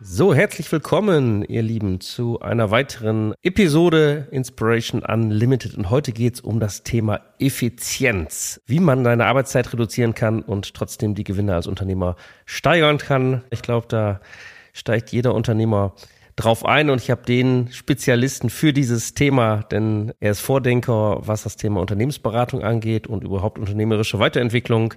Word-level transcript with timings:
So, 0.00 0.32
herzlich 0.32 0.70
willkommen, 0.70 1.42
ihr 1.42 1.62
Lieben, 1.62 2.00
zu 2.00 2.38
einer 2.38 2.70
weiteren 2.70 3.34
Episode 3.42 4.28
Inspiration 4.30 5.02
Unlimited. 5.02 5.76
Und 5.76 5.90
heute 5.90 6.12
geht's 6.12 6.40
um 6.40 6.60
das 6.60 6.84
Thema 6.84 7.20
Effizienz. 7.40 8.60
Wie 8.66 8.78
man 8.78 9.02
deine 9.02 9.26
Arbeitszeit 9.26 9.72
reduzieren 9.72 10.14
kann 10.14 10.42
und 10.42 10.72
trotzdem 10.74 11.16
die 11.16 11.24
Gewinne 11.24 11.56
als 11.56 11.66
Unternehmer 11.66 12.14
steigern 12.46 12.98
kann. 12.98 13.42
Ich 13.50 13.60
glaube, 13.60 13.88
da 13.88 14.20
steigt 14.72 15.10
jeder 15.10 15.34
Unternehmer 15.34 15.94
drauf 16.36 16.64
ein 16.64 16.90
und 16.90 17.02
ich 17.02 17.10
habe 17.10 17.24
den 17.24 17.68
Spezialisten 17.72 18.50
für 18.50 18.72
dieses 18.72 19.14
Thema, 19.14 19.64
denn 19.64 20.12
er 20.20 20.30
ist 20.30 20.40
Vordenker, 20.40 21.26
was 21.26 21.42
das 21.42 21.56
Thema 21.56 21.80
Unternehmensberatung 21.80 22.62
angeht 22.62 23.08
und 23.08 23.24
überhaupt 23.24 23.58
unternehmerische 23.58 24.20
Weiterentwicklung 24.20 24.94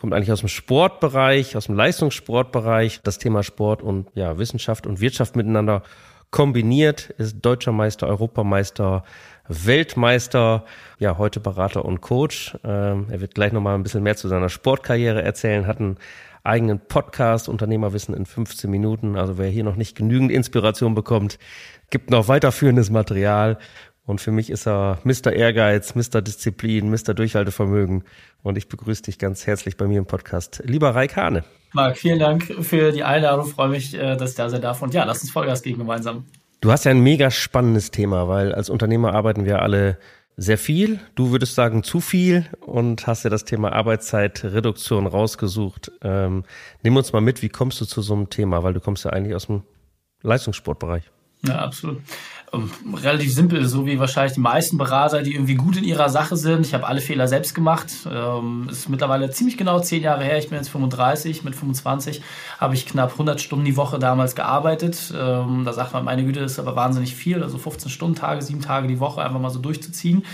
kommt 0.00 0.14
eigentlich 0.14 0.32
aus 0.32 0.40
dem 0.40 0.48
Sportbereich, 0.48 1.56
aus 1.56 1.66
dem 1.66 1.76
Leistungssportbereich. 1.76 3.00
Das 3.02 3.18
Thema 3.18 3.42
Sport 3.42 3.82
und 3.82 4.08
ja, 4.14 4.38
Wissenschaft 4.38 4.86
und 4.86 5.00
Wirtschaft 5.00 5.36
miteinander 5.36 5.82
kombiniert, 6.30 7.10
ist 7.18 7.40
deutscher 7.42 7.72
Meister, 7.72 8.06
Europameister, 8.06 9.04
Weltmeister, 9.48 10.64
ja, 10.98 11.18
heute 11.18 11.40
Berater 11.40 11.84
und 11.84 12.00
Coach. 12.00 12.56
Ähm, 12.64 13.06
er 13.10 13.20
wird 13.20 13.34
gleich 13.34 13.52
nochmal 13.52 13.74
ein 13.74 13.82
bisschen 13.82 14.02
mehr 14.02 14.16
zu 14.16 14.28
seiner 14.28 14.48
Sportkarriere 14.48 15.22
erzählen, 15.22 15.66
hat 15.66 15.80
einen 15.80 15.98
eigenen 16.44 16.80
Podcast, 16.80 17.48
Unternehmerwissen 17.48 18.14
in 18.14 18.24
15 18.24 18.70
Minuten. 18.70 19.16
Also 19.16 19.36
wer 19.38 19.48
hier 19.48 19.64
noch 19.64 19.76
nicht 19.76 19.96
genügend 19.96 20.30
Inspiration 20.30 20.94
bekommt, 20.94 21.38
gibt 21.90 22.10
noch 22.10 22.28
weiterführendes 22.28 22.90
Material. 22.90 23.58
Und 24.04 24.20
für 24.20 24.32
mich 24.32 24.50
ist 24.50 24.66
er 24.66 24.98
Mr. 25.04 25.32
Ehrgeiz, 25.32 25.94
Mr. 25.94 26.20
Disziplin, 26.22 26.90
Mr. 26.90 27.14
Durchhaltevermögen. 27.14 28.04
Und 28.42 28.58
ich 28.58 28.68
begrüße 28.68 29.02
dich 29.02 29.18
ganz 29.18 29.46
herzlich 29.46 29.76
bei 29.76 29.86
mir 29.86 29.98
im 29.98 30.06
Podcast. 30.06 30.62
Lieber 30.64 30.94
Raik 30.94 31.16
Hane. 31.16 31.44
Marc, 31.72 31.98
vielen 31.98 32.18
Dank 32.18 32.44
für 32.62 32.90
die 32.90 33.04
Einladung. 33.04 33.46
Ich 33.46 33.52
freue 33.54 33.68
mich, 33.68 33.94
äh, 33.94 34.16
dass 34.16 34.30
ich 34.30 34.36
da 34.36 34.48
sein 34.50 34.62
darf. 34.62 34.82
Und 34.82 34.94
ja, 34.94 35.04
lass 35.04 35.22
uns 35.22 35.30
Vollgas 35.30 35.62
gehen 35.62 35.78
gemeinsam. 35.78 36.24
Du 36.60 36.72
hast 36.72 36.84
ja 36.84 36.90
ein 36.90 37.00
mega 37.00 37.30
spannendes 37.30 37.90
Thema, 37.90 38.28
weil 38.28 38.52
als 38.52 38.68
Unternehmer 38.68 39.14
arbeiten 39.14 39.44
wir 39.44 39.62
alle 39.62 39.98
sehr 40.36 40.58
viel. 40.58 41.00
Du 41.14 41.30
würdest 41.32 41.54
sagen 41.54 41.82
zu 41.82 42.00
viel 42.00 42.46
und 42.60 43.06
hast 43.06 43.24
ja 43.24 43.30
das 43.30 43.44
Thema 43.44 43.72
Arbeitszeitreduktion 43.72 45.06
rausgesucht. 45.06 45.92
Ähm, 46.02 46.44
nimm 46.82 46.96
uns 46.96 47.12
mal 47.12 47.20
mit, 47.20 47.42
wie 47.42 47.48
kommst 47.48 47.80
du 47.80 47.84
zu 47.84 48.02
so 48.02 48.14
einem 48.14 48.30
Thema? 48.30 48.62
Weil 48.62 48.74
du 48.74 48.80
kommst 48.80 49.04
ja 49.04 49.10
eigentlich 49.10 49.34
aus 49.34 49.46
dem 49.46 49.62
Leistungssportbereich. 50.22 51.10
Ja, 51.46 51.56
absolut. 51.60 52.02
Ähm, 52.52 52.70
relativ 52.94 53.32
simpel, 53.32 53.64
so 53.66 53.86
wie 53.86 54.00
wahrscheinlich 54.00 54.34
die 54.34 54.40
meisten 54.40 54.76
Berater, 54.76 55.22
die 55.22 55.34
irgendwie 55.34 55.54
gut 55.54 55.76
in 55.76 55.84
ihrer 55.84 56.08
Sache 56.08 56.36
sind. 56.36 56.66
Ich 56.66 56.74
habe 56.74 56.86
alle 56.86 57.00
Fehler 57.00 57.28
selbst 57.28 57.54
gemacht. 57.54 57.92
Ähm, 58.10 58.68
ist 58.70 58.88
mittlerweile 58.88 59.30
ziemlich 59.30 59.56
genau 59.56 59.78
zehn 59.80 60.02
Jahre 60.02 60.24
her. 60.24 60.38
Ich 60.38 60.48
bin 60.48 60.58
jetzt 60.58 60.70
35. 60.70 61.44
Mit 61.44 61.54
25 61.54 62.22
habe 62.58 62.74
ich 62.74 62.86
knapp 62.86 63.12
100 63.12 63.40
Stunden 63.40 63.64
die 63.64 63.76
Woche 63.76 64.00
damals 64.00 64.34
gearbeitet. 64.34 65.12
Ähm, 65.16 65.62
da 65.64 65.72
sagt 65.72 65.92
man, 65.92 66.04
meine 66.04 66.24
Güte, 66.24 66.40
das 66.40 66.52
ist 66.52 66.58
aber 66.58 66.74
wahnsinnig 66.74 67.14
viel. 67.14 67.42
Also 67.42 67.56
15 67.56 67.88
Stunden 67.90 68.16
Tage, 68.16 68.42
sieben 68.42 68.60
Tage 68.60 68.88
die 68.88 68.98
Woche 68.98 69.22
einfach 69.22 69.40
mal 69.40 69.50
so 69.50 69.60
durchzuziehen. 69.60 70.24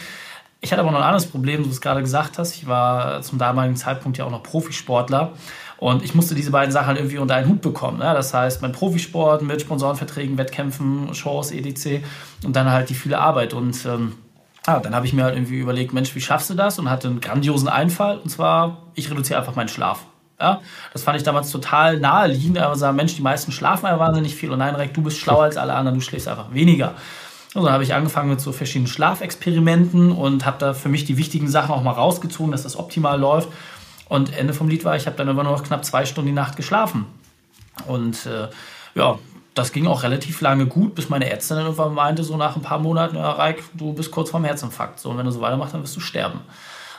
Ich 0.63 0.73
hatte 0.73 0.81
aber 0.81 0.91
noch 0.91 0.99
ein 0.99 1.05
anderes 1.05 1.27
Problem, 1.27 1.61
wie 1.61 1.65
du 1.65 1.71
es 1.71 1.83
gerade 1.83 2.01
gesagt 2.01 2.39
hast. 2.39 2.55
Ich 2.55 2.67
war 2.67 3.21
zum 3.21 3.39
damaligen 3.39 3.77
Zeitpunkt 3.77 4.17
ja 4.17 4.25
auch 4.25 4.31
noch 4.31 4.43
Profisportler. 4.43 5.35
Und 5.79 6.03
ich 6.03 6.15
musste 6.15 6.35
diese 6.35 6.51
beiden 6.51 6.73
Sachen 6.73 6.87
halt 6.87 6.99
irgendwie 6.99 7.19
unter 7.19 7.35
einen 7.35 7.49
Hut 7.49 7.61
bekommen. 7.61 7.99
Ne? 7.99 8.13
Das 8.15 8.33
heißt, 8.33 8.63
mein 8.63 8.73
Profisport 8.73 9.43
mit 9.43 9.61
Sponsorenverträgen, 9.61 10.39
Wettkämpfen, 10.39 11.15
Shows, 11.15 11.51
EDC 11.51 12.03
und 12.45 12.57
dann 12.57 12.71
halt 12.71 12.89
die 12.89 12.95
viele 12.95 13.19
Arbeit. 13.19 13.53
Und 13.53 13.85
ähm, 13.85 14.15
ja, 14.67 14.81
dann 14.81 14.95
habe 14.95 15.07
ich 15.07 15.13
mir 15.13 15.25
halt 15.25 15.37
irgendwie 15.37 15.59
überlegt, 15.59 15.93
Mensch, 15.93 16.15
wie 16.15 16.21
schaffst 16.21 16.49
du 16.51 16.55
das? 16.55 16.79
Und 16.79 16.91
hatte 16.91 17.09
einen 17.09 17.21
grandiosen 17.21 17.69
Einfall. 17.69 18.19
Und 18.19 18.31
zwar, 18.31 18.79
ich 18.95 19.11
reduziere 19.11 19.39
einfach 19.39 19.55
meinen 19.55 19.69
Schlaf. 19.69 20.07
Ja, 20.41 20.61
das 20.93 21.03
fand 21.03 21.17
ich 21.17 21.23
damals 21.23 21.51
total 21.51 21.99
naheliegend, 21.99 22.59
aber 22.59 22.77
sagen, 22.77 22.97
Mensch, 22.97 23.17
die 23.17 23.23
meisten 23.23 23.53
schlafen 23.53 23.87
ja 23.87 23.99
wahnsinnig 23.99 24.35
viel 24.35 24.51
und 24.51 24.59
nein, 24.59 24.75
Reck, 24.75 24.93
du 24.93 25.01
bist 25.01 25.17
schlauer 25.19 25.45
als 25.45 25.57
alle 25.57 25.73
anderen, 25.73 25.99
du 25.99 26.05
schläfst 26.05 26.29
einfach 26.29 26.53
weniger. 26.53 26.93
Und 27.55 27.65
dann 27.65 27.73
habe 27.73 27.85
ich 27.85 27.95
angefangen 27.95 28.29
mit 28.29 28.41
so 28.43 28.53
verschiedenen 28.53 28.87
Schlafexperimenten 28.87 30.13
und 30.13 30.45
habe 30.45 30.59
da 30.59 30.75
für 30.75 30.91
mich 30.91 31.07
die 31.07 31.17
wichtigen 31.17 31.49
Sachen 31.49 31.75
auch 31.75 31.83
mal 31.83 31.93
rausgezogen, 31.93 32.53
dass 32.53 32.65
das 32.65 32.77
optimal 32.79 33.19
läuft. 33.19 33.49
Und 34.09 34.37
Ende 34.37 34.55
vom 34.55 34.69
Lied 34.69 34.85
war, 34.85 34.97
ich 34.97 35.07
habe 35.07 35.17
dann 35.17 35.29
immer 35.29 35.43
nur 35.43 35.53
noch 35.53 35.65
knapp 35.65 35.85
zwei 35.85 36.05
Stunden 36.05 36.29
die 36.29 36.35
Nacht 36.35 36.57
geschlafen. 36.57 37.07
Und 37.87 38.27
äh, 38.27 38.49
ja, 38.95 39.19
das 39.55 39.73
ging 39.73 39.87
auch 39.87 40.03
relativ 40.03 40.41
lange 40.41 40.67
gut, 40.67 40.95
bis 40.95 41.09
meine 41.09 41.31
Ärztin 41.31 41.57
dann 41.57 41.67
irgendwann 41.67 41.95
meinte, 41.95 42.23
so 42.23 42.37
nach 42.37 42.57
ein 42.57 42.63
paar 42.63 42.79
Monaten, 42.79 43.17
ja, 43.17 43.31
Reik, 43.33 43.63
du 43.75 43.93
bist 43.93 44.11
kurz 44.11 44.31
vorm 44.31 44.45
Herzinfarkt. 44.45 45.01
So, 45.01 45.11
und 45.11 45.19
wenn 45.19 45.27
du 45.27 45.33
so 45.33 45.41
weitermachst, 45.41 45.75
dann 45.75 45.83
wirst 45.83 45.97
du 45.97 46.01
sterben. 46.01 46.41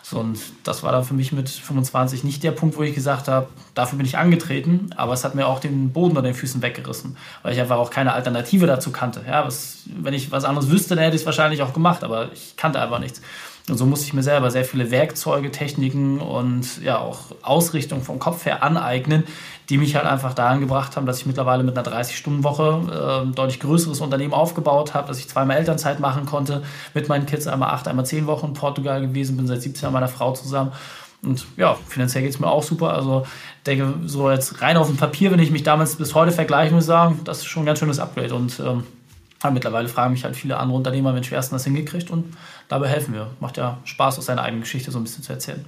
So, 0.09 0.19
und 0.19 0.39
das 0.63 0.83
war 0.83 0.93
dann 0.93 1.03
für 1.03 1.13
mich 1.13 1.33
mit 1.33 1.49
25 1.49 2.23
nicht 2.23 2.41
der 2.41 2.51
Punkt, 2.51 2.77
wo 2.77 2.83
ich 2.83 2.95
gesagt 2.95 3.27
habe, 3.27 3.49
dafür 3.73 3.97
bin 3.97 4.05
ich 4.05 4.17
angetreten, 4.17 4.89
aber 4.95 5.11
es 5.11 5.23
hat 5.23 5.35
mir 5.35 5.45
auch 5.45 5.59
den 5.59 5.91
Boden 5.91 6.11
unter 6.11 6.21
den 6.21 6.33
Füßen 6.33 6.61
weggerissen, 6.61 7.17
weil 7.43 7.53
ich 7.53 7.59
einfach 7.59 7.77
auch 7.77 7.89
keine 7.89 8.13
Alternative 8.13 8.67
dazu 8.67 8.91
kannte. 8.91 9.21
Ja, 9.27 9.45
was, 9.45 9.79
wenn 9.85 10.13
ich 10.13 10.31
was 10.31 10.45
anderes 10.45 10.69
wüsste, 10.71 10.95
dann 10.95 11.03
hätte 11.03 11.15
ich 11.15 11.23
es 11.23 11.25
wahrscheinlich 11.25 11.61
auch 11.61 11.73
gemacht, 11.73 12.05
aber 12.05 12.31
ich 12.31 12.55
kannte 12.55 12.79
einfach 12.79 12.99
nichts. 12.99 13.21
Und 13.69 13.77
so 13.77 13.85
musste 13.85 14.05
ich 14.05 14.13
mir 14.13 14.23
selber 14.23 14.49
sehr 14.49 14.63
viele 14.63 14.91
Werkzeuge, 14.91 15.51
Techniken 15.51 16.19
und 16.21 16.81
ja 16.81 16.99
auch 16.99 17.35
Ausrichtung 17.41 18.01
vom 18.01 18.17
Kopf 18.17 18.45
her 18.45 18.63
aneignen, 18.63 19.25
die 19.69 19.77
mich 19.77 19.95
halt 19.95 20.05
einfach 20.05 20.33
daran 20.33 20.61
gebracht 20.61 20.95
haben, 20.95 21.05
dass 21.05 21.19
ich 21.19 21.25
mittlerweile 21.25 21.63
mit 21.63 21.77
einer 21.77 21.85
30-Stunden-Woche 21.85 23.25
äh, 23.29 23.35
deutlich 23.35 23.59
größeres 23.59 23.99
Unternehmen 23.99 24.33
aufgebaut 24.33 24.93
habe, 24.93 25.09
dass 25.09 25.19
ich 25.19 25.27
zweimal 25.27 25.57
Elternzeit 25.57 25.99
machen 25.99 26.25
konnte, 26.25 26.63
mit 26.93 27.09
meinen 27.09 27.25
Kids 27.25 27.45
einmal 27.45 27.71
acht, 27.71 27.89
einmal 27.89 28.05
zehn 28.05 28.25
Wochen 28.25 28.47
in 28.47 28.53
Portugal 28.53 29.01
gewesen, 29.01 29.35
bin 29.35 29.47
seit 29.47 29.61
17 29.61 29.83
Jahren 29.83 29.93
meiner 29.93 30.07
Frau 30.07 30.31
zusammen. 30.31 30.71
Und 31.21 31.45
ja, 31.57 31.75
finanziell 31.89 32.23
geht 32.23 32.33
es 32.33 32.39
mir 32.39 32.47
auch 32.47 32.63
super. 32.63 32.93
Also 32.93 33.25
denke, 33.65 33.95
so 34.05 34.31
jetzt 34.31 34.61
rein 34.61 34.77
auf 34.77 34.87
dem 34.87 34.95
Papier, 34.95 35.31
wenn 35.31 35.39
ich 35.39 35.51
mich 35.51 35.63
damals 35.63 35.95
bis 35.95 36.15
heute 36.15 36.31
vergleiche, 36.31 36.73
muss 36.73 36.83
ich 36.83 36.87
sagen, 36.87 37.19
das 37.25 37.39
ist 37.39 37.47
schon 37.47 37.63
ein 37.63 37.65
ganz 37.65 37.79
schönes 37.79 37.99
Upgrade. 37.99 38.33
Und 38.33 38.61
ähm, 38.61 38.83
aber 39.41 39.53
mittlerweile 39.53 39.87
fragen 39.87 40.13
mich 40.13 40.23
halt 40.23 40.35
viele 40.35 40.57
andere 40.57 40.77
Unternehmer, 40.77 41.13
Mensch, 41.13 41.31
wie 41.31 41.35
hast 41.35 41.51
das 41.51 41.63
hingekriegt? 41.63 42.09
Und 42.09 42.35
dabei 42.67 42.87
helfen 42.87 43.13
wir. 43.13 43.31
Macht 43.39 43.57
ja 43.57 43.77
Spaß, 43.83 44.17
aus 44.17 44.25
seiner 44.25 44.43
eigenen 44.43 44.61
Geschichte 44.61 44.91
so 44.91 44.99
ein 44.99 45.03
bisschen 45.03 45.23
zu 45.23 45.33
erzählen. 45.33 45.65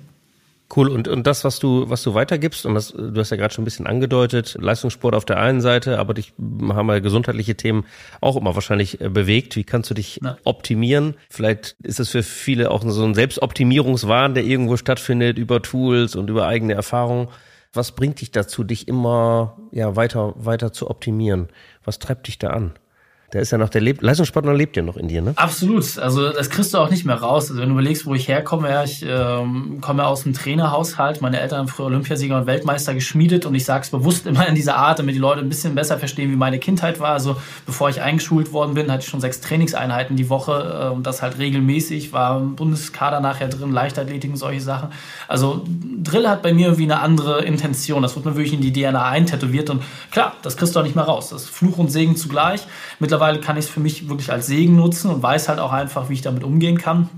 Cool. 0.76 0.90
Und, 0.90 1.08
und 1.08 1.26
das, 1.26 1.44
was 1.44 1.58
du, 1.58 1.90
was 1.90 2.04
du 2.04 2.14
weitergibst, 2.14 2.66
und 2.66 2.76
das, 2.76 2.90
du 2.90 3.16
hast 3.16 3.32
ja 3.32 3.38
gerade 3.38 3.54
schon 3.54 3.64
ein 3.64 3.66
bisschen 3.66 3.88
angedeutet, 3.88 4.56
Leistungssport 4.60 5.16
auf 5.16 5.26
der 5.26 5.40
einen 5.40 5.62
Seite, 5.62 5.98
aber 5.98 6.14
dich 6.14 6.34
haben 6.38 6.90
ja 6.90 7.00
gesundheitliche 7.00 7.56
Themen 7.56 7.86
auch 8.22 8.36
immer 8.36 8.54
wahrscheinlich 8.54 9.02
äh, 9.02 9.10
bewegt. 9.10 9.56
Wie 9.56 9.64
kannst 9.64 9.90
du 9.90 9.96
dich 9.96 10.20
Na. 10.22 10.38
optimieren? 10.44 11.16
Vielleicht 11.30 11.76
ist 11.82 12.00
es 12.00 12.10
für 12.10 12.22
viele 12.22 12.70
auch 12.70 12.84
so 12.86 13.04
ein 13.04 13.16
Selbstoptimierungswahn, 13.16 14.36
der 14.36 14.44
irgendwo 14.44 14.78
stattfindet 14.78 15.40
über 15.40 15.62
Tools 15.64 16.16
und 16.16 16.30
über 16.30 16.46
eigene 16.46 16.74
Erfahrungen. 16.74 17.30
Was 17.74 17.94
bringt 17.94 18.22
dich 18.22 18.32
dazu, 18.32 18.64
dich 18.64 18.88
immer 18.88 19.58
ja, 19.72 19.96
weiter, 19.96 20.34
weiter 20.38 20.72
zu 20.72 20.90
optimieren? 20.90 21.50
Was 21.84 21.98
treibt 21.98 22.28
dich 22.28 22.38
da 22.38 22.50
an? 22.50 22.74
Der 23.34 23.42
ist 23.42 23.52
ja 23.52 23.60
noch, 23.60 23.70
der 23.70 23.82
lebt, 23.82 24.02
Leistungssportler 24.02 24.56
lebt 24.56 24.76
ja 24.76 24.82
noch 24.82 24.98
in 24.98 25.08
dir, 25.08 25.22
ne? 25.22 25.34
Absolut. 25.36 26.00
Also 26.00 26.32
das 26.32 26.50
kriegst 26.50 26.74
du 26.74 26.80
auch 26.80 26.90
nicht 26.90 27.06
mehr 27.06 27.18
raus. 27.18 27.50
Also 27.50 27.62
wenn 27.62 27.70
du 27.70 27.74
überlegst, 27.74 28.08
wo 28.08 28.16
ich 28.16 28.28
herkomme, 28.28 28.70
ja, 28.70 28.84
ich 28.84 29.06
ähm, 29.08 29.78
komme 29.82 30.08
aus 30.08 30.26
einem 30.26 30.34
Trainerhaushalt. 30.34 31.22
Meine 31.22 31.40
Eltern 31.40 31.60
haben 31.60 31.68
früher 31.68 31.86
Olympiasieger 31.88 32.38
und 32.38 32.48
Weltmeister 32.48 32.96
geschmiedet 32.96 33.46
und 33.46 33.54
ich 33.54 33.66
sage 33.66 33.84
es 33.84 33.92
bewusst 33.92 34.26
immer 34.26 34.48
in 34.48 34.56
dieser 34.56 34.78
Art, 34.78 34.98
damit 34.98 35.14
die 35.14 35.20
Leute 35.20 35.42
ein 35.42 35.50
bisschen 35.50 35.76
besser 35.76 36.00
verstehen, 36.00 36.32
wie 36.32 36.36
meine 36.36 36.58
Kindheit 36.58 37.00
war. 37.00 37.12
Also 37.12 37.38
bevor 37.68 37.90
ich 37.90 38.02
eingeschult 38.02 38.52
worden 38.52 38.74
bin, 38.74 38.92
hatte 38.92 39.04
ich 39.04 39.10
schon 39.10 39.22
sechs 39.22 39.42
Trainingseinheiten 39.42 40.16
die 40.16 40.30
Woche 40.30 40.88
äh, 40.88 40.94
und 40.94 41.06
das 41.06 41.22
halt 41.22 41.38
regelmäßig. 41.38 42.12
War 42.12 42.40
im 42.40 42.56
Bundeskader 42.56 43.20
nachher 43.20 43.48
drin, 43.48 43.72
Leichtathletik 43.72 44.32
und 44.32 44.38
solche 44.38 44.62
Sachen. 44.62 44.90
Also 45.28 45.64
Drill 46.02 46.28
hat 46.28 46.42
bei 46.42 46.52
mir 46.52 46.68
irgendwie 46.68 46.84
eine 46.84 47.00
andere 47.00 47.44
Intention. 47.46 48.02
Das 48.02 48.16
wird 48.16 48.26
mir 48.26 48.36
wirklich 48.36 48.54
in 48.54 48.62
die 48.62 48.74
DNA 48.74 49.06
eintätowiert 49.06 49.70
und 49.70 49.84
klar, 50.10 50.34
das 50.42 50.58
kriegst 50.58 50.76
du 50.76 50.80
auch 50.80 50.84
nicht 50.84 50.96
mehr 50.96 51.06
raus. 51.06 51.30
Das 51.30 51.44
ist 51.44 51.50
Fluch 51.52 51.78
und 51.78 51.92
Segen 51.92 52.16
zugleich. 52.16 52.62
Mittlerweile 53.00 53.19
mittlerweile 53.20 53.42
kann 53.42 53.58
ich 53.58 53.66
es 53.66 53.72
für 53.72 53.82
mich 53.82 54.08
wirklich 54.08 54.32
als 54.32 54.48
Segen 54.48 54.78
nutzen 54.78 55.12
und 55.12 55.22
weiß 55.22 55.50
halt 55.50 55.60
auch 55.60 55.74
einfach, 55.74 56.10
wie 56.10 56.14
ich 56.14 56.22
damit 56.22 56.44
umgehen 56.44 56.78
kann. 56.78 57.10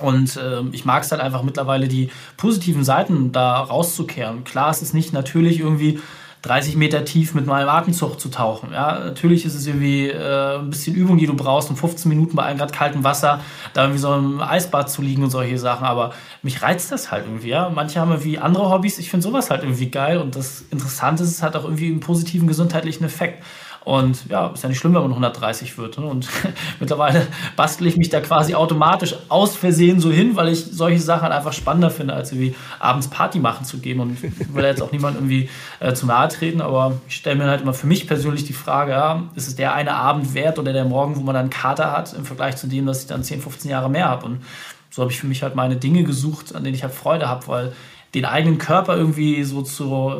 Und 0.00 0.36
äh, 0.36 0.60
ich 0.72 0.84
mag 0.84 1.02
es 1.02 1.10
halt 1.10 1.22
einfach 1.22 1.42
mittlerweile, 1.42 1.88
die 1.88 2.10
positiven 2.36 2.84
Seiten 2.84 3.32
da 3.32 3.60
rauszukehren. 3.60 4.44
Klar, 4.44 4.70
es 4.70 4.82
ist 4.82 4.92
nicht 4.92 5.12
natürlich 5.14 5.60
irgendwie 5.60 6.00
30 6.42 6.76
Meter 6.76 7.04
tief 7.04 7.34
mit 7.34 7.46
meinem 7.46 7.68
Atemzug 7.68 8.20
zu 8.20 8.28
tauchen. 8.28 8.72
Ja, 8.72 9.00
natürlich 9.00 9.44
ist 9.44 9.54
es 9.54 9.66
irgendwie 9.66 10.08
äh, 10.08 10.58
ein 10.58 10.70
bisschen 10.70 10.94
Übung, 10.94 11.18
die 11.18 11.26
du 11.26 11.34
brauchst, 11.34 11.70
um 11.70 11.76
15 11.76 12.08
Minuten 12.08 12.36
bei 12.36 12.44
1 12.44 12.60
Grad 12.60 12.72
kaltem 12.72 13.02
Wasser 13.02 13.40
da 13.72 13.82
irgendwie 13.82 14.00
so 14.00 14.14
im 14.14 14.40
Eisbad 14.40 14.88
zu 14.90 15.02
liegen 15.02 15.24
und 15.24 15.30
solche 15.30 15.58
Sachen. 15.58 15.84
Aber 15.84 16.12
mich 16.42 16.62
reizt 16.62 16.92
das 16.92 17.10
halt 17.10 17.24
irgendwie. 17.26 17.48
Ja? 17.48 17.70
Manche 17.74 18.00
haben 18.00 18.10
irgendwie 18.10 18.38
andere 18.38 18.70
Hobbys. 18.70 18.98
Ich 18.98 19.10
finde 19.10 19.24
sowas 19.24 19.50
halt 19.50 19.62
irgendwie 19.62 19.90
geil. 19.90 20.18
Und 20.18 20.36
das 20.36 20.64
Interessante 20.70 21.24
ist, 21.24 21.30
es 21.30 21.42
hat 21.42 21.56
auch 21.56 21.64
irgendwie 21.64 21.86
einen 21.86 22.00
positiven 22.00 22.46
gesundheitlichen 22.46 23.04
Effekt. 23.04 23.42
Und 23.88 24.28
ja, 24.28 24.48
ist 24.48 24.62
ja 24.62 24.68
nicht 24.68 24.76
schlimm, 24.76 24.92
wenn 24.92 25.00
man 25.00 25.12
130 25.12 25.78
wird. 25.78 25.96
Ne? 25.96 26.04
Und 26.04 26.28
mittlerweile 26.78 27.26
bastel 27.56 27.86
ich 27.86 27.96
mich 27.96 28.10
da 28.10 28.20
quasi 28.20 28.54
automatisch 28.54 29.14
aus 29.30 29.56
Versehen 29.56 29.98
so 29.98 30.10
hin, 30.10 30.36
weil 30.36 30.48
ich 30.48 30.62
solche 30.62 31.00
Sachen 31.00 31.22
halt 31.22 31.32
einfach 31.32 31.54
spannender 31.54 31.88
finde, 31.88 32.12
als 32.12 32.30
irgendwie 32.30 32.54
abends 32.80 33.08
Party 33.08 33.38
machen 33.38 33.64
zu 33.64 33.78
gehen. 33.78 33.98
Und 34.00 34.22
ich 34.22 34.54
will 34.54 34.62
jetzt 34.62 34.82
auch 34.82 34.92
niemand 34.92 35.16
irgendwie 35.16 35.48
äh, 35.80 35.94
zu 35.94 36.04
nahe 36.04 36.28
treten, 36.28 36.60
aber 36.60 37.00
ich 37.08 37.16
stelle 37.16 37.36
mir 37.36 37.46
halt 37.46 37.62
immer 37.62 37.72
für 37.72 37.86
mich 37.86 38.06
persönlich 38.06 38.44
die 38.44 38.52
Frage, 38.52 38.92
ja, 38.92 39.22
ist 39.36 39.48
es 39.48 39.56
der 39.56 39.72
eine 39.72 39.94
Abend 39.94 40.34
wert 40.34 40.58
oder 40.58 40.74
der 40.74 40.84
Morgen, 40.84 41.16
wo 41.16 41.22
man 41.22 41.34
dann 41.34 41.48
Kater 41.48 41.90
hat, 41.90 42.12
im 42.12 42.26
Vergleich 42.26 42.56
zu 42.56 42.66
dem, 42.66 42.84
dass 42.84 43.00
ich 43.00 43.06
dann 43.06 43.24
10, 43.24 43.40
15 43.40 43.70
Jahre 43.70 43.88
mehr 43.88 44.10
habe. 44.10 44.26
Und 44.26 44.44
so 44.90 45.00
habe 45.00 45.10
ich 45.10 45.18
für 45.18 45.26
mich 45.26 45.42
halt 45.42 45.54
meine 45.54 45.76
Dinge 45.76 46.04
gesucht, 46.04 46.54
an 46.54 46.62
denen 46.62 46.74
ich 46.74 46.82
halt 46.82 46.92
Freude 46.92 47.26
habe, 47.26 47.48
weil 47.48 47.72
den 48.14 48.24
eigenen 48.24 48.58
Körper 48.58 48.96
irgendwie 48.96 49.44
so 49.44 49.62
zu 49.62 50.12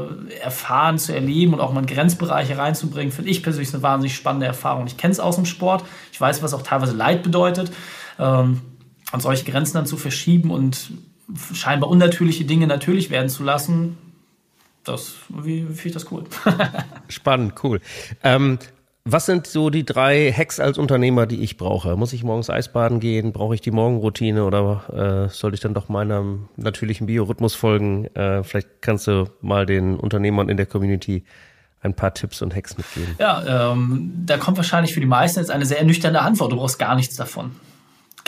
erfahren, 0.42 0.98
zu 0.98 1.14
erleben 1.14 1.54
und 1.54 1.60
auch 1.60 1.72
mal 1.72 1.80
in 1.80 1.86
Grenzbereiche 1.86 2.58
reinzubringen, 2.58 3.12
finde 3.12 3.30
ich 3.30 3.42
persönlich 3.42 3.72
eine 3.72 3.82
wahnsinnig 3.82 4.14
spannende 4.14 4.46
Erfahrung. 4.46 4.86
Ich 4.86 4.96
kenne 4.96 5.12
es 5.12 5.20
aus 5.20 5.36
dem 5.36 5.46
Sport, 5.46 5.84
ich 6.12 6.20
weiß, 6.20 6.42
was 6.42 6.52
auch 6.52 6.62
teilweise 6.62 6.94
Leid 6.94 7.22
bedeutet. 7.22 7.72
Ähm, 8.18 8.60
und 9.10 9.22
solche 9.22 9.50
Grenzen 9.50 9.74
dann 9.74 9.86
zu 9.86 9.96
verschieben 9.96 10.50
und 10.50 10.90
scheinbar 11.54 11.88
unnatürliche 11.88 12.44
Dinge 12.44 12.66
natürlich 12.66 13.08
werden 13.10 13.30
zu 13.30 13.42
lassen, 13.42 13.96
das, 14.84 15.14
finde 15.28 15.74
ich 15.84 15.92
das 15.92 16.10
cool. 16.10 16.24
Spannend, 17.08 17.54
cool. 17.62 17.80
Ähm, 18.22 18.58
was 19.10 19.26
sind 19.26 19.46
so 19.46 19.70
die 19.70 19.84
drei 19.84 20.32
Hacks 20.32 20.60
als 20.60 20.78
Unternehmer, 20.78 21.26
die 21.26 21.42
ich 21.42 21.56
brauche? 21.56 21.96
Muss 21.96 22.12
ich 22.12 22.24
morgens 22.24 22.50
Eisbaden 22.50 23.00
gehen? 23.00 23.32
Brauche 23.32 23.54
ich 23.54 23.60
die 23.60 23.70
Morgenroutine 23.70 24.44
oder 24.44 25.26
äh, 25.28 25.32
sollte 25.32 25.54
ich 25.54 25.60
dann 25.60 25.74
doch 25.74 25.88
meinem 25.88 26.48
natürlichen 26.56 27.06
Biorhythmus 27.06 27.54
folgen? 27.54 28.06
Äh, 28.14 28.42
vielleicht 28.44 28.82
kannst 28.82 29.06
du 29.06 29.30
mal 29.40 29.66
den 29.66 29.96
Unternehmern 29.96 30.48
in 30.48 30.56
der 30.56 30.66
Community 30.66 31.24
ein 31.80 31.94
paar 31.94 32.12
Tipps 32.12 32.42
und 32.42 32.54
Hacks 32.54 32.76
mitgeben. 32.76 33.14
Ja, 33.18 33.72
ähm, 33.72 34.12
da 34.26 34.36
kommt 34.36 34.56
wahrscheinlich 34.56 34.92
für 34.92 35.00
die 35.00 35.06
meisten 35.06 35.40
jetzt 35.40 35.50
eine 35.50 35.64
sehr 35.64 35.78
ernüchternde 35.78 36.20
Antwort. 36.20 36.52
Du 36.52 36.56
brauchst 36.56 36.78
gar 36.78 36.94
nichts 36.94 37.16
davon 37.16 37.52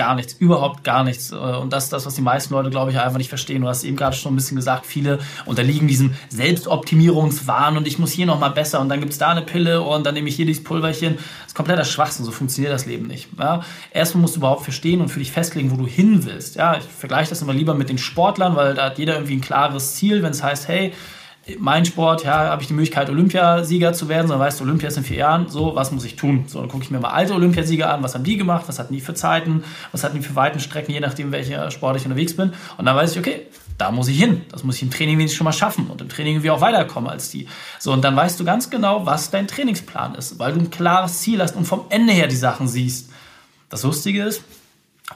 gar 0.01 0.15
nichts, 0.15 0.33
überhaupt 0.39 0.83
gar 0.83 1.05
nichts. 1.05 1.31
Äh, 1.31 1.35
und 1.35 1.75
das 1.75 1.85
ist 1.85 1.93
das, 1.93 2.07
was 2.07 2.15
die 2.15 2.23
meisten 2.23 2.55
Leute, 2.55 2.71
glaube 2.71 2.91
ich, 2.91 2.99
einfach 2.99 3.19
nicht 3.19 3.29
verstehen. 3.29 3.61
Du 3.61 3.69
hast 3.69 3.85
eben 3.85 3.99
gerade 3.99 4.17
schon 4.17 4.33
ein 4.33 4.37
bisschen 4.37 4.57
gesagt, 4.57 4.87
viele 4.87 5.19
unterliegen 5.45 5.89
diesem 5.89 6.15
Selbstoptimierungswahn 6.31 7.77
und 7.77 7.87
ich 7.87 7.99
muss 7.99 8.11
hier 8.11 8.25
nochmal 8.25 8.51
besser 8.53 8.81
und 8.81 8.89
dann 8.89 9.01
gibt 9.01 9.13
es 9.13 9.19
da 9.19 9.29
eine 9.29 9.43
Pille 9.43 9.83
und 9.83 10.07
dann 10.07 10.15
nehme 10.15 10.31
ich 10.31 10.37
hier 10.37 10.47
dieses 10.47 10.65
Pulverchen. 10.65 11.17
Das 11.17 11.49
ist 11.49 11.55
kompletter 11.55 11.85
Schwachsinn, 11.85 12.25
so 12.25 12.33
funktioniert 12.33 12.73
das 12.73 12.87
Leben 12.87 13.09
nicht. 13.09 13.29
Ja? 13.39 13.63
Erstmal 13.93 14.23
musst 14.23 14.37
du 14.37 14.41
überhaupt 14.41 14.63
verstehen 14.63 15.03
und 15.03 15.11
für 15.11 15.19
dich 15.19 15.33
festlegen, 15.33 15.71
wo 15.71 15.77
du 15.77 15.87
hin 15.87 16.25
willst. 16.25 16.57
Ja? 16.57 16.79
Ich 16.79 16.85
vergleiche 16.85 17.29
das 17.29 17.43
immer 17.43 17.53
lieber 17.53 17.75
mit 17.75 17.91
den 17.91 17.99
Sportlern, 17.99 18.57
weil 18.57 18.73
da 18.73 18.87
hat 18.87 18.99
jeder 18.99 19.17
irgendwie 19.17 19.35
ein 19.35 19.43
klares 19.43 19.97
Ziel, 19.97 20.23
wenn 20.23 20.31
es 20.31 20.43
heißt, 20.43 20.67
hey, 20.67 20.95
mein 21.59 21.85
Sport, 21.85 22.25
ja, 22.25 22.51
habe 22.51 22.63
ich 22.63 22.69
die 22.69 22.75
Möglichkeit, 22.75 23.09
Olympiasieger 23.09 23.93
zu 23.93 24.09
werden, 24.09 24.29
sondern 24.29 24.47
weißt 24.47 24.61
du, 24.61 24.65
Olympia 24.65 24.89
ist 24.89 24.99
in 24.99 25.05
vier 25.05 25.17
Jahren, 25.19 25.49
so, 25.49 25.75
was 25.75 25.91
muss 25.91 26.05
ich 26.05 26.17
tun? 26.17 26.45
So, 26.47 26.61
dann 26.61 26.69
gucke 26.69 26.85
ich 26.85 26.91
mir 26.91 27.01
mal 27.01 27.11
alte 27.11 27.35
Olympiasieger 27.35 27.93
an, 27.93 28.03
was 28.03 28.15
haben 28.15 28.25
die 28.25 28.37
gemacht, 28.37 28.65
was 28.67 28.79
hatten 28.79 28.93
die 28.93 29.01
für 29.01 29.15
Zeiten, 29.15 29.65
was 29.91 30.05
hatten 30.05 30.17
die 30.17 30.23
für 30.23 30.37
weiten 30.37 30.61
Strecken, 30.61 30.93
je 30.93 31.01
nachdem, 31.01 31.33
welcher 31.33 31.71
Sport 31.71 31.97
ich 31.97 32.05
unterwegs 32.05 32.37
bin. 32.37 32.53
Und 32.77 32.85
dann 32.85 32.95
weiß 32.95 33.13
ich, 33.13 33.19
okay, 33.19 33.47
da 33.79 33.91
muss 33.91 34.09
ich 34.09 34.19
hin. 34.19 34.43
Das 34.51 34.63
muss 34.63 34.77
ich 34.77 34.83
im 34.83 34.91
Training 34.91 35.17
wenigstens 35.17 35.39
schon 35.39 35.47
mal 35.47 35.53
schaffen 35.53 35.87
und 35.87 36.01
im 36.03 36.09
Training 36.09 36.35
irgendwie 36.35 36.51
auch 36.51 36.61
weiterkommen 36.61 37.11
als 37.11 37.31
die. 37.31 37.49
So, 37.79 37.93
und 37.93 38.05
dann 38.05 38.15
weißt 38.15 38.39
du 38.39 38.45
ganz 38.45 38.69
genau, 38.69 39.07
was 39.07 39.31
dein 39.31 39.49
Trainingsplan 39.49 40.15
ist, 40.15 40.39
weil 40.39 40.53
du 40.53 40.61
ein 40.61 40.71
klares 40.71 41.21
Ziel 41.21 41.41
hast 41.41 41.57
und 41.57 41.65
vom 41.65 41.87
Ende 41.89 42.13
her 42.13 42.27
die 42.27 42.37
Sachen 42.37 42.69
siehst. 42.69 43.11
Das 43.71 43.83
Lustige 43.83 44.25
ist, 44.25 44.43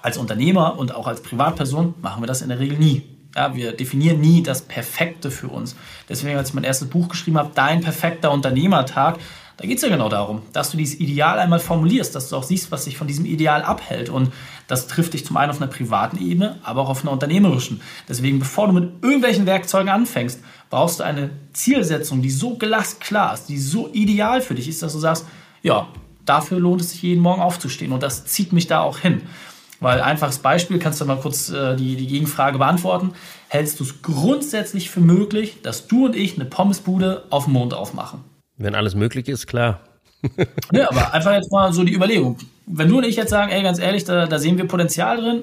als 0.02 0.16
Unternehmer 0.16 0.78
und 0.78 0.94
auch 0.94 1.06
als 1.06 1.22
Privatperson 1.22 1.94
machen 2.00 2.22
wir 2.22 2.26
das 2.26 2.42
in 2.42 2.48
der 2.48 2.58
Regel 2.58 2.78
nie. 2.78 3.13
Ja, 3.36 3.54
wir 3.54 3.72
definieren 3.72 4.20
nie 4.20 4.42
das 4.42 4.62
Perfekte 4.62 5.30
für 5.30 5.48
uns. 5.48 5.74
Deswegen, 6.08 6.36
als 6.36 6.50
ich 6.50 6.54
mein 6.54 6.64
erstes 6.64 6.88
Buch 6.88 7.08
geschrieben 7.08 7.38
habe, 7.38 7.50
Dein 7.54 7.80
perfekter 7.80 8.30
Unternehmertag, 8.30 9.18
da 9.56 9.66
geht 9.66 9.76
es 9.76 9.82
ja 9.84 9.88
genau 9.88 10.08
darum, 10.08 10.42
dass 10.52 10.70
du 10.70 10.76
dieses 10.76 10.98
Ideal 10.98 11.38
einmal 11.38 11.60
formulierst, 11.60 12.14
dass 12.14 12.28
du 12.28 12.36
auch 12.36 12.42
siehst, 12.42 12.72
was 12.72 12.84
sich 12.84 12.96
von 12.96 13.06
diesem 13.06 13.24
Ideal 13.24 13.62
abhält. 13.62 14.08
Und 14.08 14.32
das 14.66 14.88
trifft 14.88 15.14
dich 15.14 15.24
zum 15.24 15.36
einen 15.36 15.50
auf 15.50 15.60
einer 15.60 15.70
privaten 15.70 16.18
Ebene, 16.18 16.58
aber 16.64 16.82
auch 16.82 16.88
auf 16.88 17.02
einer 17.02 17.12
unternehmerischen. 17.12 17.80
Deswegen, 18.08 18.40
bevor 18.40 18.66
du 18.66 18.72
mit 18.72 19.02
irgendwelchen 19.02 19.46
Werkzeugen 19.46 19.88
anfängst, 19.88 20.40
brauchst 20.70 20.98
du 20.98 21.04
eine 21.04 21.30
Zielsetzung, 21.52 22.20
die 22.20 22.30
so 22.30 22.56
glasklar 22.56 23.34
ist, 23.34 23.46
die 23.46 23.58
so 23.58 23.88
ideal 23.92 24.40
für 24.40 24.56
dich 24.56 24.68
ist, 24.68 24.82
dass 24.82 24.92
du 24.92 24.98
sagst, 24.98 25.24
ja, 25.62 25.86
dafür 26.24 26.58
lohnt 26.58 26.80
es 26.80 26.90
sich 26.90 27.02
jeden 27.02 27.22
Morgen 27.22 27.40
aufzustehen. 27.40 27.92
Und 27.92 28.02
das 28.02 28.26
zieht 28.26 28.52
mich 28.52 28.66
da 28.66 28.80
auch 28.80 28.98
hin. 28.98 29.22
Weil 29.80 30.00
einfaches 30.00 30.38
Beispiel, 30.38 30.78
kannst 30.78 31.00
du 31.00 31.04
mal 31.04 31.18
kurz 31.18 31.50
äh, 31.50 31.76
die, 31.76 31.96
die 31.96 32.06
Gegenfrage 32.06 32.58
beantworten. 32.58 33.12
Hältst 33.48 33.80
du 33.80 33.84
es 33.84 34.02
grundsätzlich 34.02 34.90
für 34.90 35.00
möglich, 35.00 35.62
dass 35.62 35.86
du 35.86 36.06
und 36.06 36.16
ich 36.16 36.36
eine 36.36 36.44
Pommesbude 36.44 37.24
auf 37.30 37.44
dem 37.44 37.54
Mond 37.54 37.74
aufmachen? 37.74 38.20
Wenn 38.56 38.74
alles 38.74 38.94
möglich 38.94 39.28
ist, 39.28 39.46
klar. 39.46 39.80
ja, 40.72 40.88
aber 40.90 41.12
einfach 41.12 41.32
jetzt 41.32 41.50
mal 41.50 41.72
so 41.72 41.84
die 41.84 41.94
Überlegung. 41.94 42.38
Wenn 42.66 42.88
du 42.88 42.98
und 42.98 43.04
ich 43.04 43.16
jetzt 43.16 43.30
sagen, 43.30 43.50
ey, 43.50 43.62
ganz 43.62 43.78
ehrlich, 43.78 44.04
da, 44.04 44.26
da 44.26 44.38
sehen 44.38 44.56
wir 44.56 44.66
Potenzial 44.66 45.18
drin, 45.18 45.42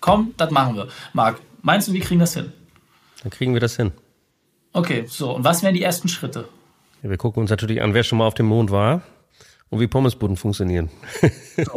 komm, 0.00 0.34
das 0.36 0.50
machen 0.50 0.76
wir. 0.76 0.88
Marc, 1.12 1.40
meinst 1.62 1.88
du, 1.88 1.92
wir 1.92 2.00
kriegen 2.00 2.20
das 2.20 2.34
hin? 2.34 2.52
Dann 3.22 3.30
kriegen 3.30 3.54
wir 3.54 3.60
das 3.60 3.76
hin. 3.76 3.92
Okay, 4.72 5.04
so, 5.08 5.34
und 5.34 5.42
was 5.42 5.62
wären 5.62 5.74
die 5.74 5.82
ersten 5.82 6.08
Schritte? 6.08 6.46
Ja, 7.02 7.10
wir 7.10 7.16
gucken 7.16 7.40
uns 7.40 7.50
natürlich 7.50 7.82
an, 7.82 7.92
wer 7.92 8.04
schon 8.04 8.18
mal 8.18 8.26
auf 8.26 8.34
dem 8.34 8.46
Mond 8.46 8.70
war 8.70 9.02
und 9.70 9.80
wie 9.80 9.86
Pommesbuden 9.86 10.36
funktionieren. 10.36 10.90
So. 11.56 11.72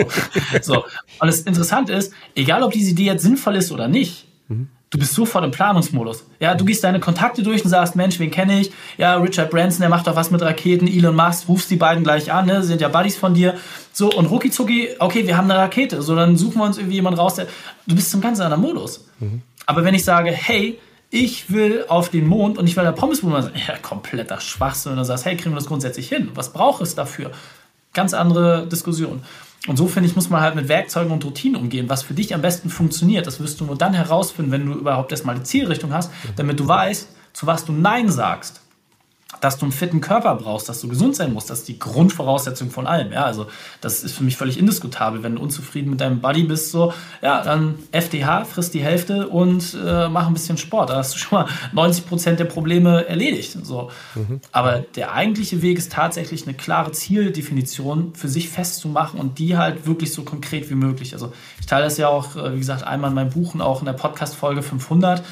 so. 0.61 0.75
Und 1.19 1.27
das 1.27 1.41
Interessante 1.41 1.93
ist, 1.93 2.13
egal 2.35 2.63
ob 2.63 2.71
diese 2.71 2.91
Idee 2.91 3.05
jetzt 3.05 3.23
sinnvoll 3.23 3.55
ist 3.55 3.71
oder 3.71 3.87
nicht, 3.87 4.25
mhm. 4.47 4.69
du 4.89 4.97
bist 4.97 5.13
sofort 5.13 5.43
im 5.43 5.51
Planungsmodus. 5.51 6.25
Ja, 6.39 6.55
du 6.55 6.65
gehst 6.65 6.83
deine 6.83 6.99
Kontakte 6.99 7.43
durch 7.43 7.63
und 7.63 7.69
sagst, 7.69 7.95
Mensch, 7.95 8.17
wen 8.19 8.31
kenne 8.31 8.61
ich? 8.61 8.71
Ja, 8.97 9.17
Richard 9.17 9.51
Branson, 9.51 9.81
der 9.81 9.89
macht 9.89 10.07
doch 10.07 10.15
was 10.15 10.31
mit 10.31 10.41
Raketen, 10.41 10.87
Elon 10.87 11.15
Musk, 11.15 11.47
rufst 11.47 11.69
die 11.69 11.75
beiden 11.75 12.03
gleich 12.03 12.31
an, 12.31 12.45
ne? 12.45 12.63
sind 12.63 12.81
ja 12.81 12.87
Buddies 12.87 13.17
von 13.17 13.33
dir. 13.33 13.55
So, 13.91 14.11
und 14.11 14.25
rucki 14.27 14.49
zucki, 14.49 14.89
okay, 14.99 15.27
wir 15.27 15.37
haben 15.37 15.51
eine 15.51 15.59
Rakete. 15.59 16.01
So, 16.01 16.15
dann 16.15 16.37
suchen 16.37 16.59
wir 16.59 16.65
uns 16.65 16.77
irgendwie 16.77 16.95
jemanden 16.95 17.19
raus, 17.19 17.35
der, 17.35 17.47
du 17.85 17.95
bist 17.95 18.09
zum 18.09 18.21
ganz 18.21 18.39
anderen 18.39 18.61
Modus. 18.61 19.05
Mhm. 19.19 19.41
Aber 19.65 19.83
wenn 19.83 19.93
ich 19.93 20.03
sage, 20.03 20.31
hey, 20.31 20.79
ich 21.09 21.51
will 21.51 21.85
auf 21.89 22.09
den 22.09 22.25
Mond 22.25 22.57
und 22.57 22.65
ich 22.65 22.75
will 22.75 22.83
der 22.83 22.91
Pommesbude, 22.91 23.51
ja, 23.67 23.77
kompletter 23.77 24.39
Schwachsinn. 24.39 24.93
Und 24.93 24.97
dann 24.97 25.05
sagst, 25.05 25.25
hey, 25.25 25.37
kriegen 25.37 25.51
wir 25.51 25.57
das 25.57 25.67
grundsätzlich 25.67 26.09
hin? 26.09 26.31
Was 26.33 26.51
braucht 26.51 26.81
es 26.81 26.95
dafür? 26.95 27.31
Ganz 27.93 28.13
andere 28.13 28.67
Diskussion. 28.67 29.21
Und 29.67 29.77
so 29.77 29.87
finde 29.87 30.09
ich, 30.09 30.15
muss 30.15 30.29
man 30.29 30.41
halt 30.41 30.55
mit 30.55 30.67
Werkzeugen 30.67 31.11
und 31.11 31.23
Routinen 31.23 31.61
umgehen, 31.61 31.87
was 31.87 32.03
für 32.03 32.13
dich 32.13 32.35
am 32.35 32.41
besten 32.41 32.69
funktioniert. 32.69 33.27
Das 33.27 33.39
wirst 33.39 33.61
du 33.61 33.65
nur 33.65 33.77
dann 33.77 33.93
herausfinden, 33.93 34.51
wenn 34.51 34.65
du 34.65 34.73
überhaupt 34.73 35.11
erstmal 35.11 35.35
die 35.35 35.43
Zielrichtung 35.43 35.93
hast, 35.93 36.11
damit 36.35 36.59
du 36.59 36.67
weißt, 36.67 37.07
zu 37.31 37.47
was 37.47 37.63
du 37.65 37.71
Nein 37.71 38.11
sagst 38.11 38.62
dass 39.41 39.57
du 39.57 39.65
einen 39.65 39.71
fitten 39.71 40.01
Körper 40.01 40.35
brauchst, 40.35 40.69
dass 40.69 40.81
du 40.81 40.87
gesund 40.87 41.15
sein 41.15 41.33
musst, 41.33 41.49
das 41.49 41.59
ist 41.59 41.67
die 41.67 41.79
Grundvoraussetzung 41.79 42.69
von 42.71 42.87
allem. 42.87 43.11
Ja, 43.11 43.23
also 43.25 43.47
das 43.81 44.03
ist 44.03 44.13
für 44.15 44.23
mich 44.23 44.37
völlig 44.37 44.57
indiskutabel. 44.57 45.23
Wenn 45.23 45.35
du 45.35 45.41
unzufrieden 45.41 45.89
mit 45.89 46.01
deinem 46.01 46.21
Body 46.21 46.43
bist, 46.43 46.71
so, 46.71 46.93
ja, 47.21 47.43
dann 47.43 47.75
FDH, 47.91 48.45
frisst 48.45 48.73
die 48.73 48.81
Hälfte 48.81 49.27
und 49.27 49.77
äh, 49.85 50.07
mach 50.09 50.27
ein 50.27 50.33
bisschen 50.33 50.57
Sport. 50.57 50.89
Da 50.89 50.97
hast 50.97 51.13
du 51.15 51.19
schon 51.19 51.39
mal 51.39 51.47
90 51.73 52.05
Prozent 52.05 52.39
der 52.39 52.45
Probleme 52.45 53.07
erledigt. 53.07 53.57
So. 53.63 53.91
Mhm. 54.15 54.41
Aber 54.51 54.79
der 54.95 55.13
eigentliche 55.13 55.61
Weg 55.61 55.77
ist 55.77 55.91
tatsächlich 55.91 56.47
eine 56.47 56.55
klare 56.55 56.91
Zieldefinition 56.91 58.13
für 58.15 58.29
sich 58.29 58.49
festzumachen 58.49 59.19
und 59.19 59.39
die 59.39 59.57
halt 59.57 59.85
wirklich 59.85 60.13
so 60.13 60.23
konkret 60.23 60.69
wie 60.69 60.75
möglich. 60.75 61.13
Also 61.13 61.33
ich 61.59 61.65
teile 61.65 61.85
das 61.85 61.97
ja 61.97 62.07
auch, 62.07 62.35
äh, 62.35 62.53
wie 62.53 62.59
gesagt, 62.59 62.83
einmal 62.83 63.09
in 63.09 63.15
meinem 63.15 63.29
Buch 63.29 63.53
und 63.53 63.61
auch 63.61 63.79
in 63.79 63.85
der 63.85 63.93
Podcast-Folge 63.93 64.61
500 64.61 65.23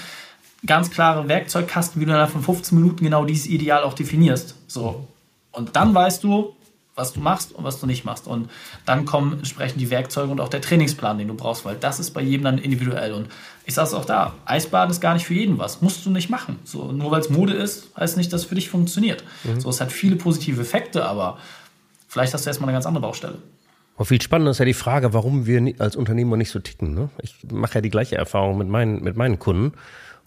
ganz 0.65 0.91
klare 0.91 1.27
Werkzeugkasten, 1.27 2.01
wie 2.01 2.05
du 2.05 2.11
innerhalb 2.11 2.31
von 2.31 2.43
15 2.43 2.77
Minuten 2.77 3.03
genau 3.03 3.25
dieses 3.25 3.47
Ideal 3.47 3.83
auch 3.83 3.93
definierst. 3.93 4.55
So. 4.67 5.07
Und 5.51 5.75
dann 5.75 5.93
weißt 5.93 6.23
du, 6.23 6.55
was 6.95 7.13
du 7.13 7.19
machst 7.19 7.53
und 7.53 7.63
was 7.63 7.79
du 7.79 7.87
nicht 7.87 8.05
machst. 8.05 8.27
Und 8.27 8.49
dann 8.85 9.05
kommen 9.05 9.33
entsprechend 9.33 9.79
die 9.79 9.89
Werkzeuge 9.89 10.31
und 10.31 10.39
auch 10.39 10.49
der 10.49 10.61
Trainingsplan, 10.61 11.17
den 11.17 11.29
du 11.29 11.33
brauchst, 11.33 11.65
weil 11.65 11.75
das 11.75 11.99
ist 11.99 12.11
bei 12.11 12.21
jedem 12.21 12.43
dann 12.43 12.57
individuell. 12.57 13.13
Und 13.13 13.29
ich 13.65 13.73
sage 13.73 13.87
es 13.87 13.93
auch 13.93 14.05
da, 14.05 14.33
Eisbaden 14.45 14.91
ist 14.91 15.01
gar 15.01 15.13
nicht 15.13 15.25
für 15.25 15.33
jeden 15.33 15.57
was. 15.57 15.81
Musst 15.81 16.05
du 16.05 16.09
nicht 16.09 16.29
machen. 16.29 16.59
So, 16.63 16.91
nur 16.91 17.11
weil 17.11 17.21
es 17.21 17.29
Mode 17.29 17.53
ist, 17.53 17.89
heißt 17.97 18.17
nicht, 18.17 18.31
dass 18.33 18.41
es 18.41 18.47
für 18.47 18.55
dich 18.55 18.69
funktioniert. 18.69 19.23
Mhm. 19.43 19.61
So, 19.61 19.69
es 19.69 19.81
hat 19.81 19.91
viele 19.91 20.15
positive 20.15 20.61
Effekte, 20.61 21.05
aber 21.05 21.37
vielleicht 22.07 22.33
hast 22.33 22.45
du 22.45 22.49
erstmal 22.49 22.69
eine 22.69 22.75
ganz 22.75 22.85
andere 22.85 23.01
Baustelle. 23.01 23.37
Aber 23.95 24.05
viel 24.05 24.21
spannender 24.21 24.51
ist 24.51 24.59
ja 24.59 24.65
die 24.65 24.73
Frage, 24.73 25.13
warum 25.13 25.45
wir 25.45 25.73
als 25.79 25.95
Unternehmer 25.95 26.37
nicht 26.37 26.49
so 26.49 26.59
ticken. 26.59 26.93
Ne? 26.93 27.09
Ich 27.21 27.35
mache 27.51 27.75
ja 27.75 27.81
die 27.81 27.89
gleiche 27.89 28.15
Erfahrung 28.15 28.57
mit 28.57 28.67
meinen, 28.67 29.03
mit 29.03 29.15
meinen 29.15 29.39
Kunden. 29.39 29.73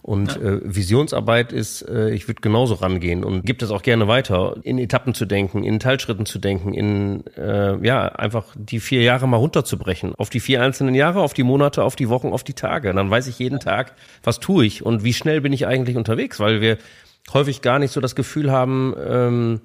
Und 0.05 0.35
ja. 0.35 0.41
äh, 0.43 0.59
Visionsarbeit 0.63 1.51
ist, 1.51 1.81
äh, 1.81 2.11
ich 2.11 2.27
würde 2.27 2.39
genauso 2.39 2.75
rangehen 2.75 3.23
und 3.23 3.43
gibt 3.43 3.63
es 3.63 3.71
auch 3.71 3.81
gerne 3.81 4.07
weiter, 4.07 4.55
in 4.61 4.77
Etappen 4.77 5.15
zu 5.15 5.25
denken, 5.25 5.63
in 5.63 5.79
Teilschritten 5.79 6.27
zu 6.27 6.37
denken, 6.37 6.75
in 6.75 7.23
äh, 7.35 7.83
ja 7.83 8.09
einfach 8.09 8.45
die 8.55 8.79
vier 8.79 9.01
Jahre 9.01 9.27
mal 9.27 9.37
runterzubrechen, 9.37 10.13
auf 10.13 10.29
die 10.29 10.39
vier 10.39 10.61
einzelnen 10.61 10.93
Jahre, 10.93 11.21
auf 11.21 11.33
die 11.33 11.41
Monate, 11.41 11.83
auf 11.83 11.95
die 11.95 12.07
Wochen, 12.07 12.33
auf 12.33 12.43
die 12.43 12.53
Tage. 12.53 12.93
dann 12.93 13.09
weiß 13.09 13.25
ich 13.25 13.39
jeden 13.39 13.59
Tag, 13.59 13.95
was 14.21 14.39
tue 14.39 14.67
ich 14.67 14.85
und 14.85 15.03
wie 15.03 15.11
schnell 15.11 15.41
bin 15.41 15.53
ich 15.53 15.65
eigentlich 15.65 15.97
unterwegs, 15.97 16.39
weil 16.39 16.61
wir 16.61 16.77
häufig 17.33 17.63
gar 17.63 17.79
nicht 17.79 17.91
so 17.91 17.99
das 17.99 18.15
Gefühl 18.15 18.51
haben, 18.51 18.93
ähm, 19.03 19.61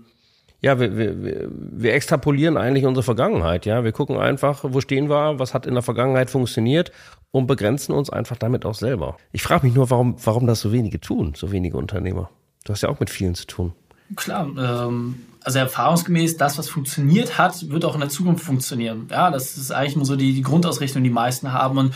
ja, 0.61 0.79
wir, 0.79 0.97
wir, 0.97 1.49
wir 1.51 1.95
extrapolieren 1.95 2.57
eigentlich 2.57 2.85
unsere 2.85 3.03
Vergangenheit, 3.03 3.67
ja. 3.67 3.83
Wir 3.83 3.93
gucken 3.93 4.19
einfach, 4.19 4.61
wo 4.63 4.81
stehen 4.81 5.09
wir, 5.09 5.39
was 5.39 5.55
hat 5.55 5.67
in 5.67 5.75
der 5.75 5.83
Vergangenheit 5.83 6.31
funktioniert 6.31 6.93
und 7.31 7.47
begrenzen 7.47 7.93
uns 7.93 8.11
einfach 8.11 8.37
damit 8.37 8.67
auch 8.67 8.75
selber. 8.75 9.17
Ich 9.33 9.43
frage 9.43 9.67
mich 9.67 9.75
nur, 9.75 9.91
warum, 9.91 10.17
warum 10.23 10.47
das 10.47 10.61
so 10.61 10.73
wenige 10.73 11.01
tun, 11.01 11.33
so 11.35 11.51
wenige 11.53 11.77
Unternehmer. 11.77 12.31
Du 12.65 12.73
hast 12.73 12.83
ja 12.83 12.91
auch 12.91 13.01
mit 13.01 13.09
vielen 13.09 13.35
zu 13.35 13.47
tun. 13.47 13.73
Klar, 14.17 14.49
ähm, 14.59 15.23
also 15.43 15.59
erfahrungsgemäß, 15.59 16.37
das, 16.37 16.59
was 16.59 16.69
funktioniert 16.69 17.39
hat, 17.39 17.71
wird 17.71 17.85
auch 17.85 17.95
in 17.95 18.01
der 18.01 18.11
Zukunft 18.11 18.45
funktionieren. 18.45 19.09
Ja, 19.11 19.31
das 19.31 19.57
ist 19.57 19.71
eigentlich 19.71 19.97
nur 19.97 20.05
so 20.05 20.17
die, 20.17 20.35
die 20.35 20.43
Grundausrichtung, 20.43 21.03
die 21.03 21.11
meisten 21.11 21.53
haben. 21.53 21.79
Und 21.79 21.95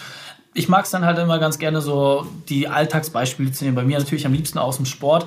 ich 0.55 0.69
mag 0.69 0.85
es 0.85 0.91
dann 0.91 1.05
halt 1.05 1.19
immer 1.19 1.39
ganz 1.39 1.59
gerne 1.59 1.83
so 1.83 2.27
die 2.49 2.69
Alltagsbeispiele 2.69 3.53
zu 3.53 3.65
nehmen. 3.65 3.75
Bei 3.75 3.85
mir 3.85 3.99
natürlich 3.99 4.27
am 4.27 4.33
liebsten 4.33 4.59
aus 4.59 4.77
dem 4.77 4.87
Sport. 4.87 5.27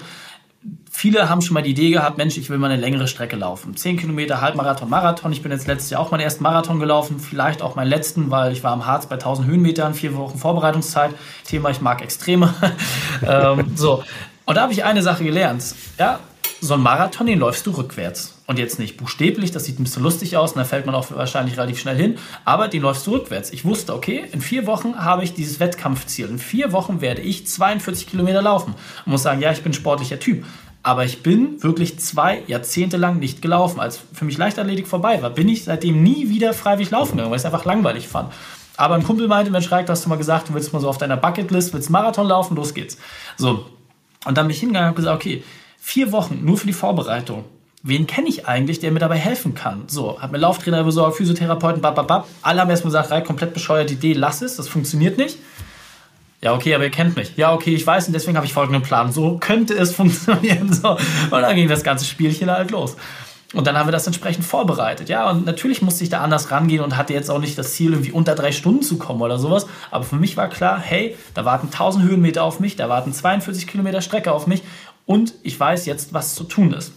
Viele 1.00 1.30
haben 1.30 1.44
schon 1.44 1.54
mal 1.54 1.62
die 1.62 1.70
Idee 1.70 1.92
gehabt, 1.92 2.18
Mensch, 2.18 2.40
ich 2.40 2.50
will 2.50 2.58
mal 2.58 2.72
eine 2.72 2.82
längere 2.82 3.08
Strecke 3.08 3.36
laufen. 3.36 3.78
Zehn 3.78 3.98
Kilometer, 3.98 4.42
Halbmarathon, 4.42 4.90
Marathon. 4.90 5.32
Ich 5.32 5.44
bin 5.44 5.52
jetzt 5.52 5.68
letztes 5.68 5.92
Jahr 5.92 6.02
auch 6.02 6.10
meinen 6.10 6.22
ersten 6.22 6.42
Marathon 6.42 6.80
gelaufen, 6.80 7.20
vielleicht 7.20 7.62
auch 7.62 7.76
meinen 7.76 7.90
letzten, 7.90 8.32
weil 8.32 8.52
ich 8.52 8.64
war 8.64 8.72
am 8.72 8.88
Harz 8.88 9.06
bei 9.06 9.14
1000 9.14 9.48
Höhenmetern, 9.48 9.94
vier 9.94 10.16
Wochen 10.16 10.40
Vorbereitungszeit. 10.40 11.12
Thema, 11.46 11.70
ich 11.70 11.82
mag 11.82 12.02
Extreme. 12.02 12.52
ähm, 13.28 13.74
so. 13.76 14.04
Und 14.46 14.56
da 14.56 14.62
habe 14.64 14.74
ich 14.74 14.86
eine 14.86 15.04
Sache 15.04 15.24
gelernt. 15.24 15.76
Ja, 16.00 16.20
so 16.62 16.74
ein 16.74 16.82
Marathon, 16.82 17.28
den 17.28 17.38
läufst 17.38 17.68
du 17.68 17.72
rückwärts. 17.72 18.34
Und 18.48 18.58
jetzt 18.58 18.80
nicht 18.80 18.98
buchstäblich, 18.98 19.52
das 19.52 19.66
sieht 19.66 19.80
ein 19.80 19.84
bisschen 19.84 20.02
lustig 20.02 20.36
aus 20.36 20.54
und 20.54 20.58
da 20.58 20.64
fällt 20.64 20.88
man 20.88 20.96
auch 20.96 21.12
wahrscheinlich 21.12 21.58
relativ 21.58 21.80
schnell 21.80 21.98
hin, 21.98 22.18
aber 22.46 22.70
den 22.70 22.82
läufst 22.82 23.06
du 23.06 23.12
rückwärts. 23.12 23.52
Ich 23.52 23.66
wusste, 23.66 23.94
okay, 23.94 24.24
in 24.32 24.42
vier 24.42 24.66
Wochen 24.66 24.96
habe 24.96 25.24
ich 25.24 25.34
dieses 25.34 25.60
Wettkampfziel. 25.60 26.28
In 26.30 26.40
vier 26.40 26.72
Wochen 26.72 27.02
werde 27.02 27.22
ich 27.22 27.46
42 27.46 28.08
Kilometer 28.08 28.42
laufen. 28.42 28.74
Und 29.06 29.12
muss 29.12 29.22
sagen, 29.22 29.42
ja, 29.42 29.52
ich 29.52 29.62
bin 29.62 29.72
ein 29.72 29.76
sportlicher 29.76 30.20
Typ. 30.20 30.46
Aber 30.88 31.04
ich 31.04 31.22
bin 31.22 31.62
wirklich 31.62 32.00
zwei 32.00 32.44
Jahrzehnte 32.48 32.96
lang 32.96 33.20
nicht 33.20 33.42
gelaufen. 33.42 33.82
Als 33.82 34.00
für 34.14 34.24
mich 34.24 34.38
Leichtathletik 34.38 34.88
vorbei 34.88 35.22
war, 35.22 35.30
bin 35.30 35.50
ich 35.50 35.66
seitdem 35.66 36.02
nie 36.02 36.30
wieder 36.30 36.54
freiwillig 36.54 36.92
laufen 36.92 37.18
gegangen, 37.18 37.30
weil 37.30 37.36
ich 37.36 37.42
es 37.42 37.46
einfach 37.46 37.66
langweilig 37.66 38.08
fand. 38.08 38.32
Aber 38.78 38.96
ein 38.96 39.04
Kumpel 39.04 39.28
meinte, 39.28 39.52
Mensch, 39.52 39.70
Reik, 39.70 39.88
du 39.88 39.92
hast 39.92 40.06
du 40.06 40.10
mal 40.10 40.16
gesagt, 40.16 40.48
du 40.48 40.54
willst 40.54 40.72
mal 40.72 40.80
so 40.80 40.88
auf 40.88 40.98
deiner 40.98 41.18
Bucketlist, 41.18 41.74
willst 41.74 41.90
Marathon 41.90 42.26
laufen, 42.26 42.56
los 42.56 42.74
geht's. 42.74 42.98
So. 43.36 43.66
Und 44.24 44.38
dann 44.38 44.48
bin 44.48 44.56
ich 44.56 44.62
hingegangen 44.62 44.92
und 44.92 44.96
gesagt, 44.96 45.14
okay, 45.14 45.44
vier 45.78 46.14
Wochen 46.14 46.46
nur 46.46 46.58
für 46.58 46.68
die 46.68 46.72
Vorbereitung 46.72 47.44
wen 47.84 48.08
kenne 48.08 48.28
ich 48.28 48.48
eigentlich, 48.48 48.80
der 48.80 48.92
mir 48.92 49.00
dabei 49.00 49.18
helfen 49.18 49.56
kann? 49.56 49.84
So, 49.88 50.22
habe 50.22 50.34
mir 50.34 50.40
Lauftrainer 50.40 50.84
besorgt, 50.84 51.18
Physiotherapeuten, 51.18 51.82
bababab. 51.82 52.28
Alle 52.42 52.62
haben 52.62 52.70
erstmal 52.70 52.92
gesagt, 52.92 53.26
komplett 53.26 53.54
bescheuerte 53.54 53.94
Idee, 53.94 54.14
lass 54.14 54.42
es, 54.42 54.58
das 54.58 54.68
funktioniert 54.68 55.18
nicht. 55.18 55.38
Ja, 56.42 56.54
okay, 56.54 56.76
aber 56.76 56.84
ihr 56.84 56.92
kennt 56.92 57.16
mich. 57.16 57.36
Ja, 57.36 57.54
okay, 57.54 57.74
ich 57.74 57.86
weiß 57.86 58.08
und 58.08 58.14
deswegen 58.14 58.38
habe 58.38 58.46
ich 58.46 58.54
folgenden 58.54 58.84
Plan. 58.84 59.12
So 59.12 59.38
könnte 59.38 59.74
es 59.74 59.96
funktionieren. 59.96 60.72
So. 60.72 60.92
Und 60.92 61.32
dann 61.32 61.56
ging 61.56 61.68
das 61.68 61.84
ganze 61.84 62.06
Spielchen 62.06 62.52
halt 62.52 62.72
los. 62.72 62.96
Und 63.54 63.66
dann 63.66 63.78
haben 63.78 63.88
wir 63.88 63.94
das 63.94 64.06
entsprechend 64.06 64.44
vorbereitet. 64.44 65.08
Ja, 65.08 65.30
und 65.30 65.46
natürlich 65.46 65.82
musste 65.82 66.04
ich 66.04 66.10
da 66.10 66.20
anders 66.20 66.52
rangehen 66.52 66.84
und 66.84 66.98
hatte 66.98 67.14
jetzt 67.14 67.32
auch 67.32 67.40
nicht 67.40 67.58
das 67.58 67.74
Ziel, 67.74 67.92
irgendwie 67.92 68.12
unter 68.12 68.36
drei 68.36 68.52
Stunden 68.52 68.82
zu 68.82 68.98
kommen 68.98 69.22
oder 69.22 69.40
sowas. 69.40 69.68
Aber 69.90 70.04
für 70.04 70.18
mich 70.18 70.36
war 70.36 70.50
klar, 70.50 70.80
hey, 70.80 71.16
da 71.34 71.46
warten 71.46 71.68
1000 71.68 72.04
Höhenmeter 72.04 72.44
auf 72.44 72.60
mich, 72.60 72.76
da 72.76 72.90
warten 72.90 73.14
42 73.14 73.66
Kilometer 73.66 74.02
Strecke 74.02 74.34
auf 74.34 74.48
mich 74.48 74.64
und 75.06 75.34
ich 75.44 75.58
weiß 75.58 75.86
jetzt, 75.86 76.14
was 76.14 76.36
zu 76.36 76.44
tun 76.44 76.74
ist. 76.74 76.92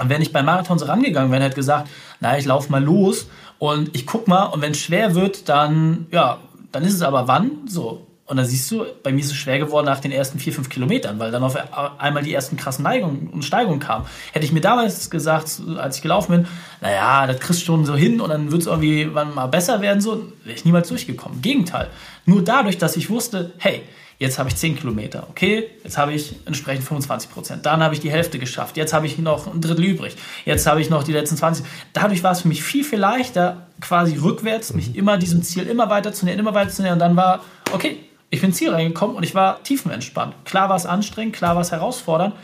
Und 0.00 0.10
wenn 0.10 0.20
ich 0.20 0.32
beim 0.32 0.44
Marathon 0.44 0.78
so 0.78 0.86
rangegangen 0.86 1.30
wäre, 1.30 1.44
hätte 1.44 1.54
gesagt, 1.54 1.88
na, 2.20 2.36
ich 2.36 2.44
laufe 2.44 2.70
mal 2.70 2.82
los 2.82 3.28
und 3.58 3.94
ich 3.94 4.06
guck 4.06 4.26
mal 4.26 4.46
und 4.46 4.60
wenn 4.62 4.72
es 4.72 4.80
schwer 4.80 5.14
wird, 5.14 5.48
dann, 5.48 6.06
ja, 6.10 6.38
dann 6.72 6.82
ist 6.82 6.94
es 6.94 7.02
aber 7.02 7.28
wann? 7.28 7.50
So. 7.68 8.05
Und 8.26 8.38
dann 8.38 8.46
siehst 8.46 8.68
du, 8.72 8.84
bei 9.04 9.12
mir 9.12 9.20
ist 9.20 9.30
es 9.30 9.36
schwer 9.36 9.60
geworden 9.60 9.86
nach 9.86 10.00
den 10.00 10.10
ersten 10.10 10.40
vier, 10.40 10.52
fünf 10.52 10.68
Kilometern, 10.68 11.18
weil 11.20 11.30
dann 11.30 11.44
auf 11.44 11.56
einmal 11.98 12.24
die 12.24 12.34
ersten 12.34 12.56
krassen 12.56 12.82
Neigungen 12.82 13.28
und 13.28 13.44
Steigungen 13.44 13.78
kamen. 13.78 14.04
Hätte 14.32 14.44
ich 14.44 14.52
mir 14.52 14.60
damals 14.60 15.10
gesagt, 15.10 15.60
als 15.78 15.96
ich 15.96 16.02
gelaufen 16.02 16.32
bin, 16.32 16.46
naja, 16.80 17.28
das 17.28 17.38
kriegst 17.38 17.62
du 17.62 17.66
schon 17.66 17.86
so 17.86 17.94
hin 17.94 18.20
und 18.20 18.30
dann 18.30 18.50
wird 18.50 18.62
es 18.62 18.66
irgendwie 18.66 19.14
wann 19.14 19.32
mal 19.32 19.46
besser 19.46 19.80
werden, 19.80 20.00
so, 20.00 20.24
wäre 20.42 20.56
ich 20.56 20.64
niemals 20.64 20.88
durchgekommen. 20.88 21.40
Gegenteil. 21.40 21.88
Nur 22.24 22.42
dadurch, 22.42 22.78
dass 22.78 22.96
ich 22.96 23.10
wusste, 23.10 23.52
hey, 23.58 23.82
Jetzt 24.18 24.38
habe 24.38 24.48
ich 24.48 24.56
10 24.56 24.78
Kilometer. 24.78 25.26
Okay, 25.28 25.68
jetzt 25.84 25.98
habe 25.98 26.14
ich 26.14 26.36
entsprechend 26.46 26.84
25 26.84 27.30
Prozent. 27.30 27.66
Dann 27.66 27.82
habe 27.82 27.92
ich 27.92 28.00
die 28.00 28.10
Hälfte 28.10 28.38
geschafft. 28.38 28.78
Jetzt 28.78 28.94
habe 28.94 29.06
ich 29.06 29.18
noch 29.18 29.52
ein 29.52 29.60
Drittel 29.60 29.84
übrig. 29.84 30.16
Jetzt 30.46 30.66
habe 30.66 30.80
ich 30.80 30.88
noch 30.88 31.04
die 31.04 31.12
letzten 31.12 31.36
20. 31.36 31.66
Dadurch 31.92 32.22
war 32.22 32.32
es 32.32 32.40
für 32.40 32.48
mich 32.48 32.62
viel, 32.62 32.82
viel 32.82 32.98
leichter, 32.98 33.66
quasi 33.82 34.16
rückwärts 34.16 34.72
mich 34.72 34.88
mhm. 34.88 34.94
immer 34.94 35.18
diesem 35.18 35.42
Ziel 35.42 35.66
immer 35.66 35.90
weiter 35.90 36.14
zu 36.14 36.24
nähern, 36.24 36.38
immer 36.38 36.54
weiter 36.54 36.70
zu 36.70 36.80
nähern. 36.80 36.94
Und 36.94 37.00
dann 37.00 37.16
war, 37.16 37.44
okay, 37.72 37.98
ich 38.30 38.40
bin 38.40 38.50
ins 38.50 38.58
Ziel 38.58 38.70
reingekommen 38.70 39.16
und 39.16 39.22
ich 39.22 39.34
war 39.34 39.62
tiefenentspannt. 39.62 40.34
Klar 40.44 40.68
war 40.68 40.76
es 40.76 40.86
anstrengend, 40.86 41.34
klar 41.34 41.54
war 41.54 41.62
es 41.62 41.72
herausfordernd, 41.72 42.34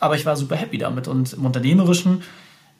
aber 0.00 0.16
ich 0.16 0.26
war 0.26 0.36
super 0.36 0.56
happy 0.56 0.78
damit. 0.78 1.08
Und 1.08 1.32
im 1.32 1.44
Unternehmerischen 1.44 2.22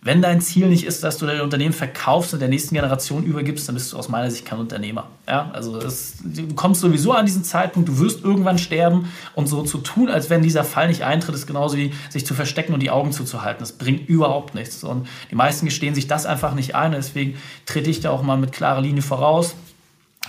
wenn 0.07 0.23
dein 0.23 0.41
Ziel 0.41 0.69
nicht 0.69 0.87
ist, 0.87 1.03
dass 1.03 1.19
du 1.19 1.27
dein 1.27 1.41
Unternehmen 1.41 1.73
verkaufst 1.73 2.33
und 2.33 2.39
der 2.39 2.49
nächsten 2.49 2.77
Generation 2.77 3.25
übergibst, 3.25 3.67
dann 3.67 3.75
bist 3.75 3.93
du 3.93 3.97
aus 3.97 4.09
meiner 4.09 4.31
Sicht 4.31 4.47
kein 4.47 4.61
Unternehmer. 4.61 5.09
Ja, 5.27 5.51
also 5.53 5.81
das, 5.81 6.19
du 6.23 6.55
kommst 6.55 6.81
sowieso 6.81 7.11
an 7.11 7.27
diesen 7.27 7.43
Zeitpunkt, 7.43 7.89
du 7.89 7.99
wirst 7.99 8.23
irgendwann 8.23 8.57
sterben 8.57 9.11
und 9.35 9.49
so 9.49 9.65
zu 9.65 9.79
tun, 9.79 10.09
als 10.09 10.31
wenn 10.31 10.43
dieser 10.43 10.63
Fall 10.63 10.87
nicht 10.87 11.03
eintritt, 11.03 11.35
ist 11.35 11.49
genauso 11.49 11.77
wie 11.77 11.93
sich 12.09 12.25
zu 12.25 12.35
verstecken 12.35 12.73
und 12.73 12.81
die 12.81 12.91
Augen 12.91 13.11
zuzuhalten. 13.11 13.59
Das 13.59 13.73
bringt 13.73 14.09
überhaupt 14.09 14.55
nichts. 14.55 14.85
Und 14.85 15.09
die 15.33 15.35
meisten 15.35 15.67
gestehen 15.67 15.97
sich 15.97 16.07
das 16.07 16.25
einfach 16.25 16.55
nicht 16.55 16.77
ein. 16.77 16.93
Deswegen 16.93 17.37
trete 17.65 17.91
ich 17.91 17.99
da 17.99 18.11
auch 18.11 18.23
mal 18.23 18.39
mit 18.39 18.53
klarer 18.53 18.83
Linie 18.83 19.03
voraus. 19.03 19.57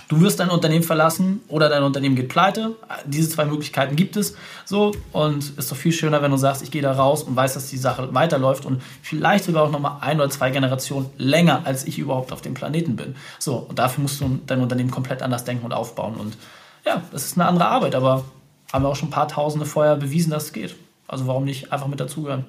Du 0.08 0.22
wirst 0.22 0.40
dein 0.40 0.48
Unternehmen 0.48 0.82
verlassen 0.82 1.42
oder 1.48 1.68
dein 1.68 1.82
Unternehmen 1.82 2.16
geht 2.16 2.30
pleite. 2.30 2.76
Diese 3.04 3.28
zwei 3.28 3.44
Möglichkeiten 3.44 3.94
gibt 3.94 4.16
es. 4.16 4.34
So 4.64 4.92
und 5.12 5.58
ist 5.58 5.70
doch 5.70 5.76
viel 5.76 5.92
schöner, 5.92 6.22
wenn 6.22 6.30
du 6.30 6.38
sagst, 6.38 6.62
ich 6.62 6.70
gehe 6.70 6.80
da 6.80 6.92
raus 6.92 7.22
und 7.22 7.36
weiß, 7.36 7.54
dass 7.54 7.68
die 7.68 7.76
Sache 7.76 8.14
weiterläuft 8.14 8.64
und 8.64 8.80
vielleicht 9.02 9.44
sogar 9.44 9.64
auch 9.64 9.70
noch 9.70 9.80
mal 9.80 9.98
ein 10.00 10.18
oder 10.18 10.30
zwei 10.30 10.50
Generationen 10.50 11.10
länger, 11.18 11.62
als 11.64 11.86
ich 11.86 11.98
überhaupt 11.98 12.32
auf 12.32 12.40
dem 12.40 12.54
Planeten 12.54 12.96
bin. 12.96 13.16
So 13.38 13.56
und 13.56 13.78
dafür 13.78 14.00
musst 14.00 14.18
du 14.22 14.40
dein 14.46 14.62
Unternehmen 14.62 14.90
komplett 14.90 15.22
anders 15.22 15.44
denken 15.44 15.66
und 15.66 15.72
aufbauen. 15.72 16.14
Und 16.14 16.38
ja, 16.86 17.02
das 17.12 17.26
ist 17.26 17.36
eine 17.36 17.46
andere 17.46 17.68
Arbeit, 17.68 17.94
aber 17.94 18.24
haben 18.72 18.84
wir 18.84 18.88
auch 18.88 18.96
schon 18.96 19.08
ein 19.08 19.12
paar 19.12 19.28
Tausende 19.28 19.66
vorher 19.66 19.96
bewiesen, 19.96 20.30
dass 20.30 20.44
es 20.44 20.52
geht. 20.54 20.74
Also 21.06 21.26
warum 21.26 21.44
nicht 21.44 21.70
einfach 21.70 21.86
mit 21.86 22.00
dazugehören? 22.00 22.46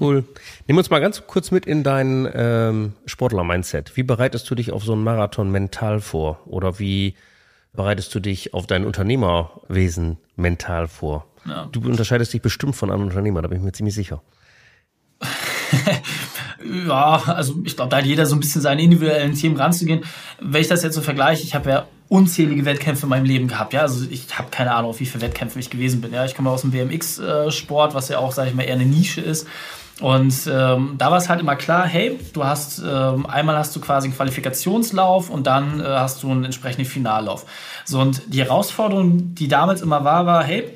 Cool. 0.00 0.24
Nimm 0.66 0.76
uns 0.76 0.90
mal 0.90 1.00
ganz 1.00 1.26
kurz 1.26 1.50
mit 1.50 1.66
in 1.66 1.82
dein 1.82 2.28
ähm, 2.34 2.92
Sportler-Mindset. 3.06 3.96
Wie 3.96 4.02
bereitest 4.02 4.48
du 4.50 4.54
dich 4.54 4.70
auf 4.72 4.84
so 4.84 4.92
einen 4.92 5.02
Marathon 5.02 5.50
mental 5.50 6.00
vor? 6.00 6.40
Oder 6.46 6.78
wie 6.78 7.14
bereitest 7.72 8.14
du 8.14 8.20
dich 8.20 8.54
auf 8.54 8.66
dein 8.66 8.84
Unternehmerwesen 8.84 10.18
mental 10.36 10.88
vor? 10.88 11.26
Ja. 11.46 11.68
Du 11.72 11.80
unterscheidest 11.80 12.32
dich 12.32 12.42
bestimmt 12.42 12.76
von 12.76 12.90
einem 12.90 13.04
Unternehmer, 13.04 13.40
da 13.40 13.48
bin 13.48 13.58
ich 13.58 13.64
mir 13.64 13.72
ziemlich 13.72 13.94
sicher. 13.94 14.22
ja, 16.86 17.22
also 17.26 17.54
ich 17.64 17.76
glaube, 17.76 17.90
da 17.90 17.98
hat 17.98 18.06
jeder 18.06 18.26
so 18.26 18.36
ein 18.36 18.40
bisschen 18.40 18.60
seine 18.60 18.82
individuellen 18.82 19.34
Themen 19.34 19.56
ranzugehen. 19.56 20.04
Wenn 20.40 20.60
ich 20.60 20.68
das 20.68 20.82
jetzt 20.82 20.94
so 20.94 21.00
vergleiche, 21.00 21.44
ich 21.44 21.54
habe 21.54 21.70
ja 21.70 21.86
unzählige 22.08 22.64
Wettkämpfe 22.64 23.04
in 23.04 23.10
meinem 23.10 23.24
Leben 23.24 23.48
gehabt. 23.48 23.72
Ja, 23.72 23.82
also 23.82 24.06
ich 24.08 24.38
habe 24.38 24.48
keine 24.50 24.74
Ahnung, 24.74 24.90
auf 24.90 25.00
wie 25.00 25.06
viele 25.06 25.22
Wettkämpfe 25.22 25.58
ich 25.58 25.70
gewesen 25.70 26.00
bin. 26.00 26.12
Ja, 26.12 26.24
ich 26.24 26.34
komme 26.34 26.50
aus 26.50 26.62
dem 26.62 26.70
BMX-Sport, 26.70 27.94
was 27.94 28.08
ja 28.08 28.18
auch, 28.18 28.32
sage 28.32 28.50
ich 28.50 28.54
mal, 28.54 28.62
eher 28.62 28.74
eine 28.74 28.86
Nische 28.86 29.20
ist. 29.20 29.46
Und 30.00 30.48
ähm, 30.50 30.94
da 30.96 31.10
war 31.10 31.18
es 31.18 31.28
halt 31.28 31.40
immer 31.40 31.56
klar, 31.56 31.86
hey, 31.86 32.18
du 32.32 32.44
hast 32.44 32.78
ähm, 32.78 33.26
einmal 33.26 33.56
hast 33.56 33.74
du 33.74 33.80
quasi 33.80 34.06
einen 34.06 34.16
Qualifikationslauf 34.16 35.28
und 35.28 35.46
dann 35.46 35.80
äh, 35.80 35.84
hast 35.84 36.22
du 36.22 36.30
einen 36.30 36.44
entsprechenden 36.44 36.86
Finallauf. 36.86 37.46
So 37.84 38.00
und 38.00 38.22
die 38.28 38.38
Herausforderung, 38.38 39.34
die 39.34 39.48
damals 39.48 39.82
immer 39.82 40.04
war, 40.04 40.24
war, 40.24 40.44
hey, 40.44 40.70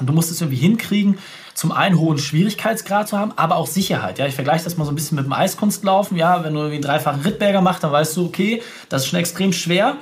du 0.00 0.12
musst 0.12 0.32
es 0.32 0.40
irgendwie 0.40 0.58
hinkriegen, 0.58 1.18
zum 1.54 1.70
einen 1.70 1.98
hohen 1.98 2.18
Schwierigkeitsgrad 2.18 3.08
zu 3.08 3.18
haben, 3.18 3.32
aber 3.36 3.56
auch 3.56 3.66
Sicherheit. 3.68 4.18
Ja, 4.18 4.26
ich 4.26 4.34
vergleiche 4.34 4.64
das 4.64 4.76
mal 4.76 4.84
so 4.84 4.92
ein 4.92 4.96
bisschen 4.96 5.16
mit 5.16 5.24
dem 5.24 5.32
Eiskunstlaufen. 5.32 6.16
Ja, 6.16 6.42
wenn 6.44 6.54
du 6.54 6.60
irgendwie 6.60 6.76
einen 6.76 6.84
dreifachen 6.84 7.22
Rittberger 7.22 7.60
machst, 7.60 7.84
dann 7.84 7.92
weißt 7.92 8.16
du, 8.16 8.26
okay, 8.26 8.62
das 8.88 9.02
ist 9.02 9.08
schon 9.08 9.18
extrem 9.20 9.52
schwer, 9.52 9.96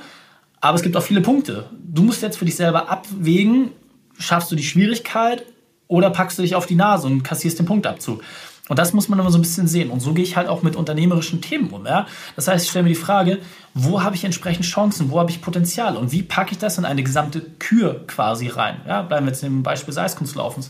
aber 0.61 0.75
es 0.75 0.81
gibt 0.81 0.95
auch 0.97 1.03
viele 1.03 1.21
Punkte. 1.21 1.69
Du 1.83 2.03
musst 2.03 2.21
jetzt 2.21 2.37
für 2.37 2.45
dich 2.45 2.55
selber 2.55 2.89
abwägen, 2.89 3.71
schaffst 4.17 4.51
du 4.51 4.55
die 4.55 4.63
Schwierigkeit 4.63 5.45
oder 5.87 6.09
packst 6.09 6.37
du 6.37 6.41
dich 6.41 6.55
auf 6.55 6.65
die 6.65 6.75
Nase 6.75 7.07
und 7.07 7.23
kassierst 7.23 7.59
den 7.59 7.65
Punktabzug. 7.65 8.21
Und 8.69 8.79
das 8.79 8.93
muss 8.93 9.07
man 9.07 9.17
immer 9.17 9.31
so 9.31 9.37
ein 9.37 9.41
bisschen 9.41 9.67
sehen. 9.67 9.89
Und 9.89 10.01
so 10.01 10.13
gehe 10.13 10.23
ich 10.23 10.35
halt 10.35 10.47
auch 10.49 10.61
mit 10.61 10.75
unternehmerischen 10.75 11.41
Themen 11.41 11.69
um. 11.69 11.85
Ja? 11.85 12.07
Das 12.35 12.47
heißt, 12.47 12.65
ich 12.65 12.69
stelle 12.69 12.83
mir 12.83 12.89
die 12.89 12.95
Frage, 12.95 13.39
wo 13.73 14.03
habe 14.03 14.15
ich 14.15 14.25
entsprechend 14.25 14.65
Chancen, 14.65 15.09
wo 15.09 15.19
habe 15.19 15.31
ich 15.31 15.41
Potenzial 15.41 15.95
und 15.95 16.11
wie 16.11 16.23
packe 16.23 16.51
ich 16.51 16.57
das 16.57 16.77
in 16.77 16.85
eine 16.85 17.03
gesamte 17.03 17.41
Kür 17.59 18.05
quasi 18.07 18.47
rein? 18.47 18.81
Ja? 18.85 19.03
Bleiben 19.03 19.25
wir 19.25 19.31
jetzt 19.31 19.43
im 19.43 19.63
Beispiel 19.63 19.93
des 19.93 19.97
Eiskunstlaufens. 19.97 20.69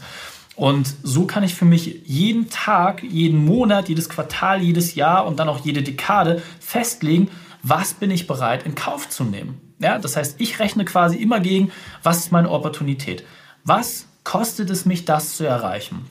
Und 0.55 0.93
so 1.03 1.25
kann 1.25 1.43
ich 1.43 1.53
für 1.53 1.65
mich 1.65 2.01
jeden 2.05 2.49
Tag, 2.49 3.03
jeden 3.03 3.43
Monat, 3.45 3.89
jedes 3.89 4.09
Quartal, 4.09 4.61
jedes 4.61 4.95
Jahr 4.95 5.25
und 5.25 5.39
dann 5.39 5.49
auch 5.49 5.63
jede 5.63 5.83
Dekade 5.83 6.41
festlegen, 6.59 7.29
was 7.63 7.93
bin 7.93 8.11
ich 8.11 8.27
bereit 8.27 8.65
in 8.65 8.75
Kauf 8.75 9.09
zu 9.09 9.23
nehmen. 9.23 9.66
Ja, 9.79 9.99
das 9.99 10.15
heißt, 10.15 10.35
ich 10.39 10.59
rechne 10.59 10.85
quasi 10.85 11.17
immer 11.17 11.39
gegen, 11.39 11.71
was 12.03 12.17
ist 12.17 12.31
meine 12.31 12.49
Opportunität? 12.49 13.23
Was 13.63 14.07
kostet 14.23 14.69
es 14.69 14.85
mich, 14.85 15.05
das 15.05 15.37
zu 15.37 15.45
erreichen? 15.45 16.05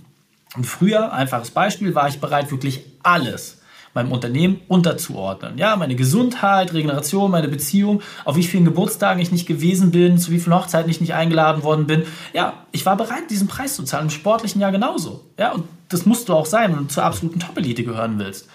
Und 0.54 0.64
früher, 0.64 1.12
einfaches 1.12 1.50
Beispiel, 1.50 1.94
war 1.94 2.08
ich 2.08 2.20
bereit, 2.20 2.50
wirklich 2.50 2.85
alles 3.02 3.58
meinem 3.96 4.12
Unternehmen 4.12 4.61
unterzuordnen. 4.68 5.56
Ja, 5.58 5.75
meine 5.75 5.96
Gesundheit, 5.96 6.75
Regeneration, 6.75 7.30
meine 7.30 7.49
Beziehung, 7.49 8.02
auf 8.26 8.37
wie 8.37 8.44
vielen 8.44 8.66
Geburtstagen 8.66 9.20
ich 9.20 9.32
nicht 9.32 9.46
gewesen 9.46 9.90
bin, 9.90 10.18
zu 10.18 10.30
wie 10.30 10.38
vielen 10.38 10.54
Hochzeiten 10.54 10.90
ich 10.90 11.00
nicht 11.00 11.14
eingeladen 11.14 11.62
worden 11.62 11.87
bin. 11.87 12.04
Ja, 12.35 12.52
ich 12.73 12.85
war 12.85 12.96
bereit, 12.96 13.30
diesen 13.30 13.49
Preis 13.49 13.75
zu 13.75 13.85
zahlen, 13.85 14.04
im 14.04 14.11
sportlichen 14.11 14.61
Jahr 14.61 14.70
genauso. 14.70 15.25
Ja, 15.38 15.52
und 15.52 15.64
das 15.88 16.04
musst 16.04 16.28
du 16.28 16.35
auch 16.35 16.46
sein, 16.46 16.73
wenn 16.73 16.87
du 16.87 16.88
zur 16.88 17.04
absoluten 17.04 17.40
Top-Elite 17.40 17.85
gehören 17.85 18.18
willst. 18.18 18.49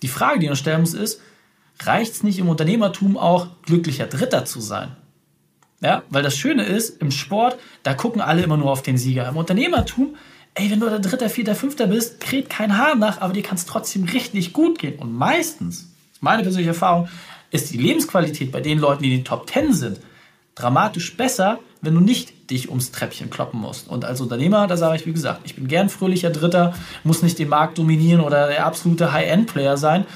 Die 0.00 0.08
Frage, 0.08 0.40
die 0.40 0.46
du 0.46 0.56
stellen 0.56 0.80
musst, 0.80 0.94
ist, 0.94 1.20
reicht 1.80 2.12
es 2.12 2.22
nicht 2.22 2.38
im 2.38 2.48
Unternehmertum 2.48 3.16
auch, 3.16 3.48
glücklicher 3.62 4.06
Dritter 4.06 4.44
zu 4.44 4.60
sein? 4.60 4.96
Ja, 5.80 6.02
weil 6.10 6.22
das 6.22 6.36
Schöne 6.36 6.64
ist, 6.64 7.00
im 7.00 7.10
Sport, 7.10 7.56
da 7.84 7.94
gucken 7.94 8.20
alle 8.20 8.42
immer 8.42 8.56
nur 8.56 8.70
auf 8.70 8.82
den 8.82 8.98
Sieger. 8.98 9.28
Im 9.28 9.36
Unternehmertum 9.36 10.16
ey, 10.58 10.70
wenn 10.70 10.80
du 10.80 10.88
der 10.88 10.98
Dritter, 10.98 11.30
Vierter, 11.30 11.54
Fünfter 11.54 11.86
bist, 11.86 12.20
kräht 12.20 12.50
kein 12.50 12.76
Haar 12.76 12.96
nach, 12.96 13.20
aber 13.20 13.32
dir 13.32 13.42
kann 13.42 13.56
es 13.56 13.64
trotzdem 13.64 14.04
richtig 14.04 14.52
gut 14.52 14.78
gehen. 14.78 14.98
Und 14.98 15.12
meistens, 15.12 15.92
meine 16.20 16.42
persönliche 16.42 16.70
Erfahrung, 16.70 17.08
ist 17.50 17.72
die 17.72 17.78
Lebensqualität 17.78 18.52
bei 18.52 18.60
den 18.60 18.78
Leuten, 18.78 19.02
die 19.02 19.10
in 19.10 19.20
den 19.20 19.24
Top 19.24 19.46
Ten 19.46 19.72
sind, 19.72 20.00
dramatisch 20.54 21.16
besser, 21.16 21.60
wenn 21.80 21.94
du 21.94 22.00
nicht 22.00 22.50
dich 22.50 22.68
ums 22.68 22.90
Treppchen 22.90 23.30
kloppen 23.30 23.60
musst. 23.60 23.88
Und 23.88 24.04
als 24.04 24.20
Unternehmer, 24.20 24.66
da 24.66 24.76
sage 24.76 24.96
ich, 24.96 25.06
wie 25.06 25.12
gesagt, 25.12 25.42
ich 25.44 25.54
bin 25.54 25.68
gern 25.68 25.88
fröhlicher 25.88 26.30
Dritter, 26.30 26.74
muss 27.04 27.22
nicht 27.22 27.38
den 27.38 27.48
Markt 27.48 27.78
dominieren 27.78 28.20
oder 28.20 28.48
der 28.48 28.66
absolute 28.66 29.12
High-End-Player 29.12 29.76
sein, 29.76 30.06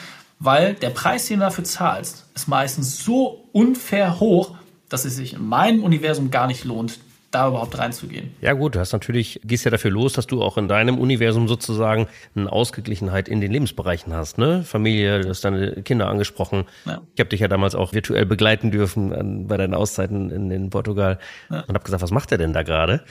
weil 0.42 0.74
der 0.74 0.90
Preis, 0.90 1.26
den 1.26 1.38
du 1.38 1.46
dafür 1.46 1.64
zahlst, 1.64 2.26
ist 2.34 2.48
meistens 2.48 3.04
so 3.04 3.44
unfair 3.52 4.18
hoch, 4.18 4.56
dass 4.88 5.04
es 5.04 5.16
sich 5.16 5.34
in 5.34 5.46
meinem 5.46 5.84
Universum 5.84 6.30
gar 6.30 6.48
nicht 6.48 6.64
lohnt, 6.64 6.98
da 7.30 7.48
überhaupt 7.48 7.78
reinzugehen. 7.78 8.34
Ja 8.40 8.52
gut, 8.52 8.74
du 8.74 8.80
hast 8.80 8.92
natürlich, 8.92 9.40
gehst 9.44 9.64
ja 9.64 9.70
dafür 9.70 9.90
los, 9.90 10.12
dass 10.12 10.26
du 10.26 10.42
auch 10.42 10.58
in 10.58 10.68
deinem 10.68 10.98
Universum 10.98 11.48
sozusagen 11.48 12.08
eine 12.34 12.50
Ausgeglichenheit 12.50 13.28
in 13.28 13.40
den 13.40 13.52
Lebensbereichen 13.52 14.12
hast, 14.12 14.36
ne? 14.36 14.64
Familie, 14.64 15.20
du 15.20 15.28
hast 15.30 15.44
deine 15.44 15.82
Kinder 15.82 16.08
angesprochen. 16.08 16.64
Ja. 16.84 17.00
Ich 17.14 17.20
habe 17.20 17.30
dich 17.30 17.40
ja 17.40 17.48
damals 17.48 17.74
auch 17.74 17.94
virtuell 17.94 18.26
begleiten 18.26 18.70
dürfen 18.70 19.14
an, 19.14 19.46
bei 19.46 19.56
deinen 19.56 19.74
Auszeiten 19.74 20.30
in, 20.30 20.50
in 20.50 20.70
Portugal 20.70 21.18
ja. 21.50 21.60
und 21.60 21.74
habe 21.74 21.84
gesagt, 21.84 22.02
was 22.02 22.10
macht 22.10 22.32
er 22.32 22.38
denn 22.38 22.52
da 22.52 22.64
gerade? 22.64 23.02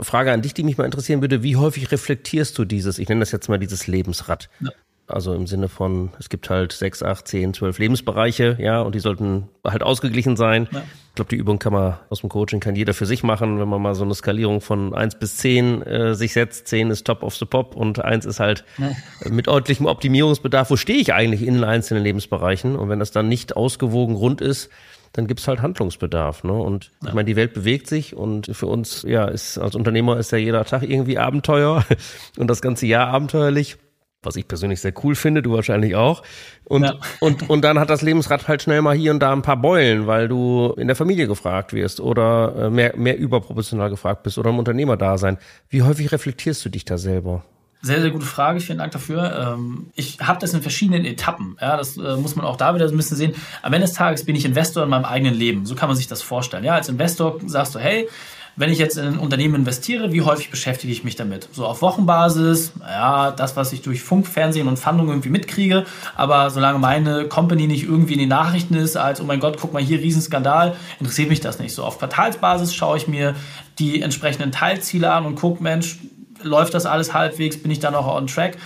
Frage 0.00 0.32
an 0.32 0.42
dich, 0.42 0.54
die 0.54 0.64
mich 0.64 0.78
mal 0.78 0.86
interessieren 0.86 1.20
würde, 1.20 1.42
wie 1.42 1.56
häufig 1.56 1.92
reflektierst 1.92 2.58
du 2.58 2.64
dieses, 2.64 2.98
ich 2.98 3.08
nenne 3.08 3.20
das 3.20 3.30
jetzt 3.30 3.48
mal 3.48 3.58
dieses 3.58 3.86
Lebensrad? 3.86 4.48
Ja. 4.60 4.70
Also 5.06 5.34
im 5.34 5.46
Sinne 5.46 5.68
von, 5.68 6.10
es 6.18 6.28
gibt 6.28 6.48
halt 6.48 6.72
sechs, 6.72 7.02
acht, 7.02 7.28
zehn, 7.28 7.52
zwölf 7.54 7.78
Lebensbereiche, 7.78 8.56
ja, 8.60 8.80
und 8.80 8.94
die 8.94 9.00
sollten 9.00 9.48
halt 9.64 9.82
ausgeglichen 9.82 10.36
sein. 10.36 10.68
Ja. 10.70 10.82
Ich 11.12 11.16
glaube, 11.16 11.28
die 11.28 11.36
Übung 11.36 11.58
kann 11.58 11.74
man 11.74 11.98
aus 12.08 12.20
dem 12.20 12.30
Coaching, 12.30 12.60
kann 12.60 12.74
jeder 12.74 12.94
für 12.94 13.04
sich 13.04 13.22
machen, 13.22 13.60
wenn 13.60 13.68
man 13.68 13.82
mal 13.82 13.94
so 13.94 14.04
eine 14.04 14.14
Skalierung 14.14 14.62
von 14.62 14.94
eins 14.94 15.14
bis 15.14 15.36
zehn 15.36 15.82
äh, 15.82 16.14
sich 16.14 16.32
setzt. 16.32 16.68
Zehn 16.68 16.90
ist 16.90 17.06
top 17.06 17.22
of 17.22 17.36
the 17.36 17.44
pop 17.44 17.76
und 17.76 18.02
eins 18.02 18.24
ist 18.24 18.40
halt 18.40 18.64
ja. 18.78 18.92
mit 19.30 19.48
ordentlichem 19.48 19.84
Optimierungsbedarf. 19.84 20.70
Wo 20.70 20.76
stehe 20.76 20.98
ich 20.98 21.12
eigentlich 21.12 21.46
in 21.46 21.54
den 21.54 21.64
einzelnen 21.64 22.02
Lebensbereichen? 22.02 22.76
Und 22.76 22.88
wenn 22.88 22.98
das 22.98 23.10
dann 23.10 23.28
nicht 23.28 23.54
ausgewogen 23.56 24.16
rund 24.16 24.40
ist, 24.40 24.70
dann 25.12 25.26
gibt's 25.26 25.46
halt 25.46 25.60
Handlungsbedarf. 25.60 26.44
Ne? 26.44 26.54
Und 26.54 26.90
ja. 27.02 27.08
ich 27.08 27.14
meine, 27.14 27.26
die 27.26 27.36
Welt 27.36 27.52
bewegt 27.52 27.88
sich 27.88 28.16
und 28.16 28.46
für 28.56 28.66
uns, 28.66 29.02
ja, 29.02 29.26
ist 29.26 29.58
als 29.58 29.74
Unternehmer 29.74 30.16
ist 30.16 30.32
ja 30.32 30.38
jeder 30.38 30.64
Tag 30.64 30.82
irgendwie 30.82 31.18
Abenteuer 31.18 31.84
und 32.38 32.48
das 32.48 32.62
ganze 32.62 32.86
Jahr 32.86 33.08
abenteuerlich 33.08 33.76
was 34.22 34.36
ich 34.36 34.46
persönlich 34.46 34.80
sehr 34.80 34.94
cool 35.02 35.14
finde, 35.14 35.42
du 35.42 35.52
wahrscheinlich 35.52 35.96
auch. 35.96 36.22
Und, 36.64 36.84
ja. 36.84 36.94
und, 37.20 37.48
und 37.50 37.62
dann 37.62 37.78
hat 37.78 37.90
das 37.90 38.02
Lebensrad 38.02 38.48
halt 38.48 38.62
schnell 38.62 38.82
mal 38.82 38.96
hier 38.96 39.10
und 39.10 39.20
da 39.20 39.32
ein 39.32 39.42
paar 39.42 39.56
Beulen, 39.56 40.06
weil 40.06 40.28
du 40.28 40.74
in 40.76 40.86
der 40.86 40.96
Familie 40.96 41.26
gefragt 41.26 41.72
wirst 41.72 42.00
oder 42.00 42.54
äh, 42.56 42.70
mehr, 42.70 42.96
mehr 42.96 43.18
überproportional 43.18 43.90
gefragt 43.90 44.22
bist 44.22 44.38
oder 44.38 44.50
im 44.50 44.58
Unternehmerdasein. 44.58 45.38
Wie 45.68 45.82
häufig 45.82 46.12
reflektierst 46.12 46.64
du 46.64 46.68
dich 46.68 46.84
da 46.84 46.98
selber? 46.98 47.44
Sehr, 47.84 48.00
sehr 48.00 48.12
gute 48.12 48.26
Frage. 48.26 48.60
Vielen 48.60 48.78
Dank 48.78 48.92
dafür. 48.92 49.54
Ähm, 49.56 49.90
ich 49.96 50.20
habe 50.20 50.38
das 50.38 50.54
in 50.54 50.62
verschiedenen 50.62 51.04
Etappen. 51.04 51.56
Ja, 51.60 51.76
das 51.76 51.96
äh, 51.96 52.16
muss 52.16 52.36
man 52.36 52.46
auch 52.46 52.56
da 52.56 52.76
wieder 52.76 52.86
so 52.86 52.94
ein 52.94 52.96
bisschen 52.96 53.16
sehen. 53.16 53.34
Am 53.60 53.72
Ende 53.72 53.88
des 53.88 53.96
Tages 53.96 54.24
bin 54.24 54.36
ich 54.36 54.44
Investor 54.44 54.84
in 54.84 54.88
meinem 54.88 55.04
eigenen 55.04 55.34
Leben. 55.34 55.66
So 55.66 55.74
kann 55.74 55.88
man 55.88 55.96
sich 55.96 56.06
das 56.06 56.22
vorstellen. 56.22 56.62
Ja, 56.62 56.74
als 56.74 56.88
Investor 56.88 57.40
sagst 57.44 57.74
du, 57.74 57.80
hey, 57.80 58.08
wenn 58.56 58.70
ich 58.70 58.78
jetzt 58.78 58.98
in 58.98 59.06
ein 59.06 59.18
Unternehmen 59.18 59.54
investiere, 59.54 60.12
wie 60.12 60.22
häufig 60.22 60.50
beschäftige 60.50 60.92
ich 60.92 61.04
mich 61.04 61.16
damit? 61.16 61.48
So 61.52 61.66
auf 61.66 61.80
Wochenbasis, 61.80 62.72
ja, 62.80 63.30
das, 63.30 63.56
was 63.56 63.72
ich 63.72 63.82
durch 63.82 64.02
Funk, 64.02 64.26
Fernsehen 64.26 64.68
und 64.68 64.78
Fandung 64.78 65.08
irgendwie 65.08 65.30
mitkriege, 65.30 65.86
aber 66.16 66.50
solange 66.50 66.78
meine 66.78 67.26
Company 67.28 67.66
nicht 67.66 67.84
irgendwie 67.84 68.14
in 68.14 68.18
den 68.18 68.28
Nachrichten 68.28 68.74
ist, 68.74 68.96
als, 68.96 69.20
oh 69.20 69.24
mein 69.24 69.40
Gott, 69.40 69.56
guck 69.60 69.72
mal 69.72 69.82
hier, 69.82 70.00
Riesenskandal, 70.00 70.76
interessiert 71.00 71.30
mich 71.30 71.40
das 71.40 71.58
nicht. 71.58 71.74
So 71.74 71.84
auf 71.84 71.98
Quartalsbasis 71.98 72.74
schaue 72.74 72.98
ich 72.98 73.08
mir 73.08 73.34
die 73.78 74.02
entsprechenden 74.02 74.52
Teilziele 74.52 75.10
an 75.10 75.24
und 75.24 75.36
gucke, 75.36 75.62
Mensch, 75.62 75.98
läuft 76.42 76.74
das 76.74 76.86
alles 76.86 77.14
halbwegs, 77.14 77.56
bin 77.56 77.70
ich 77.70 77.80
dann 77.80 77.94
auch 77.94 78.06
on 78.06 78.26
track? 78.26 78.58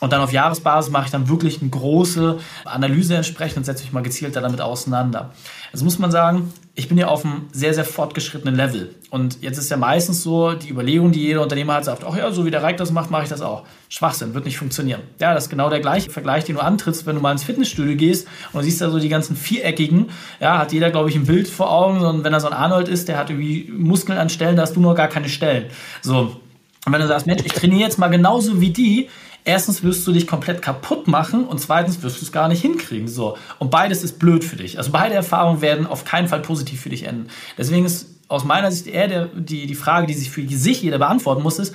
Und 0.00 0.12
dann 0.12 0.20
auf 0.20 0.32
Jahresbasis 0.32 0.90
mache 0.90 1.06
ich 1.06 1.10
dann 1.12 1.28
wirklich 1.28 1.60
eine 1.60 1.70
große 1.70 2.38
Analyse 2.64 3.16
entsprechend 3.16 3.58
und 3.58 3.64
setze 3.64 3.84
mich 3.84 3.92
mal 3.92 4.02
gezielter 4.02 4.40
damit 4.40 4.60
auseinander. 4.60 5.32
Jetzt 5.74 5.82
muss 5.82 5.98
man 5.98 6.12
sagen, 6.12 6.52
ich 6.76 6.88
bin 6.88 6.98
ja 6.98 7.08
auf 7.08 7.24
einem 7.24 7.48
sehr, 7.50 7.74
sehr 7.74 7.84
fortgeschrittenen 7.84 8.54
Level. 8.54 8.94
Und 9.10 9.42
jetzt 9.42 9.58
ist 9.58 9.72
ja 9.72 9.76
meistens 9.76 10.22
so 10.22 10.52
die 10.52 10.70
Überlegung, 10.70 11.10
die 11.10 11.20
jeder 11.20 11.42
Unternehmer 11.42 11.74
hat, 11.74 11.84
sagt, 11.84 12.04
ach 12.04 12.16
ja, 12.16 12.30
so 12.30 12.46
wie 12.46 12.52
der 12.52 12.62
Reik 12.62 12.76
das 12.76 12.92
macht, 12.92 13.10
mache 13.10 13.24
ich 13.24 13.28
das 13.28 13.40
auch. 13.40 13.64
Schwachsinn, 13.88 14.34
wird 14.34 14.44
nicht 14.44 14.56
funktionieren. 14.56 15.00
Ja, 15.18 15.34
das 15.34 15.46
ist 15.46 15.50
genau 15.50 15.70
der 15.70 15.80
gleiche 15.80 16.10
Vergleich, 16.10 16.44
den 16.44 16.54
du 16.54 16.62
antrittst, 16.62 17.06
wenn 17.06 17.16
du 17.16 17.20
mal 17.20 17.32
ins 17.32 17.42
Fitnessstudio 17.42 17.96
gehst 17.96 18.28
und 18.52 18.60
du 18.60 18.64
siehst 18.64 18.80
da 18.82 18.88
so 18.88 19.00
die 19.00 19.08
ganzen 19.08 19.34
viereckigen, 19.34 20.10
ja, 20.38 20.58
hat 20.58 20.72
jeder, 20.72 20.92
glaube 20.92 21.10
ich, 21.10 21.16
ein 21.16 21.26
Bild 21.26 21.48
vor 21.48 21.72
Augen. 21.72 21.98
Und 22.02 22.22
wenn 22.22 22.32
er 22.32 22.38
so 22.38 22.46
ein 22.46 22.52
Arnold 22.52 22.86
ist, 22.86 23.08
der 23.08 23.18
hat 23.18 23.30
irgendwie 23.30 23.68
Muskeln 23.76 24.16
an 24.16 24.28
Stellen, 24.28 24.54
da 24.54 24.62
hast 24.62 24.76
du 24.76 24.80
nur 24.80 24.94
gar 24.94 25.08
keine 25.08 25.28
Stellen. 25.28 25.64
So. 26.02 26.40
Und 26.86 26.92
wenn 26.92 27.00
du 27.00 27.08
sagst, 27.08 27.26
Mensch, 27.26 27.42
ich 27.44 27.52
trainiere 27.52 27.80
jetzt 27.80 27.98
mal 27.98 28.10
genauso 28.10 28.60
wie 28.60 28.70
die, 28.70 29.08
erstens 29.44 29.82
wirst 29.82 30.06
du 30.06 30.12
dich 30.12 30.26
komplett 30.26 30.62
kaputt 30.62 31.06
machen 31.06 31.44
und 31.44 31.60
zweitens 31.60 32.02
wirst 32.02 32.20
du 32.20 32.24
es 32.24 32.32
gar 32.32 32.48
nicht 32.48 32.62
hinkriegen. 32.62 33.08
So. 33.08 33.36
Und 33.58 33.70
beides 33.70 34.02
ist 34.02 34.18
blöd 34.18 34.44
für 34.44 34.56
dich. 34.56 34.78
Also 34.78 34.90
beide 34.90 35.14
Erfahrungen 35.14 35.60
werden 35.60 35.86
auf 35.86 36.04
keinen 36.04 36.28
Fall 36.28 36.40
positiv 36.40 36.80
für 36.80 36.90
dich 36.90 37.04
enden. 37.04 37.28
Deswegen 37.56 37.84
ist 37.84 38.06
aus 38.28 38.44
meiner 38.44 38.72
Sicht 38.72 38.86
eher 38.86 39.08
der, 39.08 39.26
die, 39.26 39.66
die 39.66 39.74
Frage, 39.74 40.06
die 40.06 40.14
sich 40.14 40.30
für 40.30 40.48
sich 40.48 40.82
jeder 40.82 40.98
beantworten 40.98 41.42
muss, 41.42 41.58
ist, 41.58 41.74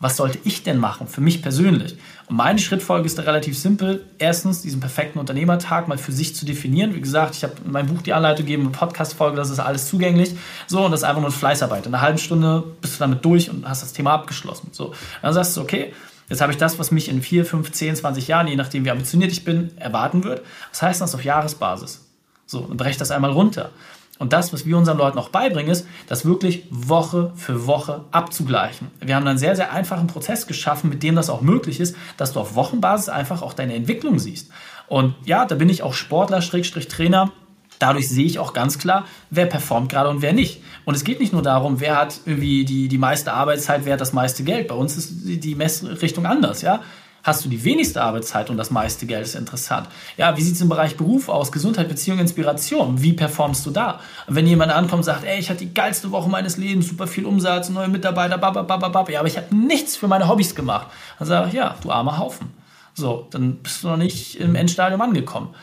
was 0.00 0.16
sollte 0.16 0.38
ich 0.44 0.62
denn 0.62 0.78
machen 0.78 1.08
für 1.08 1.20
mich 1.20 1.42
persönlich? 1.42 1.96
Und 2.26 2.36
meine 2.36 2.60
Schrittfolge 2.60 3.06
ist 3.06 3.18
da 3.18 3.22
relativ 3.22 3.58
simpel. 3.58 4.04
Erstens, 4.18 4.62
diesen 4.62 4.78
perfekten 4.78 5.18
Unternehmertag 5.18 5.88
mal 5.88 5.98
für 5.98 6.12
sich 6.12 6.36
zu 6.36 6.46
definieren. 6.46 6.94
Wie 6.94 7.00
gesagt, 7.00 7.34
ich 7.34 7.42
habe 7.42 7.54
in 7.64 7.72
meinem 7.72 7.88
Buch 7.88 8.02
die 8.02 8.12
Anleitung 8.12 8.46
gegeben, 8.46 8.62
eine 8.62 8.70
Podcast-Folge, 8.70 9.36
das 9.36 9.50
ist 9.50 9.58
alles 9.58 9.88
zugänglich. 9.88 10.36
So, 10.68 10.84
und 10.84 10.92
das 10.92 11.00
ist 11.00 11.04
einfach 11.04 11.20
nur 11.20 11.32
Fleißarbeit. 11.32 11.86
In 11.86 11.94
einer 11.94 12.02
halben 12.02 12.18
Stunde 12.18 12.62
bist 12.80 12.94
du 12.94 12.98
damit 13.00 13.24
durch 13.24 13.50
und 13.50 13.68
hast 13.68 13.82
das 13.82 13.92
Thema 13.92 14.12
abgeschlossen. 14.12 14.68
So, 14.70 14.94
dann 15.20 15.34
sagst 15.34 15.56
du, 15.56 15.62
okay, 15.62 15.92
Jetzt 16.28 16.40
habe 16.40 16.52
ich 16.52 16.58
das, 16.58 16.78
was 16.78 16.90
mich 16.90 17.08
in 17.08 17.22
4, 17.22 17.44
5, 17.44 17.72
10, 17.72 17.96
20 17.96 18.28
Jahren, 18.28 18.48
je 18.48 18.56
nachdem 18.56 18.84
wie 18.84 18.90
ambitioniert 18.90 19.32
ich 19.32 19.44
bin, 19.44 19.70
erwarten 19.78 20.24
wird. 20.24 20.42
Was 20.70 20.82
heißt 20.82 21.00
das 21.00 21.14
auf 21.14 21.24
Jahresbasis? 21.24 22.06
So, 22.46 22.60
dann 22.60 22.76
breche 22.76 22.98
das 22.98 23.10
einmal 23.10 23.30
runter. 23.30 23.70
Und 24.18 24.32
das, 24.32 24.52
was 24.52 24.66
wir 24.66 24.76
unseren 24.76 24.98
Leuten 24.98 25.18
auch 25.18 25.28
beibringen, 25.28 25.70
ist, 25.70 25.86
das 26.08 26.24
wirklich 26.24 26.64
Woche 26.70 27.32
für 27.36 27.66
Woche 27.66 28.04
abzugleichen. 28.10 28.90
Wir 29.00 29.14
haben 29.14 29.26
einen 29.26 29.38
sehr, 29.38 29.54
sehr 29.54 29.72
einfachen 29.72 30.08
Prozess 30.08 30.46
geschaffen, 30.46 30.90
mit 30.90 31.02
dem 31.02 31.14
das 31.14 31.30
auch 31.30 31.40
möglich 31.40 31.78
ist, 31.78 31.96
dass 32.16 32.32
du 32.32 32.40
auf 32.40 32.56
Wochenbasis 32.56 33.08
einfach 33.08 33.42
auch 33.42 33.52
deine 33.52 33.74
Entwicklung 33.74 34.18
siehst. 34.18 34.50
Und 34.88 35.14
ja, 35.24 35.44
da 35.44 35.54
bin 35.54 35.68
ich 35.68 35.82
auch 35.82 35.94
Sportler, 35.94 36.42
Schrägstrich 36.42 36.88
Trainer. 36.88 37.30
Dadurch 37.78 38.08
sehe 38.08 38.26
ich 38.26 38.38
auch 38.38 38.52
ganz 38.52 38.78
klar, 38.78 39.06
wer 39.30 39.46
performt 39.46 39.90
gerade 39.90 40.08
und 40.08 40.22
wer 40.22 40.32
nicht. 40.32 40.62
Und 40.84 40.94
es 40.94 41.04
geht 41.04 41.20
nicht 41.20 41.32
nur 41.32 41.42
darum, 41.42 41.80
wer 41.80 41.96
hat 41.96 42.20
irgendwie 42.24 42.64
die, 42.64 42.88
die 42.88 42.98
meiste 42.98 43.32
Arbeitszeit, 43.32 43.84
wer 43.84 43.94
hat 43.94 44.00
das 44.00 44.12
meiste 44.12 44.42
Geld. 44.42 44.68
Bei 44.68 44.74
uns 44.74 44.96
ist 44.96 45.12
die 45.24 45.54
Messrichtung 45.54 46.26
anders, 46.26 46.62
ja. 46.62 46.80
Hast 47.22 47.44
du 47.44 47.48
die 47.48 47.62
wenigste 47.64 48.00
Arbeitszeit 48.00 48.48
und 48.48 48.56
das 48.56 48.70
meiste 48.70 49.04
Geld 49.04 49.24
ist 49.24 49.34
interessant. 49.34 49.88
Ja, 50.16 50.36
wie 50.36 50.40
sieht 50.40 50.54
es 50.54 50.60
im 50.60 50.68
Bereich 50.68 50.96
Beruf 50.96 51.28
aus? 51.28 51.52
Gesundheit, 51.52 51.88
Beziehung, 51.88 52.20
Inspiration. 52.20 53.02
Wie 53.02 53.12
performst 53.12 53.66
du 53.66 53.70
da? 53.70 54.00
Und 54.26 54.36
wenn 54.36 54.46
jemand 54.46 54.72
ankommt 54.72 55.00
und 55.00 55.04
sagt, 55.04 55.24
ey, 55.24 55.38
ich 55.38 55.50
hatte 55.50 55.66
die 55.66 55.74
geilste 55.74 56.10
Woche 56.10 56.30
meines 56.30 56.56
Lebens, 56.56 56.88
super 56.88 57.06
viel 57.06 57.26
Umsatz, 57.26 57.68
neue 57.68 57.88
Mitarbeiter, 57.88 58.38
bababababab, 58.38 59.10
ja, 59.10 59.18
aber 59.18 59.28
ich 59.28 59.36
habe 59.36 59.54
nichts 59.54 59.96
für 59.96 60.08
meine 60.08 60.28
Hobbys 60.28 60.54
gemacht. 60.54 60.86
Dann 61.18 61.28
sage 61.28 61.48
ich, 61.48 61.54
ja, 61.54 61.74
du 61.82 61.90
armer 61.90 62.18
Haufen. 62.18 62.50
So, 62.94 63.26
dann 63.30 63.56
bist 63.56 63.82
du 63.82 63.88
noch 63.88 63.96
nicht 63.96 64.36
im 64.36 64.54
Endstadium 64.54 65.00
angekommen. 65.00 65.54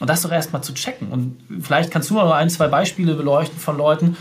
Und 0.00 0.10
das 0.10 0.22
doch 0.22 0.32
erstmal 0.32 0.62
zu 0.62 0.74
checken. 0.74 1.08
Und 1.08 1.38
vielleicht 1.62 1.90
kannst 1.90 2.10
du 2.10 2.14
mal 2.14 2.32
ein, 2.32 2.50
zwei 2.50 2.68
Beispiele 2.68 3.14
beleuchten 3.14 3.58
von 3.58 3.76
Leuten, 3.76 4.16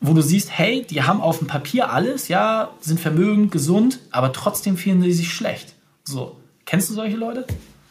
wo 0.00 0.12
du 0.12 0.22
siehst, 0.22 0.50
hey, 0.56 0.86
die 0.88 1.02
haben 1.02 1.20
auf 1.20 1.38
dem 1.38 1.46
Papier 1.46 1.92
alles, 1.92 2.28
ja, 2.28 2.70
sind 2.80 3.00
vermögend, 3.00 3.52
gesund, 3.52 4.00
aber 4.10 4.32
trotzdem 4.32 4.76
fühlen 4.76 5.02
sie 5.02 5.12
sich 5.12 5.32
schlecht. 5.32 5.74
So. 6.04 6.36
Kennst 6.64 6.90
du 6.90 6.94
solche 6.94 7.16
Leute? 7.16 7.46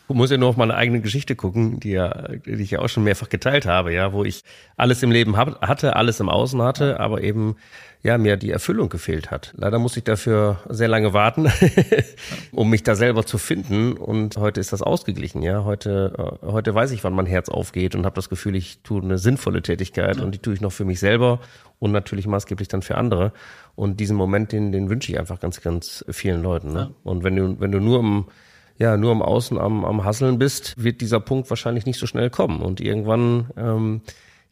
Du 0.07 0.13
musst 0.13 0.31
ja 0.31 0.37
nur 0.37 0.49
auf 0.49 0.57
meine 0.57 0.75
eigene 0.75 1.01
Geschichte 1.01 1.35
gucken, 1.35 1.81
die, 1.81 1.91
ja, 1.91 2.29
die 2.45 2.51
ich 2.51 2.71
ja 2.71 2.79
auch 2.79 2.87
schon 2.87 3.03
mehrfach 3.03 3.27
geteilt 3.27 3.65
habe, 3.65 3.93
ja, 3.93 4.13
wo 4.13 4.23
ich 4.23 4.43
alles 4.77 5.03
im 5.03 5.11
Leben 5.11 5.35
hab, 5.35 5.61
hatte, 5.61 5.97
alles 5.97 6.21
im 6.21 6.29
Außen 6.29 6.61
hatte, 6.61 6.99
aber 7.01 7.21
eben 7.21 7.57
ja 8.03 8.17
mir 8.17 8.37
die 8.37 8.51
Erfüllung 8.51 8.87
gefehlt 8.87 9.31
hat. 9.31 9.53
Leider 9.57 9.79
muss 9.79 9.97
ich 9.97 10.05
dafür 10.05 10.61
sehr 10.69 10.87
lange 10.87 11.11
warten, 11.11 11.51
um 12.53 12.69
mich 12.69 12.83
da 12.83 12.95
selber 12.95 13.25
zu 13.25 13.37
finden. 13.37 13.93
Und 13.93 14.37
heute 14.37 14.61
ist 14.61 14.71
das 14.71 14.81
ausgeglichen. 14.81 15.41
Ja, 15.41 15.65
heute 15.65 16.39
äh, 16.41 16.45
heute 16.45 16.73
weiß 16.73 16.91
ich, 16.91 17.03
wann 17.03 17.13
mein 17.13 17.25
Herz 17.25 17.49
aufgeht 17.49 17.93
und 17.93 18.05
habe 18.05 18.15
das 18.15 18.29
Gefühl, 18.29 18.55
ich 18.55 18.79
tue 18.83 19.01
eine 19.01 19.17
sinnvolle 19.17 19.61
Tätigkeit 19.61 20.21
und 20.21 20.33
die 20.33 20.39
tue 20.39 20.53
ich 20.53 20.61
noch 20.61 20.71
für 20.71 20.85
mich 20.85 20.99
selber 20.99 21.39
und 21.79 21.91
natürlich 21.91 22.27
maßgeblich 22.27 22.69
dann 22.69 22.81
für 22.81 22.95
andere. 22.95 23.33
Und 23.75 23.99
diesen 23.99 24.15
Moment, 24.15 24.53
den 24.53 24.71
den 24.71 24.89
wünsche 24.89 25.11
ich 25.11 25.19
einfach 25.19 25.41
ganz 25.41 25.59
ganz 25.59 26.05
vielen 26.09 26.41
Leuten. 26.41 26.71
Ne? 26.71 26.91
Und 27.03 27.23
wenn 27.25 27.35
du 27.35 27.59
wenn 27.59 27.73
du 27.73 27.81
nur 27.81 27.99
im 27.99 28.25
ja, 28.77 28.97
nur 28.97 29.11
im 29.11 29.21
Außen 29.21 29.57
am, 29.57 29.85
am 29.85 30.03
Hasseln 30.03 30.37
bist, 30.37 30.73
wird 30.77 31.01
dieser 31.01 31.19
Punkt 31.19 31.49
wahrscheinlich 31.49 31.85
nicht 31.85 31.99
so 31.99 32.05
schnell 32.05 32.29
kommen. 32.29 32.61
Und 32.61 32.79
irgendwann 32.79 33.49
ähm, 33.57 34.01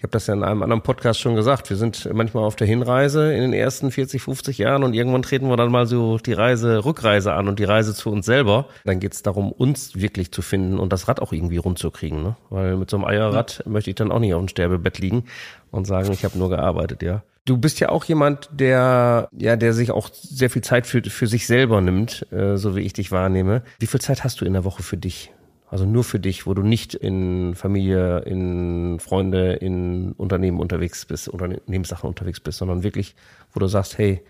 habe 0.06 0.12
das 0.12 0.28
ja 0.28 0.36
in 0.36 0.44
einem 0.44 0.62
anderen 0.62 0.84
Podcast 0.84 1.20
schon 1.20 1.36
gesagt, 1.36 1.72
wir 1.72 1.78
sind 1.78 2.08
manchmal 2.14 2.44
auf 2.44 2.56
der 2.56 2.68
Hinreise 2.68 3.34
in 3.34 3.42
den 3.42 3.54
ersten 3.54 3.90
40, 3.90 4.22
50 4.22 4.60
Jahren 4.60 4.84
und 4.84 4.94
irgendwann 4.94 5.24
treten 5.24 5.50
wir 5.50 5.58
dann 5.58 5.72
mal 5.72 5.88
so 5.88 6.20
die 6.20 6.34
Reise, 6.34 6.86
Rückreise 6.86 7.34
an 7.34 7.48
und 7.48 7.58
die 7.58 7.64
Reise 7.64 7.96
zu 7.96 8.12
uns 8.12 8.28
selber. 8.28 8.68
Dann 8.84 9.00
geht 9.00 9.14
es 9.14 9.24
darum, 9.24 9.52
uns 9.52 9.96
wirklich 9.96 10.32
zu 10.32 10.44
finden 10.44 10.78
und 10.78 10.94
das 10.94 11.08
Rad 11.08 11.20
auch 11.20 11.34
irgendwie 11.34 11.58
rund 11.58 11.80
zu 11.80 11.90
kriegen. 11.90 12.22
Ne? 12.22 12.36
Weil 12.52 12.78
mit 12.78 12.92
so 12.92 12.98
einem 12.98 13.06
Eierrad 13.06 13.64
ja. 13.66 13.72
möchte 13.72 13.90
ich 13.90 13.96
dann 13.96 14.12
auch 14.12 14.20
nicht 14.20 14.36
auf 14.36 14.42
dem 14.42 14.48
Sterbebett 14.48 15.00
liegen 15.00 15.24
und 15.72 15.88
sagen, 15.88 16.12
ich 16.12 16.24
habe 16.24 16.38
nur 16.38 16.50
gearbeitet, 16.50 17.02
ja. 17.02 17.24
Du 17.46 17.58
bist 17.58 17.80
ja 17.80 17.90
auch 17.90 18.06
jemand, 18.06 18.50
der, 18.52 19.30
ja, 19.36 19.56
der 19.56 19.74
sich 19.74 19.90
auch 19.90 20.10
sehr 20.12 20.52
viel 20.52 20.64
Zeit 20.64 20.86
für, 20.86 21.02
für 21.02 21.28
sich 21.28 21.48
selber 21.48 21.82
nimmt, 21.82 22.32
äh, 22.32 22.58
so 22.58 22.76
wie 22.76 22.82
ich 22.82 22.94
dich 22.94 23.12
wahrnehme. 23.12 23.64
Wie 23.80 23.88
viel 23.88 24.02
Zeit 24.02 24.24
hast 24.24 24.42
du 24.42 24.46
in 24.46 24.54
der 24.54 24.66
Woche 24.66 24.84
für 24.84 24.98
dich? 24.98 25.32
Also 25.76 25.86
nur 25.86 26.06
für 26.06 26.22
dich, 26.22 26.48
wo 26.48 26.54
du 26.54 26.62
nicht 26.62 26.94
in 26.94 27.54
Familie, 27.54 28.20
in 28.20 28.98
Freunde, 29.02 29.56
in 29.56 30.14
Unternehmen 30.14 30.62
unterwegs 30.62 31.06
bist, 31.06 31.28
Unternehmenssachen 31.28 32.08
unterwegs 32.08 32.40
bist, 32.40 32.60
sondern 32.60 32.82
wirklich, 32.84 33.14
wo 33.52 33.60
du 33.60 33.68
sagst, 33.68 33.98
hey, 33.98 34.24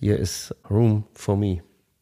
hier 0.00 0.16
ist 0.18 0.54
Room 0.70 1.04
for 1.12 1.36
me. 1.36 1.58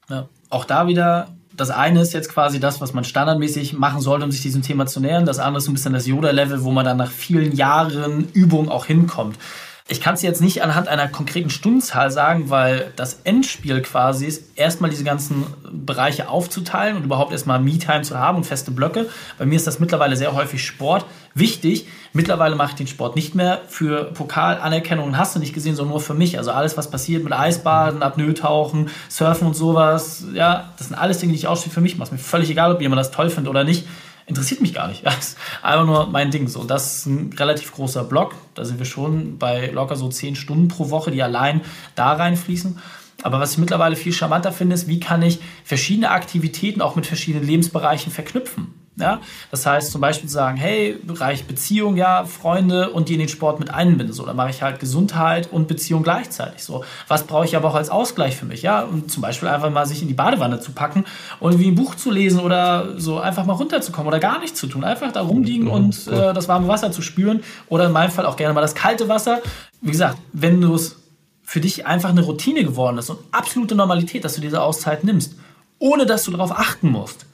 Ja. 0.09 0.29
Auch 0.49 0.65
da 0.65 0.87
wieder, 0.87 1.35
das 1.57 1.71
eine 1.71 2.03
ist 2.03 2.13
jetzt 2.13 2.29
quasi 2.29 2.61
das, 2.61 2.81
was 2.81 2.95
man 2.95 3.03
standardmäßig 3.03 3.73
machen 3.73 4.01
sollte, 4.01 4.27
um 4.27 4.31
sich 4.31 4.43
diesem 4.43 4.63
Thema 4.63 4.87
zu 4.87 5.01
nähern. 5.01 5.27
Das 5.27 5.41
andere 5.41 5.59
ist 5.59 5.67
ein 5.67 5.75
bisschen 5.75 5.93
das 5.93 6.07
Yoda-Level, 6.07 6.63
wo 6.63 6.71
man 6.71 6.85
dann 6.85 6.99
nach 6.99 7.11
vielen 7.11 7.51
Jahren 7.51 8.29
Übung 8.33 8.69
auch 8.69 8.87
hinkommt. 8.87 9.41
Ich 9.87 10.01
kann 10.01 10.15
es 10.15 10.23
jetzt 10.23 10.41
nicht 10.41 10.63
anhand 10.63 10.89
einer 10.89 11.09
konkreten 11.09 11.51
Stundenzahl 11.51 12.11
sagen, 12.11 12.49
weil 12.49 12.95
das 12.97 13.21
Endspiel 13.25 13.83
quasi 13.83 14.25
ist, 14.25 14.57
erstmal 14.57 14.89
diese 14.89 15.05
ganzen 15.05 15.45
Bereiche 15.71 16.31
aufzuteilen 16.31 16.97
und 16.97 17.05
überhaupt 17.05 17.33
erstmal 17.33 17.61
Me-Time 17.61 18.01
zu 18.01 18.19
haben 18.19 18.39
und 18.39 18.45
feste 18.45 18.71
Blöcke. 18.71 19.11
Bei 19.37 19.45
mir 19.45 19.57
ist 19.57 19.67
das 19.67 19.81
mittlerweile 19.81 20.17
sehr 20.17 20.35
häufig 20.35 20.65
Sport. 20.65 21.05
Wichtig, 21.35 21.87
mittlerweile 22.15 22.57
mache 22.57 22.71
ich 22.71 22.77
den 22.77 22.87
Sport 22.87 23.15
nicht 23.15 23.35
mehr 23.35 23.61
für 23.69 24.05
Pokalanerkennung, 24.05 25.19
hast 25.19 25.37
du 25.37 25.39
nicht 25.39 25.53
gesehen, 25.53 25.77
sondern 25.77 25.91
nur 25.91 26.01
für 26.01 26.15
mich. 26.15 26.39
Also 26.39 26.53
alles, 26.53 26.79
was 26.79 26.91
passiert 26.91 27.23
mit 27.23 27.35
Eisbaden, 27.35 28.03
Apnoe-Tauchen, 28.03 28.89
Surfen 29.11 29.49
und 29.49 29.55
sowas, 29.55 30.25
ja, 30.33 30.73
das 30.79 30.89
sind 30.89 30.97
alles 30.97 31.19
Dinge, 31.19 31.33
die 31.33 31.41
ich 31.41 31.47
ausschließlich 31.47 31.75
für 31.75 31.83
mich 31.83 31.99
mache. 31.99 32.07
Ist 32.07 32.13
mir 32.13 32.19
völlig 32.19 32.49
egal, 32.49 32.73
ob 32.73 32.81
jemand 32.81 33.01
das 33.01 33.11
toll 33.11 33.29
findet 33.29 33.51
oder 33.51 33.65
nicht 33.65 33.87
interessiert 34.27 34.61
mich 34.61 34.75
gar 34.75 34.89
nicht. 34.89 35.05
Das 35.15 35.29
ist 35.29 35.39
einfach 35.63 35.87
nur 35.87 36.07
mein 36.07 36.31
Ding. 36.31 36.49
So, 36.49 36.65
das 36.65 36.99
ist 36.99 37.07
ein 37.07 37.33
relativ 37.37 37.73
großer 37.73 38.05
Block. 38.05 38.35
Da 38.55 38.65
sind 38.65 38.79
wir 38.79 38.87
schon 38.87 39.39
bei 39.39 39.69
locker 39.69 39.97
so 39.97 40.09
zehn 40.09 40.37
Stunden 40.37 40.69
pro 40.69 40.91
Woche, 40.91 41.11
die 41.11 41.23
allein 41.23 41.61
da 41.95 42.13
reinfließen. 42.13 42.79
Aber 43.23 43.41
was 43.41 43.53
ich 43.53 43.59
mittlerweile 43.59 43.97
viel 43.97 44.13
charmanter 44.13 44.53
finde, 44.53 44.75
ist, 44.75 44.87
wie 44.89 45.01
kann 45.01 45.23
ich 45.23 45.41
verschiedene 45.65 46.11
Aktivitäten 46.11 46.83
auch 46.83 46.97
mit 46.97 47.07
verschiedenen 47.07 47.47
Lebensbereichen 47.47 48.13
verknüpfen. 48.13 48.75
Ja? 48.97 49.21
Das 49.51 49.67
heißt 49.67 49.91
zum 49.91 50.01
Beispiel 50.01 50.29
zu 50.29 50.35
sagen, 50.35 50.57
hey, 50.57 50.97
Bereich 51.03 51.47
Beziehung, 51.47 51.97
ja, 51.97 52.25
Freunde 52.25 52.91
und 52.91 53.09
die 53.09 53.15
in 53.15 53.19
den 53.19 53.29
Sport 53.29 53.59
mit 53.59 53.71
einbinde. 53.71 54.13
So, 54.13 54.25
dann 54.25 54.37
mache 54.37 54.51
ich 54.51 54.63
halt 54.63 54.79
Gesundheit 54.79 55.51
und 55.51 55.67
Beziehung 55.67 56.03
gleichzeitig. 56.03 56.63
So, 56.63 56.85
was 57.09 57.25
brauche 57.25 57.45
ich 57.45 57.57
aber 57.57 57.69
auch 57.69 57.75
als 57.75 57.91
Ausgleich 57.91 58.37
für 58.37 58.47
mich? 58.47 58.63
Ja, 58.63 58.83
und 58.83 59.11
zum 59.11 59.23
Beispiel 59.23 59.49
einfach 59.49 59.71
mal 59.71 59.87
sich 59.87 60.03
in 60.03 60.09
die 60.09 60.15
Badewanne 60.15 60.61
zu 60.61 60.73
packen 60.73 61.05
und 61.41 61.59
wie 61.59 61.69
ein 61.69 61.75
Buch 61.75 61.97
zu 61.97 62.11
lesen 62.11 62.41
oder 62.41 63.01
so 63.01 63.19
einfach 63.19 63.45
mal 63.45 63.55
runterzukommen 63.55 64.07
oder 64.07 64.21
gar 64.21 64.39
nichts 64.39 64.61
zu 64.61 64.69
tun. 64.69 64.85
Einfach 64.85 65.11
da 65.11 65.23
rumliegen 65.23 65.69
und 65.69 66.07
äh, 66.07 66.33
das 66.33 66.49
warme 66.49 66.69
Wasser 66.69 66.93
zu 66.93 67.03
spüren 67.03 67.43
oder 67.69 67.87
in 67.87 67.93
meinem 67.93 68.11
Fall 68.11 68.27
auch 68.27 68.37
gerne 68.37 68.55
mal 68.55 68.61
das 68.61 68.75
kalte 68.75 69.09
Wasser. 69.09 69.41
Wie 69.81 69.91
gesagt, 69.91 70.19
wenn 70.33 70.61
du 70.61 70.75
es 70.75 70.97
für 71.43 71.61
dich 71.61 71.87
einfach 71.87 72.11
eine 72.11 72.23
Routine 72.23 72.65
geworden 72.65 72.99
ist 72.99 73.11
und 73.11 73.19
absolute 73.33 73.75
Normalität, 73.75 74.25
dass 74.25 74.35
du 74.35 74.41
diese 74.41 74.63
Auszeit 74.63 75.05
nimmst, 75.05 75.35
ohne 75.79 76.07
dass 76.07 76.25
du 76.25 76.31
darauf 76.31 76.53
achten 76.53 76.89
musst 76.89 77.27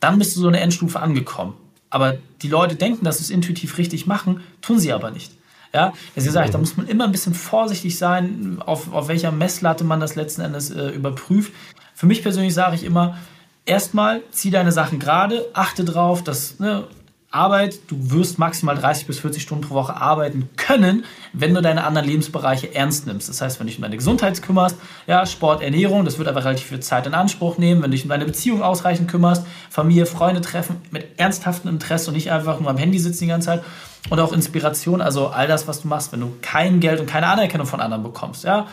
dann 0.00 0.18
bist 0.18 0.36
du 0.36 0.40
so 0.40 0.48
eine 0.48 0.60
Endstufe 0.60 1.00
angekommen. 1.00 1.54
Aber 1.90 2.16
die 2.42 2.48
Leute 2.48 2.76
denken, 2.76 3.04
dass 3.04 3.18
sie 3.18 3.24
es 3.24 3.30
intuitiv 3.30 3.78
richtig 3.78 4.06
machen, 4.06 4.42
tun 4.62 4.78
sie 4.78 4.92
aber 4.92 5.10
nicht. 5.10 5.32
Ja, 5.72 5.92
deswegen 6.16 6.32
sage 6.32 6.46
ich, 6.46 6.52
da 6.52 6.58
muss 6.58 6.76
man 6.76 6.88
immer 6.88 7.04
ein 7.04 7.12
bisschen 7.12 7.34
vorsichtig 7.34 7.96
sein, 7.96 8.60
auf, 8.64 8.92
auf 8.92 9.06
welcher 9.06 9.30
Messlatte 9.30 9.84
man 9.84 10.00
das 10.00 10.16
letzten 10.16 10.40
Endes 10.40 10.70
äh, 10.70 10.88
überprüft. 10.88 11.52
Für 11.94 12.06
mich 12.06 12.22
persönlich 12.22 12.54
sage 12.54 12.74
ich 12.74 12.82
immer, 12.82 13.18
erstmal 13.66 14.22
zieh 14.32 14.50
deine 14.50 14.72
Sachen 14.72 14.98
gerade, 14.98 15.46
achte 15.52 15.84
drauf, 15.84 16.24
dass 16.24 16.58
ne, 16.58 16.84
Arbeit, 17.32 17.78
du 17.86 18.10
wirst 18.10 18.40
maximal 18.40 18.76
30 18.76 19.06
bis 19.06 19.20
40 19.20 19.40
Stunden 19.40 19.68
pro 19.68 19.74
Woche 19.76 19.94
arbeiten 19.94 20.48
können, 20.56 21.04
wenn 21.32 21.54
du 21.54 21.62
deine 21.62 21.84
anderen 21.84 22.08
Lebensbereiche 22.08 22.74
ernst 22.74 23.06
nimmst. 23.06 23.28
Das 23.28 23.40
heißt, 23.40 23.60
wenn 23.60 23.68
du 23.68 23.70
dich 23.70 23.78
um 23.78 23.82
deine 23.82 23.96
Gesundheit 23.96 24.42
kümmerst, 24.42 24.76
ja, 25.06 25.24
Sport, 25.26 25.62
Ernährung, 25.62 26.04
das 26.04 26.18
wird 26.18 26.26
aber 26.26 26.44
relativ 26.44 26.66
viel 26.66 26.80
Zeit 26.80 27.06
in 27.06 27.14
Anspruch 27.14 27.56
nehmen. 27.56 27.82
Wenn 27.82 27.92
du 27.92 27.96
dich 27.96 28.02
um 28.02 28.08
deine 28.08 28.24
Beziehung 28.24 28.64
ausreichend 28.64 29.08
kümmerst, 29.08 29.46
Familie, 29.70 30.06
Freunde 30.06 30.40
treffen 30.40 30.80
mit 30.90 31.20
ernsthaftem 31.20 31.70
Interesse 31.70 32.08
und 32.10 32.16
nicht 32.16 32.32
einfach 32.32 32.58
nur 32.58 32.68
am 32.68 32.76
Handy 32.76 32.98
sitzen 32.98 33.24
die 33.24 33.28
ganze 33.28 33.46
Zeit. 33.46 33.64
Und 34.08 34.18
auch 34.18 34.32
Inspiration, 34.32 35.00
also 35.00 35.28
all 35.28 35.46
das, 35.46 35.68
was 35.68 35.82
du 35.82 35.88
machst, 35.88 36.10
wenn 36.10 36.20
du 36.20 36.32
kein 36.42 36.80
Geld 36.80 36.98
und 36.98 37.06
keine 37.06 37.28
Anerkennung 37.28 37.66
von 37.66 37.80
anderen 37.80 38.02
bekommst, 38.02 38.42
ja. 38.42 38.66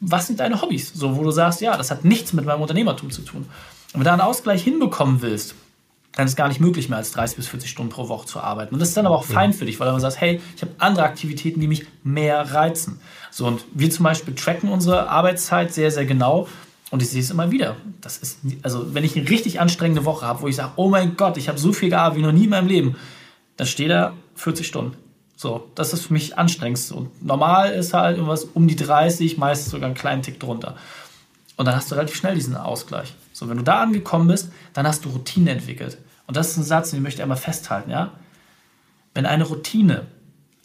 Was 0.00 0.26
sind 0.26 0.40
deine 0.40 0.60
Hobbys? 0.62 0.92
So, 0.94 1.16
wo 1.16 1.22
du 1.22 1.30
sagst, 1.30 1.60
ja, 1.60 1.76
das 1.76 1.92
hat 1.92 2.04
nichts 2.04 2.32
mit 2.32 2.44
meinem 2.44 2.60
Unternehmertum 2.60 3.10
zu 3.10 3.22
tun. 3.22 3.42
Und 3.42 3.94
wenn 3.94 4.00
du 4.00 4.04
da 4.04 4.12
einen 4.12 4.20
Ausgleich 4.20 4.62
hinbekommen 4.64 5.22
willst, 5.22 5.54
dann 6.14 6.26
ist 6.26 6.32
es 6.32 6.36
gar 6.36 6.48
nicht 6.48 6.60
möglich 6.60 6.88
mehr 6.88 6.98
als 6.98 7.12
30 7.12 7.36
bis 7.36 7.48
40 7.48 7.70
Stunden 7.70 7.92
pro 7.92 8.08
Woche 8.08 8.26
zu 8.26 8.40
arbeiten. 8.40 8.74
Und 8.74 8.80
das 8.80 8.88
ist 8.88 8.96
dann 8.96 9.06
aber 9.06 9.16
auch 9.16 9.24
fein 9.24 9.52
für 9.52 9.66
dich, 9.66 9.78
weil 9.78 9.92
du 9.92 9.98
sagst, 10.00 10.20
hey, 10.20 10.40
ich 10.56 10.62
habe 10.62 10.72
andere 10.78 11.04
Aktivitäten, 11.04 11.60
die 11.60 11.68
mich 11.68 11.86
mehr 12.02 12.54
reizen. 12.54 13.00
So, 13.30 13.46
und 13.46 13.64
wir 13.72 13.90
zum 13.90 14.04
Beispiel 14.04 14.34
tracken 14.34 14.70
unsere 14.70 15.08
Arbeitszeit 15.08 15.72
sehr, 15.72 15.90
sehr 15.90 16.06
genau. 16.06 16.48
Und 16.90 17.02
ich 17.02 17.10
sehe 17.10 17.20
es 17.20 17.30
immer 17.30 17.50
wieder. 17.50 17.76
Das 18.00 18.18
ist, 18.18 18.38
also 18.62 18.94
wenn 18.94 19.04
ich 19.04 19.16
eine 19.16 19.28
richtig 19.28 19.60
anstrengende 19.60 20.04
Woche 20.04 20.26
habe, 20.26 20.42
wo 20.42 20.48
ich 20.48 20.56
sage, 20.56 20.72
oh 20.76 20.88
mein 20.88 21.16
Gott, 21.16 21.36
ich 21.36 21.48
habe 21.48 21.58
so 21.58 21.72
viel 21.72 21.90
gearbeitet 21.90 22.22
wie 22.22 22.26
noch 22.26 22.32
nie 22.32 22.44
in 22.44 22.50
meinem 22.50 22.68
Leben, 22.68 22.96
dann 23.56 23.66
steht 23.66 23.90
da 23.90 24.14
40 24.36 24.66
Stunden. 24.66 24.96
So, 25.36 25.70
das 25.76 25.92
ist 25.92 26.06
für 26.06 26.14
mich 26.14 26.36
anstrengendste. 26.36 26.94
Und 26.94 27.24
normal 27.24 27.72
ist 27.72 27.94
halt 27.94 28.16
irgendwas 28.16 28.44
um 28.44 28.66
die 28.66 28.74
30, 28.74 29.38
meistens 29.38 29.70
sogar 29.70 29.86
einen 29.86 29.94
kleinen 29.94 30.22
Tick 30.22 30.40
drunter. 30.40 30.74
Und 31.58 31.66
dann 31.66 31.74
hast 31.74 31.90
du 31.90 31.96
relativ 31.96 32.16
schnell 32.16 32.36
diesen 32.36 32.56
Ausgleich. 32.56 33.14
So, 33.32 33.48
wenn 33.48 33.56
du 33.56 33.64
da 33.64 33.82
angekommen 33.82 34.28
bist, 34.28 34.50
dann 34.74 34.86
hast 34.86 35.04
du 35.04 35.10
Routine 35.10 35.50
entwickelt. 35.50 35.98
Und 36.28 36.36
das 36.36 36.50
ist 36.50 36.56
ein 36.56 36.62
Satz, 36.62 36.92
den 36.92 37.02
möchte 37.02 37.18
ich 37.18 37.22
einmal 37.22 37.36
festhalten, 37.36 37.90
ja? 37.90 38.12
Wenn 39.12 39.26
eine 39.26 39.42
Routine 39.42 40.06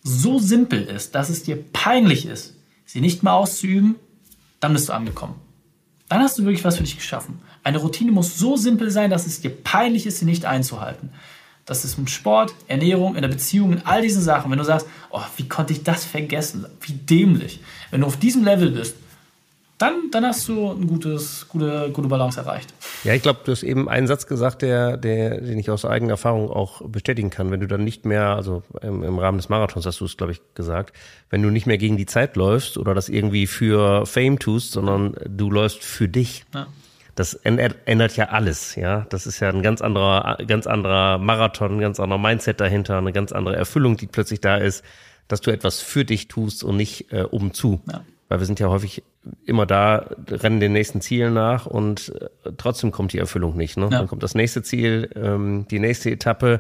so 0.04 0.38
simpel 0.38 0.84
ist, 0.84 1.16
dass 1.16 1.30
es 1.30 1.42
dir 1.44 1.56
peinlich 1.74 2.28
ist, 2.28 2.54
sie 2.86 3.02
nicht 3.02 3.24
mehr 3.24 3.34
auszuüben, 3.34 3.96
dann 4.60 4.74
bist 4.74 4.88
du 4.88 4.94
angekommen. 4.94 5.36
Dann 6.10 6.22
hast 6.22 6.38
du 6.38 6.44
wirklich 6.44 6.64
was 6.64 6.78
für 6.78 6.84
dich 6.84 6.96
geschaffen. 6.96 7.42
Eine 7.64 7.80
Routine 7.80 8.12
muss 8.12 8.38
so 8.38 8.56
simpel 8.56 8.92
sein, 8.92 9.10
dass 9.10 9.26
es 9.26 9.42
dir 9.42 9.50
peinlich 9.50 10.06
ist, 10.06 10.20
sie 10.20 10.26
nicht 10.26 10.46
einzuhalten. 10.46 11.10
Das 11.66 11.86
ist 11.86 11.98
im 11.98 12.06
Sport, 12.06 12.54
Ernährung, 12.68 13.16
in 13.16 13.22
der 13.24 13.30
Beziehung, 13.30 13.72
in 13.72 13.86
all 13.86 14.04
diesen 14.04 14.22
Sachen. 14.22 14.52
Wenn 14.52 14.60
du 14.60 14.66
sagst, 14.66 14.86
oh, 15.10 15.24
wie 15.38 15.48
konnte 15.48 15.74
ich 15.74 15.84
das 15.84 16.06
vergessen? 16.06 16.68
Wie 16.82 16.94
dämlich. 16.94 17.62
Wenn 17.90 18.02
du 18.02 18.08
auf 18.08 18.18
diesem 18.18 18.44
Level 18.44 18.70
bist, 18.70 18.96
dann, 19.84 20.12
dann 20.12 20.26
hast 20.26 20.48
du 20.48 20.72
eine 20.72 20.86
gutes, 20.86 21.46
gute, 21.50 21.90
gute 21.92 22.08
Balance 22.08 22.40
erreicht. 22.40 22.74
Ja, 23.04 23.14
ich 23.14 23.22
glaube, 23.22 23.42
du 23.44 23.52
hast 23.52 23.64
eben 23.64 23.90
einen 23.90 24.08
Satz 24.08 24.28
gesagt, 24.28 24.62
der, 24.62 24.96
der, 24.96 25.42
den 25.42 25.60
ich 25.60 25.70
aus 25.70 25.84
eigener 25.84 26.12
Erfahrung 26.12 26.50
auch 26.50 26.82
bestätigen 26.88 27.30
kann. 27.30 27.52
Wenn 27.52 27.60
du 27.60 27.68
dann 27.68 27.84
nicht 27.84 28.06
mehr, 28.06 28.28
also 28.28 28.64
im, 28.82 29.04
im 29.04 29.20
Rahmen 29.20 29.38
des 29.38 29.50
Marathons 29.50 29.86
hast 29.86 30.00
du 30.00 30.06
es, 30.06 30.16
glaube 30.16 30.32
ich, 30.32 30.42
gesagt, 30.56 30.96
wenn 31.30 31.42
du 31.42 31.50
nicht 31.50 31.66
mehr 31.66 31.78
gegen 31.78 31.98
die 31.98 32.06
Zeit 32.06 32.38
läufst 32.38 32.78
oder 32.78 32.94
das 32.94 33.10
irgendwie 33.10 33.46
für 33.46 34.06
Fame 34.06 34.40
tust, 34.40 34.72
sondern 34.72 35.16
du 35.28 35.52
läufst 35.52 35.84
für 35.84 36.08
dich. 36.08 36.46
Ja. 36.54 36.68
Das 37.16 37.34
ändert, 37.34 37.76
ändert 37.86 38.16
ja 38.16 38.30
alles, 38.30 38.76
ja. 38.76 39.06
Das 39.10 39.28
ist 39.28 39.42
ja 39.42 39.50
ein 39.50 39.62
ganz 39.62 39.82
anderer, 39.82 40.38
ganz 40.48 40.66
anderer 40.66 41.18
Marathon, 41.18 41.76
ein 41.76 41.82
ganz 41.82 42.00
anderer 42.00 42.20
Mindset 42.20 42.62
dahinter, 42.62 42.98
eine 42.98 43.12
ganz 43.12 43.34
andere 43.34 43.58
Erfüllung, 43.58 43.98
die 43.98 44.08
plötzlich 44.08 44.40
da 44.40 44.56
ist, 44.56 44.84
dass 45.28 45.42
du 45.42 45.52
etwas 45.52 45.82
für 45.82 46.06
dich 46.06 46.30
tust 46.30 46.64
und 46.64 46.78
nicht 46.78 47.12
äh, 47.12 47.24
um 47.24 47.54
zu. 47.54 47.82
Ja 47.92 48.02
weil 48.34 48.40
wir 48.40 48.48
sind 48.48 48.60
ja 48.60 48.68
häufig 48.68 49.04
immer 49.46 49.68
da, 49.68 50.08
rennen 50.28 50.60
den 50.60 50.74
nächsten 50.74 51.02
Zielen 51.02 51.36
nach 51.36 51.68
und 51.68 52.12
äh, 52.20 52.52
trotzdem 52.58 52.92
kommt 52.92 53.14
die 53.14 53.20
Erfüllung 53.20 53.56
nicht. 53.56 53.78
Ne? 53.78 53.84
Ja. 53.92 54.00
Dann 54.00 54.08
kommt 54.08 54.24
das 54.24 54.34
nächste 54.34 54.64
Ziel, 54.64 55.12
ähm, 55.16 55.68
die 55.70 55.78
nächste 55.78 56.10
Etappe 56.10 56.60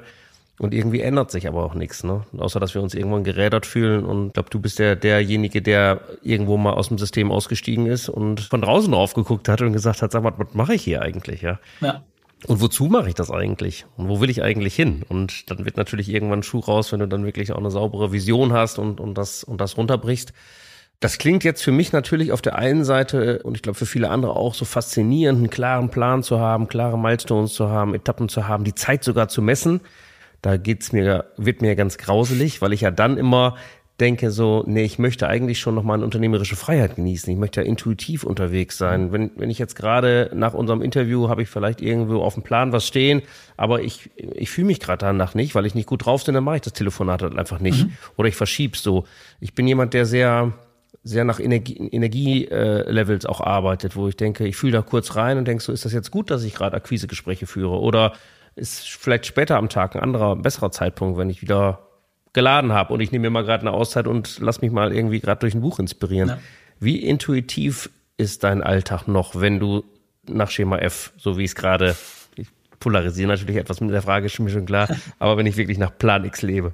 und 0.59 0.71
irgendwie 0.71 1.01
ändert 1.01 1.31
sich 1.31 1.47
aber 1.47 1.63
auch 1.63 1.73
nichts, 1.73 2.03
ne? 2.03 2.21
Außer 2.37 2.59
dass 2.59 2.75
wir 2.75 2.83
uns 2.83 2.93
irgendwann 2.93 3.23
gerädert 3.23 3.65
fühlen 3.65 4.05
und 4.05 4.27
ich 4.27 4.33
glaube, 4.33 4.51
du 4.51 4.59
bist 4.59 4.77
der 4.77 4.95
derjenige, 4.95 5.63
der 5.63 6.01
irgendwo 6.21 6.57
mal 6.57 6.73
aus 6.73 6.89
dem 6.89 6.99
System 6.99 7.31
ausgestiegen 7.31 7.87
ist 7.87 8.07
und 8.07 8.41
von 8.41 8.61
draußen 8.61 8.91
drauf 8.91 9.15
geguckt 9.15 9.49
hat 9.49 9.61
und 9.61 9.73
gesagt 9.73 10.03
hat, 10.03 10.11
sag 10.11 10.21
mal, 10.21 10.33
was 10.37 10.53
mache 10.53 10.75
ich 10.75 10.83
hier 10.83 11.01
eigentlich, 11.01 11.41
ja? 11.41 11.59
Ja. 11.81 12.03
Und 12.45 12.61
wozu 12.61 12.85
mache 12.85 13.09
ich 13.09 13.15
das 13.15 13.31
eigentlich? 13.31 13.87
Und 13.97 14.09
wo 14.09 14.21
will 14.21 14.29
ich 14.29 14.43
eigentlich 14.43 14.75
hin? 14.75 15.01
Und 15.09 15.49
dann 15.49 15.65
wird 15.65 15.77
natürlich 15.77 16.07
irgendwann 16.07 16.43
Schuh 16.43 16.59
raus, 16.59 16.91
wenn 16.91 16.99
du 16.99 17.07
dann 17.07 17.25
wirklich 17.25 17.51
auch 17.51 17.57
eine 17.57 17.71
saubere 17.71 18.11
Vision 18.11 18.53
hast 18.53 18.77
und, 18.77 18.99
und 18.99 19.17
das, 19.17 19.43
und 19.43 19.59
das 19.59 19.75
runterbrichst. 19.75 20.33
Das 20.99 21.17
klingt 21.17 21.43
jetzt 21.43 21.61
für 21.61 21.71
mich 21.71 21.91
natürlich 21.91 22.31
auf 22.31 22.41
der 22.41 22.57
einen 22.57 22.85
Seite 22.85 23.43
und 23.43 23.55
ich 23.55 23.61
glaube 23.61 23.77
für 23.77 23.85
viele 23.85 24.09
andere 24.09 24.35
auch 24.35 24.53
so 24.53 24.63
faszinierend, 24.63 25.39
einen 25.39 25.49
klaren 25.49 25.89
Plan 25.89 26.23
zu 26.23 26.39
haben, 26.39 26.69
klare 26.69 26.97
Milestones 26.97 27.53
zu 27.53 27.69
haben, 27.69 27.93
Etappen 27.93 28.29
zu 28.29 28.47
haben, 28.47 28.63
die 28.63 28.75
Zeit 28.75 29.03
sogar 29.03 29.27
zu 29.27 29.41
messen. 29.41 29.81
Da 30.41 30.57
geht's 30.57 30.93
mir, 30.93 31.25
wird 31.37 31.61
mir 31.61 31.75
ganz 31.75 31.97
grauselig, 31.97 32.61
weil 32.61 32.73
ich 32.73 32.81
ja 32.81 32.91
dann 32.91 33.17
immer 33.17 33.55
denke 33.99 34.31
so, 34.31 34.63
nee, 34.65 34.83
ich 34.83 34.97
möchte 34.97 35.27
eigentlich 35.27 35.59
schon 35.59 35.75
noch 35.75 35.83
mal 35.83 35.93
eine 35.93 36.03
unternehmerische 36.03 36.55
Freiheit 36.55 36.95
genießen. 36.95 37.31
Ich 37.31 37.37
möchte 37.37 37.61
ja 37.61 37.67
intuitiv 37.67 38.23
unterwegs 38.23 38.77
sein. 38.77 39.11
Wenn, 39.11 39.31
wenn 39.35 39.51
ich 39.51 39.59
jetzt 39.59 39.75
gerade 39.75 40.31
nach 40.33 40.53
unserem 40.53 40.81
Interview 40.81 41.29
habe 41.29 41.43
ich 41.43 41.49
vielleicht 41.49 41.79
irgendwo 41.79 42.21
auf 42.21 42.33
dem 42.33 42.43
Plan 42.43 42.71
was 42.71 42.87
stehen, 42.87 43.21
aber 43.55 43.81
ich, 43.81 44.09
ich 44.15 44.49
fühle 44.49 44.67
mich 44.67 44.79
gerade 44.79 45.05
danach 45.05 45.35
nicht, 45.35 45.53
weil 45.53 45.65
ich 45.67 45.75
nicht 45.75 45.85
gut 45.85 46.05
drauf 46.05 46.25
bin, 46.25 46.33
dann 46.33 46.43
mache 46.43 46.55
ich 46.55 46.61
das 46.63 46.73
Telefonat 46.73 47.21
halt 47.21 47.37
einfach 47.37 47.59
nicht. 47.59 47.85
Mhm. 47.85 47.93
Oder 48.17 48.29
ich 48.29 48.35
verschieb's 48.35 48.81
so. 48.81 49.05
Ich 49.39 49.53
bin 49.53 49.67
jemand, 49.67 49.93
der 49.93 50.05
sehr, 50.05 50.53
sehr 51.03 51.25
nach 51.25 51.39
Energie, 51.39 51.75
Energielevels 51.91 53.25
auch 53.25 53.41
arbeitet, 53.41 53.95
wo 53.95 54.07
ich 54.07 54.15
denke, 54.15 54.47
ich 54.47 54.55
fühle 54.55 54.73
da 54.73 54.81
kurz 54.81 55.15
rein 55.15 55.37
und 55.37 55.47
denke 55.47 55.63
so, 55.63 55.73
ist 55.73 55.85
das 55.85 55.93
jetzt 55.93 56.11
gut, 56.11 56.31
dass 56.31 56.43
ich 56.43 56.53
gerade 56.53 56.77
Akquisegespräche 56.77 57.45
führe? 57.45 57.79
Oder 57.79 58.13
ist 58.55 58.87
vielleicht 58.87 59.25
später 59.25 59.57
am 59.57 59.69
Tag 59.69 59.95
ein 59.95 60.01
anderer, 60.01 60.35
besserer 60.35 60.71
Zeitpunkt, 60.71 61.17
wenn 61.17 61.29
ich 61.29 61.41
wieder 61.41 61.87
geladen 62.31 62.71
habe 62.71 62.93
und 62.93 62.99
ich 62.99 63.11
nehme 63.11 63.23
mir 63.23 63.29
mal 63.29 63.43
gerade 63.43 63.61
eine 63.61 63.71
Auszeit 63.71 64.07
und 64.07 64.39
lass 64.39 64.61
mich 64.61 64.71
mal 64.71 64.93
irgendwie 64.93 65.19
gerade 65.19 65.39
durch 65.39 65.53
ein 65.53 65.61
Buch 65.61 65.79
inspirieren. 65.79 66.29
Ja. 66.29 66.39
Wie 66.79 66.97
intuitiv 66.97 67.89
ist 68.17 68.43
dein 68.43 68.63
Alltag 68.63 69.07
noch, 69.07 69.39
wenn 69.39 69.59
du 69.59 69.83
nach 70.27 70.49
Schema 70.49 70.77
F, 70.77 71.13
so 71.17 71.37
wie 71.37 71.43
es 71.43 71.55
gerade, 71.55 71.95
ich 72.35 72.47
polarisiere 72.79 73.29
natürlich 73.29 73.57
etwas 73.57 73.81
mit 73.81 73.91
der 73.91 74.01
Frage, 74.01 74.27
ist 74.27 74.39
mir 74.39 74.49
schon 74.49 74.65
klar, 74.65 74.87
aber 75.19 75.37
wenn 75.37 75.45
ich 75.45 75.57
wirklich 75.57 75.77
nach 75.77 75.95
Plan 75.97 76.25
X 76.25 76.41
lebe? 76.41 76.73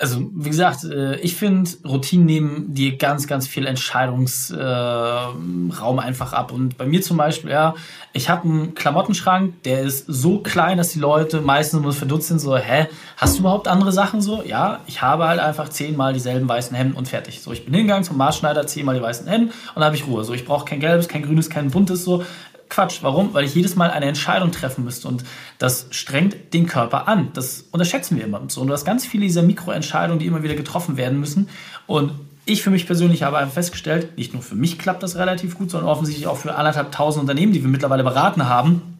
Also 0.00 0.30
wie 0.34 0.48
gesagt, 0.48 0.84
äh, 0.84 1.16
ich 1.16 1.36
finde, 1.36 1.70
Routinen 1.86 2.24
nehmen 2.24 2.74
dir 2.74 2.96
ganz, 2.96 3.26
ganz 3.26 3.46
viel 3.46 3.66
Entscheidungsraum 3.66 5.98
äh, 5.98 6.00
einfach 6.00 6.32
ab. 6.32 6.52
Und 6.52 6.78
bei 6.78 6.86
mir 6.86 7.02
zum 7.02 7.18
Beispiel, 7.18 7.50
ja, 7.50 7.74
ich 8.14 8.30
habe 8.30 8.48
einen 8.48 8.74
Klamottenschrank, 8.74 9.62
der 9.64 9.82
ist 9.82 10.06
so 10.08 10.38
klein, 10.38 10.78
dass 10.78 10.88
die 10.88 11.00
Leute 11.00 11.42
meistens 11.42 11.82
nur 11.82 11.92
verdutzt 11.92 12.28
sind, 12.28 12.38
so, 12.38 12.56
hä, 12.56 12.86
hast 13.18 13.36
du 13.36 13.40
überhaupt 13.40 13.68
andere 13.68 13.92
Sachen 13.92 14.22
so? 14.22 14.42
Ja, 14.42 14.80
ich 14.86 15.02
habe 15.02 15.28
halt 15.28 15.38
einfach 15.38 15.68
zehnmal 15.68 16.14
dieselben 16.14 16.48
weißen 16.48 16.74
Hemden 16.74 16.96
und 16.96 17.06
fertig. 17.06 17.42
So, 17.42 17.52
ich 17.52 17.66
bin 17.66 17.74
hingegangen 17.74 18.04
zum 18.04 18.16
Maßschneider, 18.16 18.66
zehnmal 18.66 18.94
die 18.94 19.02
weißen 19.02 19.28
Hemden 19.28 19.50
und 19.50 19.76
dann 19.76 19.84
habe 19.84 19.96
ich 19.96 20.06
Ruhe. 20.06 20.24
So, 20.24 20.32
ich 20.32 20.46
brauche 20.46 20.64
kein 20.64 20.80
gelbes, 20.80 21.08
kein 21.08 21.22
grünes, 21.22 21.50
kein 21.50 21.70
buntes, 21.70 22.04
so. 22.04 22.24
Quatsch. 22.70 23.00
Warum? 23.02 23.34
Weil 23.34 23.44
ich 23.44 23.54
jedes 23.54 23.76
Mal 23.76 23.90
eine 23.90 24.06
Entscheidung 24.06 24.52
treffen 24.52 24.84
müsste 24.84 25.08
und 25.08 25.24
das 25.58 25.88
strengt 25.90 26.54
den 26.54 26.66
Körper 26.66 27.08
an. 27.08 27.28
Das 27.34 27.64
unterschätzen 27.70 28.16
wir 28.16 28.24
immer 28.24 28.40
so. 28.48 28.62
Und 28.62 28.68
du 28.68 28.72
hast 28.72 28.84
ganz 28.84 29.04
viele 29.04 29.24
dieser 29.24 29.42
Mikroentscheidungen, 29.42 30.18
die 30.18 30.26
immer 30.26 30.42
wieder 30.42 30.54
getroffen 30.54 30.96
werden 30.96 31.20
müssen. 31.20 31.48
Und 31.86 32.12
ich 32.46 32.62
für 32.62 32.70
mich 32.70 32.86
persönlich 32.86 33.22
habe 33.22 33.38
einfach 33.38 33.54
festgestellt, 33.54 34.16
nicht 34.16 34.32
nur 34.32 34.42
für 34.42 34.54
mich 34.54 34.78
klappt 34.78 35.02
das 35.02 35.16
relativ 35.16 35.58
gut, 35.58 35.70
sondern 35.70 35.90
offensichtlich 35.90 36.26
auch 36.26 36.38
für 36.38 36.54
anderthalb 36.54 36.92
tausend 36.92 37.22
Unternehmen, 37.22 37.52
die 37.52 37.62
wir 37.62 37.68
mittlerweile 37.68 38.02
beraten 38.02 38.48
haben, 38.48 38.98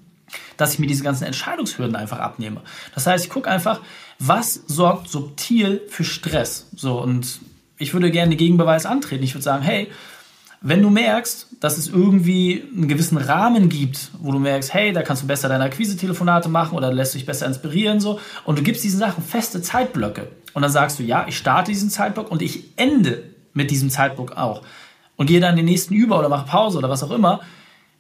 dass 0.57 0.75
ich 0.75 0.79
mir 0.79 0.87
diese 0.87 1.03
ganzen 1.03 1.25
Entscheidungshürden 1.25 1.97
einfach 1.97 2.19
abnehme. 2.19 2.61
Das 2.95 3.07
heißt, 3.07 3.25
ich 3.25 3.31
gucke 3.31 3.49
einfach, 3.49 3.81
was 4.19 4.61
sorgt 4.67 5.09
subtil 5.09 5.81
für 5.89 6.05
Stress. 6.05 6.67
So, 6.77 7.01
und 7.01 7.41
ich 7.79 7.95
würde 7.95 8.11
gerne 8.11 8.31
den 8.31 8.39
Gegenbeweis 8.39 8.85
antreten. 8.85 9.25
Ich 9.25 9.35
würde 9.35 9.43
sagen, 9.43 9.63
hey, 9.63 9.91
wenn 10.63 10.83
du 10.83 10.91
merkst, 10.91 11.47
dass 11.61 11.79
es 11.79 11.89
irgendwie 11.89 12.65
einen 12.77 12.89
gewissen 12.89 13.17
Rahmen 13.17 13.69
gibt, 13.71 14.11
wo 14.21 14.31
du 14.31 14.39
merkst, 14.39 14.75
hey, 14.75 14.93
da 14.93 15.03
kannst 15.03 15.23
du 15.23 15.27
besser 15.27 15.49
deine 15.49 15.65
Akquise-Telefonate 15.65 16.51
machen 16.51 16.77
oder 16.77 16.93
lässt 16.93 17.15
dich 17.15 17.25
besser 17.25 17.47
inspirieren 17.47 18.01
so 18.01 18.21
und 18.45 18.59
du 18.59 18.63
gibst 18.63 18.85
diesen 18.85 19.01
Sachen 19.01 19.25
feste 19.25 19.63
Zeitblöcke 19.63 20.29
und 20.53 20.63
dann 20.63 20.71
sagst 20.71 20.99
du, 20.99 21.03
ja, 21.03 21.25
ich 21.27 21.39
starte 21.39 21.71
diesen 21.71 21.89
Zeitblock 21.89 22.31
und 22.31 22.43
ich 22.43 22.65
ende 22.77 23.23
mit 23.55 23.71
diesem 23.71 23.89
Zeitblock 23.89 24.37
auch 24.37 24.63
und 25.17 25.27
gehe 25.27 25.41
dann 25.41 25.57
den 25.57 25.65
nächsten 25.65 25.95
über 25.95 26.19
oder 26.19 26.29
mache 26.29 26.47
Pause 26.47 26.79
oder 26.79 26.91
was 26.91 27.03
auch 27.03 27.11
immer, 27.11 27.41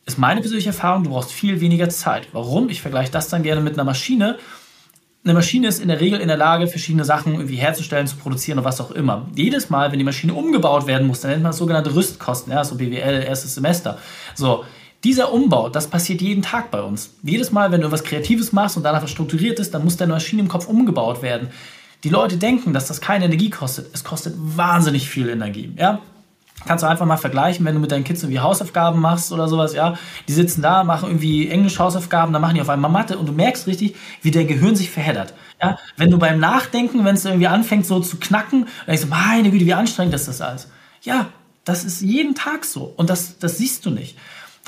ist 0.04 0.18
meine 0.18 0.40
persönliche 0.40 0.70
Erfahrung, 0.70 1.04
du 1.04 1.10
brauchst 1.10 1.32
viel 1.32 1.60
weniger 1.60 1.88
Zeit. 1.88 2.28
Warum? 2.32 2.68
Ich 2.68 2.82
vergleiche 2.82 3.12
das 3.12 3.28
dann 3.28 3.42
gerne 3.42 3.60
mit 3.60 3.74
einer 3.74 3.84
Maschine 3.84 4.38
eine 5.22 5.34
Maschine 5.34 5.68
ist 5.68 5.80
in 5.80 5.88
der 5.88 6.00
Regel 6.00 6.18
in 6.20 6.28
der 6.28 6.36
Lage, 6.36 6.66
verschiedene 6.66 7.04
Sachen 7.04 7.34
irgendwie 7.34 7.56
herzustellen, 7.56 8.06
zu 8.06 8.16
produzieren 8.16 8.58
und 8.58 8.64
was 8.64 8.80
auch 8.80 8.90
immer. 8.90 9.26
Jedes 9.34 9.68
Mal, 9.68 9.92
wenn 9.92 9.98
die 9.98 10.04
Maschine 10.04 10.32
umgebaut 10.32 10.86
werden 10.86 11.06
muss, 11.06 11.20
dann 11.20 11.30
nennt 11.30 11.42
man 11.42 11.50
das 11.50 11.58
sogenannte 11.58 11.94
Rüstkosten, 11.94 12.52
ja, 12.52 12.64
so 12.64 12.76
BWL, 12.76 13.24
erstes 13.24 13.54
Semester. 13.54 13.98
So, 14.34 14.64
dieser 15.04 15.32
Umbau, 15.32 15.68
das 15.68 15.88
passiert 15.88 16.22
jeden 16.22 16.42
Tag 16.42 16.70
bei 16.70 16.80
uns. 16.80 17.10
Jedes 17.22 17.52
Mal, 17.52 17.70
wenn 17.70 17.80
du 17.82 17.86
etwas 17.86 18.04
Kreatives 18.04 18.52
machst 18.52 18.76
und 18.76 18.82
danach 18.82 19.02
was 19.02 19.10
Strukturiertes, 19.10 19.70
dann 19.70 19.84
muss 19.84 19.96
deine 19.96 20.12
Maschine 20.12 20.42
im 20.42 20.48
Kopf 20.48 20.68
umgebaut 20.68 21.22
werden. 21.22 21.48
Die 22.02 22.08
Leute 22.08 22.38
denken, 22.38 22.72
dass 22.72 22.88
das 22.88 23.02
keine 23.02 23.26
Energie 23.26 23.50
kostet. 23.50 23.94
Es 23.94 24.04
kostet 24.04 24.34
wahnsinnig 24.38 25.08
viel 25.08 25.28
Energie. 25.28 25.72
Ja? 25.76 26.00
Kannst 26.66 26.84
du 26.84 26.88
einfach 26.88 27.06
mal 27.06 27.16
vergleichen, 27.16 27.64
wenn 27.64 27.74
du 27.74 27.80
mit 27.80 27.90
deinen 27.90 28.04
Kids 28.04 28.22
irgendwie 28.22 28.40
Hausaufgaben 28.40 29.00
machst 29.00 29.32
oder 29.32 29.48
sowas, 29.48 29.74
ja. 29.74 29.96
Die 30.28 30.32
sitzen 30.32 30.60
da, 30.62 30.84
machen 30.84 31.08
irgendwie 31.08 31.48
Englisch-Hausaufgaben, 31.48 32.32
dann 32.32 32.42
machen 32.42 32.54
die 32.54 32.60
auf 32.60 32.68
einmal 32.68 32.90
Mathe 32.90 33.18
und 33.18 33.26
du 33.26 33.32
merkst 33.32 33.66
richtig, 33.66 33.96
wie 34.22 34.30
der 34.30 34.44
Gehirn 34.44 34.76
sich 34.76 34.90
verheddert. 34.90 35.34
Ja, 35.62 35.78
wenn 35.96 36.10
du 36.10 36.18
beim 36.18 36.38
Nachdenken, 36.38 37.04
wenn 37.04 37.14
es 37.14 37.24
irgendwie 37.24 37.46
anfängt 37.46 37.86
so 37.86 38.00
zu 38.00 38.18
knacken, 38.18 38.60
dann 38.60 38.86
denkst 38.86 39.02
du, 39.02 39.08
meine 39.08 39.50
Güte, 39.50 39.64
wie 39.64 39.74
anstrengend 39.74 40.14
ist 40.14 40.28
das 40.28 40.40
alles. 40.40 40.68
Ja, 41.02 41.26
das 41.64 41.84
ist 41.84 42.02
jeden 42.02 42.34
Tag 42.34 42.64
so 42.64 42.92
und 42.96 43.10
das, 43.10 43.38
das 43.38 43.58
siehst 43.58 43.86
du 43.86 43.90
nicht. 43.90 44.16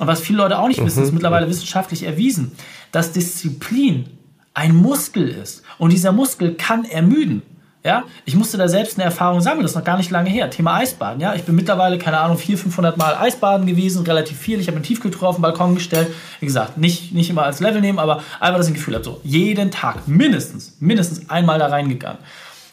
Und 0.01 0.07
was 0.07 0.21
viele 0.21 0.39
Leute 0.39 0.59
auch 0.59 0.69
nicht 0.69 0.83
wissen, 0.85 1.03
ist 1.03 1.11
mhm. 1.11 1.17
mittlerweile 1.17 1.49
wissenschaftlich 1.49 2.05
erwiesen, 2.05 2.53
dass 2.91 3.13
Disziplin 3.13 4.07
ein 4.55 4.75
Muskel 4.75 5.29
ist 5.29 5.63
und 5.79 5.93
dieser 5.93 6.13
Muskel 6.13 6.55
kann 6.55 6.85
ermüden. 6.85 7.43
Ja, 7.85 8.05
ich 8.25 8.37
musste 8.37 8.59
da 8.59 8.69
selbst 8.69 8.97
eine 8.97 9.05
Erfahrung 9.05 9.41
sammeln, 9.41 9.63
das 9.63 9.73
ist 9.73 9.77
noch 9.77 9.85
gar 9.85 9.97
nicht 9.97 10.11
lange 10.11 10.31
her. 10.31 10.49
Thema 10.51 10.77
Eisbaden, 10.77 11.21
ja. 11.21 11.35
Ich 11.35 11.43
bin 11.43 11.57
mittlerweile, 11.57 11.99
keine 11.99 12.19
Ahnung, 12.19 12.39
400, 12.39 12.63
500 12.63 12.97
Mal 12.97 13.17
Eisbaden 13.17 13.67
gewesen, 13.67 14.05
relativ 14.07 14.39
viel. 14.39 14.61
Ich 14.61 14.69
habe 14.69 14.77
eine 14.77 14.87
Tiefkühltruhe 14.87 15.29
auf 15.29 15.37
den 15.37 15.43
Balkon 15.43 15.75
gestellt. 15.75 16.09
Wie 16.39 16.47
gesagt, 16.47 16.79
nicht, 16.79 17.13
nicht 17.13 17.29
immer 17.29 17.43
als 17.43 17.59
Level 17.59 17.81
nehmen, 17.81 17.99
aber 17.99 18.23
einfach, 18.39 18.59
dass 18.59 18.67
ich 18.67 18.73
ein 18.73 18.77
Gefühl 18.77 18.95
habe, 18.95 19.05
so 19.05 19.21
jeden 19.25 19.73
Tag 19.73 20.07
mindestens, 20.07 20.77
mindestens 20.79 21.29
einmal 21.29 21.59
da 21.59 21.67
reingegangen. 21.67 22.19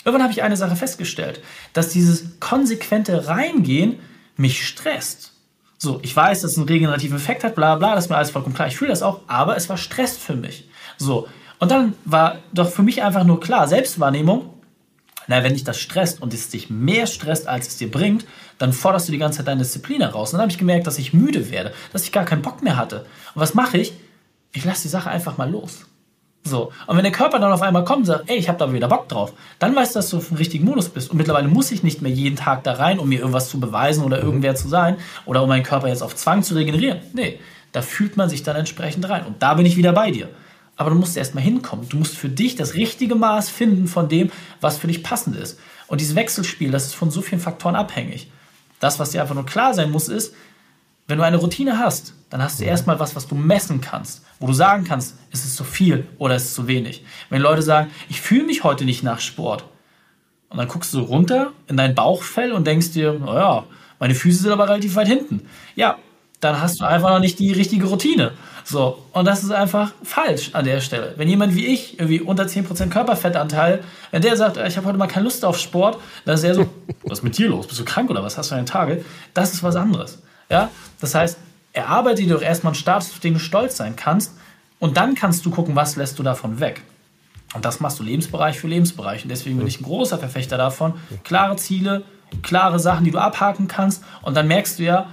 Irgendwann 0.06 0.24
habe 0.24 0.34
ich 0.34 0.44
eine 0.44 0.58
Sache 0.58 0.76
festgestellt, 0.76 1.42
dass 1.74 1.90
dieses 1.90 2.40
konsequente 2.40 3.28
Reingehen 3.28 3.98
mich 4.38 4.66
stresst. 4.68 5.34
So, 5.80 6.00
ich 6.04 6.16
weiß, 6.16 6.42
dass 6.42 6.52
es 6.52 6.58
einen 6.58 6.68
regenerativen 6.68 7.18
Effekt 7.18 7.44
hat, 7.44 7.56
bla 7.56 7.76
bla, 7.78 7.96
das 7.96 8.06
ist 8.06 8.10
mir 8.10 8.18
alles 8.18 8.30
vollkommen 8.30 8.56
klar. 8.56 8.68
Ich 8.68 8.78
fühle 8.78 8.92
das 8.92 9.02
auch, 9.02 9.22
aber 9.28 9.58
es 9.58 9.70
war 9.70 9.78
Stress 9.78 10.18
für 10.18 10.36
mich. 10.36 10.70
So, 10.98 11.28
und 11.58 11.72
dann 11.72 11.94
war 12.06 12.40
doch 12.54 12.70
für 12.70 12.84
mich 12.84 13.02
einfach 13.02 13.24
nur 13.24 13.40
klar, 13.40 13.68
Selbstwahrnehmung, 13.68 14.54
na, 15.30 15.44
wenn 15.44 15.54
dich 15.54 15.64
das 15.64 15.80
stresst 15.80 16.22
und 16.24 16.34
es 16.34 16.50
dich 16.50 16.72
mehr 16.72 17.06
stresst, 17.06 17.48
als 17.48 17.68
es 17.68 17.78
dir 17.78 17.90
bringt, 17.90 18.26
dann 18.58 18.74
forderst 18.74 19.08
du 19.08 19.12
die 19.12 19.20
ganze 19.20 19.38
Zeit 19.38 19.48
deine 19.48 19.62
Disziplin 19.62 20.02
heraus. 20.02 20.30
Und 20.30 20.38
dann 20.38 20.42
habe 20.42 20.52
ich 20.52 20.58
gemerkt, 20.58 20.88
dass 20.88 20.98
ich 20.98 21.14
müde 21.14 21.52
werde, 21.52 21.72
dass 21.94 22.04
ich 22.04 22.12
gar 22.12 22.26
keinen 22.26 22.42
Bock 22.42 22.64
mehr 22.64 22.78
hatte. 22.78 23.06
Und 23.36 23.42
was 23.42 23.54
mache 23.54 23.78
ich? 23.78 23.94
Ich 24.54 24.66
lasse 24.66 24.82
die 24.82 24.88
Sache 24.88 25.12
einfach 25.12 25.38
mal 25.38 25.50
los. 25.50 25.86
So. 26.44 26.72
Und 26.88 26.98
wenn 26.98 27.04
der 27.04 27.12
Körper 27.12 27.38
dann 27.38 27.52
auf 27.52 27.62
einmal 27.62 27.84
kommt 27.84 28.00
und 28.00 28.06
sagt, 28.06 28.28
ey, 28.28 28.38
ich 28.38 28.50
habe 28.50 28.58
da 28.58 28.74
wieder 28.74 28.88
Bock 28.88 29.08
drauf, 29.08 29.34
dann 29.60 29.76
weißt 29.76 29.94
du, 29.94 30.00
dass 30.00 30.10
du 30.10 30.18
auf 30.18 30.30
dem 30.30 30.38
richtigen 30.38 30.66
Modus 30.66 30.90
bist. 30.90 31.12
Und 31.12 31.18
mittlerweile 31.18 31.48
muss 31.48 31.72
ich 31.72 31.84
nicht 31.84 32.02
mehr 32.02 32.12
jeden 32.12 32.36
Tag 32.36 32.64
da 32.64 32.74
rein, 32.74 32.98
um 32.98 33.08
mir 33.08 33.20
irgendwas 33.20 33.50
zu 33.50 33.60
beweisen 33.60 34.04
oder 34.04 34.20
irgendwer 34.24 34.56
zu 34.56 34.68
sein 34.68 34.98
oder 35.28 35.44
um 35.44 35.50
meinen 35.50 35.64
Körper 35.64 35.90
jetzt 35.90 36.02
auf 36.02 36.16
Zwang 36.16 36.42
zu 36.42 36.56
regenerieren. 36.56 37.02
Nee, 37.14 37.40
da 37.72 37.84
fühlt 37.84 38.18
man 38.18 38.30
sich 38.30 38.42
dann 38.42 38.56
entsprechend 38.56 39.08
rein. 39.08 39.28
Und 39.28 39.44
da 39.44 39.54
bin 39.54 39.68
ich 39.68 39.78
wieder 39.78 39.94
bei 39.94 40.10
dir. 40.10 40.28
Aber 40.80 40.92
du 40.92 40.96
musst 40.96 41.18
erstmal 41.18 41.44
hinkommen. 41.44 41.90
Du 41.90 41.98
musst 41.98 42.16
für 42.16 42.30
dich 42.30 42.56
das 42.56 42.74
richtige 42.74 43.16
Maß 43.16 43.50
finden 43.50 43.86
von 43.86 44.08
dem, 44.08 44.32
was 44.62 44.78
für 44.78 44.88
dich 44.88 45.04
passend 45.04 45.36
ist. 45.36 45.60
Und 45.88 46.00
dieses 46.00 46.16
Wechselspiel, 46.16 46.72
das 46.72 46.86
ist 46.86 46.96
von 46.96 47.12
so 47.12 47.22
vielen 47.22 47.42
Faktoren 47.42 47.76
abhängig. 47.76 48.32
Das, 48.80 48.98
was 48.98 49.10
dir 49.10 49.22
einfach 49.22 49.36
nur 49.36 49.46
klar 49.46 49.74
sein 49.74 49.92
muss, 49.92 50.08
ist, 50.08 50.34
wenn 51.06 51.18
du 51.18 51.26
eine 51.26 51.36
Routine 51.36 51.80
hast, 51.80 52.14
dann 52.30 52.42
hast 52.42 52.62
du 52.62 52.64
erstmal 52.64 52.98
was, 52.98 53.14
was 53.14 53.28
du 53.28 53.36
messen 53.36 53.82
kannst, 53.82 54.24
wo 54.40 54.48
du 54.48 54.54
sagen 54.54 54.86
kannst, 54.86 55.18
ist 55.32 55.44
es 55.44 55.58
zu 55.58 55.66
viel 55.66 56.08
oder 56.18 56.38
ist 56.38 56.46
es 56.46 56.54
zu 56.54 56.68
wenig. 56.68 57.04
Wenn 57.30 57.42
Leute 57.42 57.62
sagen, 57.62 57.92
ich 58.08 58.22
fühle 58.22 58.46
mich 58.46 58.64
heute 58.64 58.86
nicht 58.86 59.04
nach 59.04 59.20
Sport, 59.20 59.66
und 60.50 60.58
dann 60.58 60.68
guckst 60.70 60.94
du 60.94 61.02
runter 61.02 61.52
in 61.68 61.76
dein 61.76 61.94
Bauchfell 61.94 62.54
und 62.54 62.66
denkst 62.66 62.94
dir, 62.94 63.14
naja, 63.14 63.66
meine 64.00 64.16
Füße 64.16 64.44
sind 64.44 64.52
aber 64.52 64.70
relativ 64.70 64.96
weit 64.96 65.08
hinten. 65.08 65.42
Ja, 65.76 65.98
dann 66.40 66.62
hast 66.62 66.80
du 66.80 66.86
einfach 66.86 67.10
noch 67.10 67.20
nicht 67.20 67.38
die 67.38 67.52
richtige 67.52 67.86
Routine. 67.86 68.32
So, 68.70 69.04
und 69.14 69.26
das 69.26 69.44
ist 69.44 69.52
einfach 69.52 69.94
falsch 70.04 70.52
an 70.54 70.64
der 70.64 70.80
Stelle. 70.80 71.16
Wenn 71.18 71.28
jemand 71.28 71.56
wie 71.56 71.66
ich, 71.66 72.00
irgendwie 72.00 72.22
unter 72.22 72.44
10% 72.44 72.90
Körperfettanteil, 72.90 73.84
wenn 74.12 74.22
der 74.22 74.38
sagt, 74.38 74.58
ich 74.58 74.78
habe 74.78 74.86
heute 74.86 75.00
mal 75.00 75.08
keine 75.08 75.24
Lust 75.24 75.44
auf 75.44 75.58
Sport, 75.58 75.98
dann 76.26 76.36
ist 76.36 76.44
er 76.44 76.54
so, 76.54 76.70
was 77.04 77.20
ist 77.20 77.24
mit 77.24 77.36
dir 77.40 77.50
los? 77.50 77.66
Bist 77.66 77.80
du 77.80 77.84
krank 77.86 78.12
oder 78.12 78.24
was 78.24 78.38
hast 78.38 78.52
du 78.52 78.54
für 78.54 78.58
einen 78.58 78.68
Tage? 78.68 79.04
Das 79.34 79.54
ist 79.54 79.64
was 79.64 79.76
anderes. 79.76 80.22
Ja? 80.52 80.70
Das 81.02 81.16
heißt, 81.16 81.40
erarbeite 81.74 82.22
dir 82.22 82.36
doch 82.36 82.44
erstmal 82.44 82.74
einen 82.74 82.80
Status, 82.80 83.10
auf 83.10 83.20
den 83.20 83.34
du 83.34 83.40
stolz 83.40 83.76
sein 83.76 83.96
kannst, 83.96 84.34
und 84.78 84.98
dann 84.98 85.16
kannst 85.16 85.46
du 85.46 85.50
gucken, 85.50 85.76
was 85.76 85.96
lässt 85.96 86.20
du 86.20 86.24
davon 86.24 86.60
weg. 86.60 86.84
Und 87.56 87.66
das 87.66 87.80
machst 87.80 87.98
du 87.98 88.04
Lebensbereich 88.04 88.60
für 88.60 88.68
Lebensbereich. 88.68 89.24
Und 89.24 89.30
deswegen 89.30 89.58
bin 89.58 89.66
ich 89.66 89.82
ein 89.82 89.84
großer 89.84 90.20
Verfechter 90.20 90.58
davon. 90.58 90.94
Klare 91.24 91.56
Ziele, 91.56 92.04
klare 92.44 92.80
Sachen, 92.80 93.04
die 93.04 93.12
du 93.12 93.18
abhaken 93.18 93.68
kannst. 93.68 94.04
Und 94.22 94.38
dann 94.38 94.48
merkst 94.48 94.78
du 94.78 94.84
ja, 94.84 95.08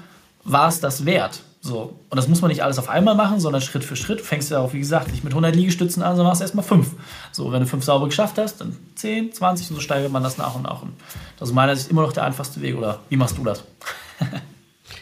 war 0.44 0.68
es 0.68 0.80
das 0.80 1.06
wert? 1.06 1.40
So. 1.66 1.98
Und 2.10 2.16
das 2.16 2.28
muss 2.28 2.42
man 2.42 2.48
nicht 2.48 2.62
alles 2.62 2.78
auf 2.78 2.88
einmal 2.88 3.16
machen, 3.16 3.40
sondern 3.40 3.60
Schritt 3.60 3.82
für 3.82 3.96
Schritt. 3.96 4.20
Du 4.20 4.24
fängst 4.24 4.52
ja 4.52 4.60
auch, 4.60 4.72
wie 4.72 4.78
gesagt, 4.78 5.10
nicht 5.10 5.24
mit 5.24 5.32
100 5.32 5.54
Liegestützen 5.54 6.00
an, 6.00 6.14
sondern 6.14 6.30
machst 6.30 6.40
erstmal 6.40 6.64
5. 6.64 6.92
So, 7.32 7.50
wenn 7.50 7.60
du 7.60 7.66
5 7.66 7.82
sauber 7.82 8.06
geschafft 8.06 8.38
hast, 8.38 8.60
dann 8.60 8.76
10, 8.94 9.32
20 9.32 9.70
und 9.70 9.76
so 9.76 9.82
steigert 9.82 10.12
man 10.12 10.22
das 10.22 10.38
nach 10.38 10.54
und 10.54 10.62
nach. 10.62 10.82
Und 10.82 10.92
das 11.40 11.48
ist 11.48 11.54
meiner 11.56 11.74
Sicht 11.74 11.90
immer 11.90 12.02
noch 12.02 12.12
der 12.12 12.22
einfachste 12.22 12.62
Weg. 12.62 12.76
Oder 12.76 13.00
wie 13.08 13.16
machst 13.16 13.36
du 13.36 13.42
das? 13.42 13.64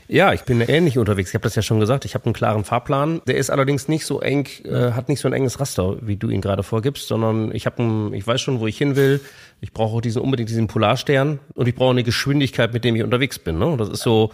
ja, 0.09 0.33
ich 0.33 0.45
bin 0.45 0.63
ähnlich 0.63 0.97
unterwegs. 0.97 1.31
Ich 1.31 1.35
habe 1.35 1.43
das 1.43 1.55
ja 1.55 1.61
schon 1.61 1.81
gesagt. 1.81 2.07
Ich 2.07 2.15
habe 2.15 2.25
einen 2.25 2.33
klaren 2.33 2.65
Fahrplan. 2.65 3.21
Der 3.27 3.37
ist 3.37 3.51
allerdings 3.51 3.87
nicht 3.89 4.07
so 4.07 4.23
eng, 4.23 4.49
äh, 4.65 4.93
hat 4.93 5.11
nicht 5.11 5.21
so 5.21 5.29
ein 5.29 5.35
enges 5.35 5.61
Raster, 5.61 5.99
wie 6.01 6.17
du 6.17 6.31
ihn 6.31 6.41
gerade 6.41 6.63
vorgibst, 6.63 7.09
sondern 7.09 7.55
ich 7.55 7.67
habe, 7.67 8.11
ich 8.15 8.27
weiß 8.27 8.41
schon, 8.41 8.61
wo 8.61 8.67
ich 8.67 8.79
hin 8.79 8.97
will. 8.97 9.21
Ich 9.61 9.75
brauche 9.75 10.01
diesen 10.01 10.23
unbedingt 10.23 10.49
diesen 10.49 10.67
Polarstern 10.67 11.41
und 11.53 11.69
ich 11.69 11.75
brauche 11.75 11.91
eine 11.91 12.05
Geschwindigkeit, 12.05 12.73
mit 12.73 12.85
dem 12.85 12.97
ich 12.97 13.03
unterwegs 13.03 13.39
bin. 13.39 13.59
Ne? 13.59 13.77
Das 13.77 13.91
ist 13.91 14.01
so 14.01 14.31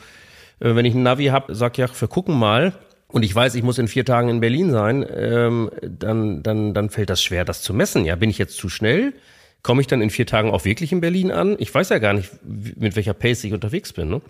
wenn 0.60 0.84
ich 0.84 0.94
ein 0.94 1.02
Navi 1.02 1.26
habe, 1.26 1.54
sag 1.54 1.78
ja, 1.78 1.88
wir 1.98 2.08
gucken 2.08 2.38
mal. 2.38 2.74
Und 3.08 3.24
ich 3.24 3.34
weiß, 3.34 3.56
ich 3.56 3.62
muss 3.62 3.78
in 3.78 3.88
vier 3.88 4.04
Tagen 4.04 4.28
in 4.28 4.40
Berlin 4.40 4.70
sein, 4.70 5.04
ähm, 5.12 5.70
dann, 5.82 6.42
dann, 6.44 6.74
dann 6.74 6.90
fällt 6.90 7.10
das 7.10 7.22
schwer, 7.22 7.44
das 7.44 7.62
zu 7.62 7.74
messen. 7.74 8.04
Ja, 8.04 8.14
bin 8.14 8.30
ich 8.30 8.38
jetzt 8.38 8.56
zu 8.56 8.68
schnell? 8.68 9.14
Komme 9.62 9.80
ich 9.80 9.88
dann 9.88 10.00
in 10.00 10.10
vier 10.10 10.26
Tagen 10.26 10.50
auch 10.50 10.64
wirklich 10.64 10.92
in 10.92 11.00
Berlin 11.00 11.32
an? 11.32 11.56
Ich 11.58 11.74
weiß 11.74 11.88
ja 11.88 11.98
gar 11.98 12.12
nicht, 12.12 12.30
mit 12.44 12.94
welcher 12.96 13.14
Pace 13.14 13.44
ich 13.44 13.52
unterwegs 13.52 13.92
bin. 13.92 14.08
Ne? 14.08 14.20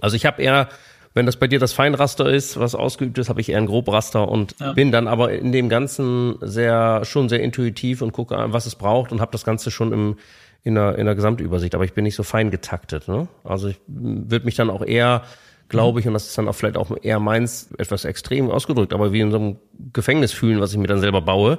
Also 0.00 0.16
ich 0.16 0.26
habe 0.26 0.42
eher, 0.42 0.68
wenn 1.14 1.26
das 1.26 1.36
bei 1.36 1.46
dir 1.46 1.60
das 1.60 1.72
Feinraster 1.72 2.28
ist, 2.28 2.58
was 2.58 2.74
ausgeübt 2.74 3.18
ist, 3.18 3.28
habe 3.28 3.40
ich 3.40 3.50
eher 3.50 3.58
ein 3.58 3.66
Grobraster 3.66 4.28
und 4.28 4.56
ja. 4.58 4.72
bin 4.72 4.90
dann 4.90 5.06
aber 5.06 5.32
in 5.32 5.52
dem 5.52 5.68
Ganzen 5.68 6.36
sehr 6.40 7.04
schon 7.04 7.28
sehr 7.28 7.40
intuitiv 7.40 8.02
und 8.02 8.12
gucke, 8.12 8.36
was 8.48 8.66
es 8.66 8.74
braucht 8.74 9.12
und 9.12 9.20
habe 9.20 9.32
das 9.32 9.44
Ganze 9.44 9.70
schon 9.70 9.92
im 9.92 10.16
in 10.64 10.74
der, 10.74 10.96
in 10.96 11.06
der 11.06 11.14
Gesamtübersicht, 11.14 11.74
aber 11.74 11.84
ich 11.84 11.92
bin 11.92 12.04
nicht 12.04 12.14
so 12.14 12.22
fein 12.22 12.50
getaktet. 12.50 13.08
Ne? 13.08 13.28
Also 13.44 13.68
ich 13.68 13.80
würde 13.86 14.44
mich 14.44 14.54
dann 14.54 14.70
auch 14.70 14.84
eher, 14.84 15.22
glaube 15.68 16.00
ich, 16.00 16.06
und 16.06 16.12
das 16.12 16.26
ist 16.28 16.38
dann 16.38 16.48
auch 16.48 16.54
vielleicht 16.54 16.76
auch 16.76 16.96
eher 17.02 17.18
meins, 17.18 17.70
etwas 17.78 18.04
extrem 18.04 18.50
ausgedrückt, 18.50 18.92
aber 18.92 19.12
wie 19.12 19.20
in 19.20 19.30
so 19.30 19.38
einem 19.38 19.56
Gefängnis 19.92 20.32
fühlen, 20.32 20.60
was 20.60 20.72
ich 20.72 20.78
mir 20.78 20.86
dann 20.86 21.00
selber 21.00 21.20
baue. 21.20 21.58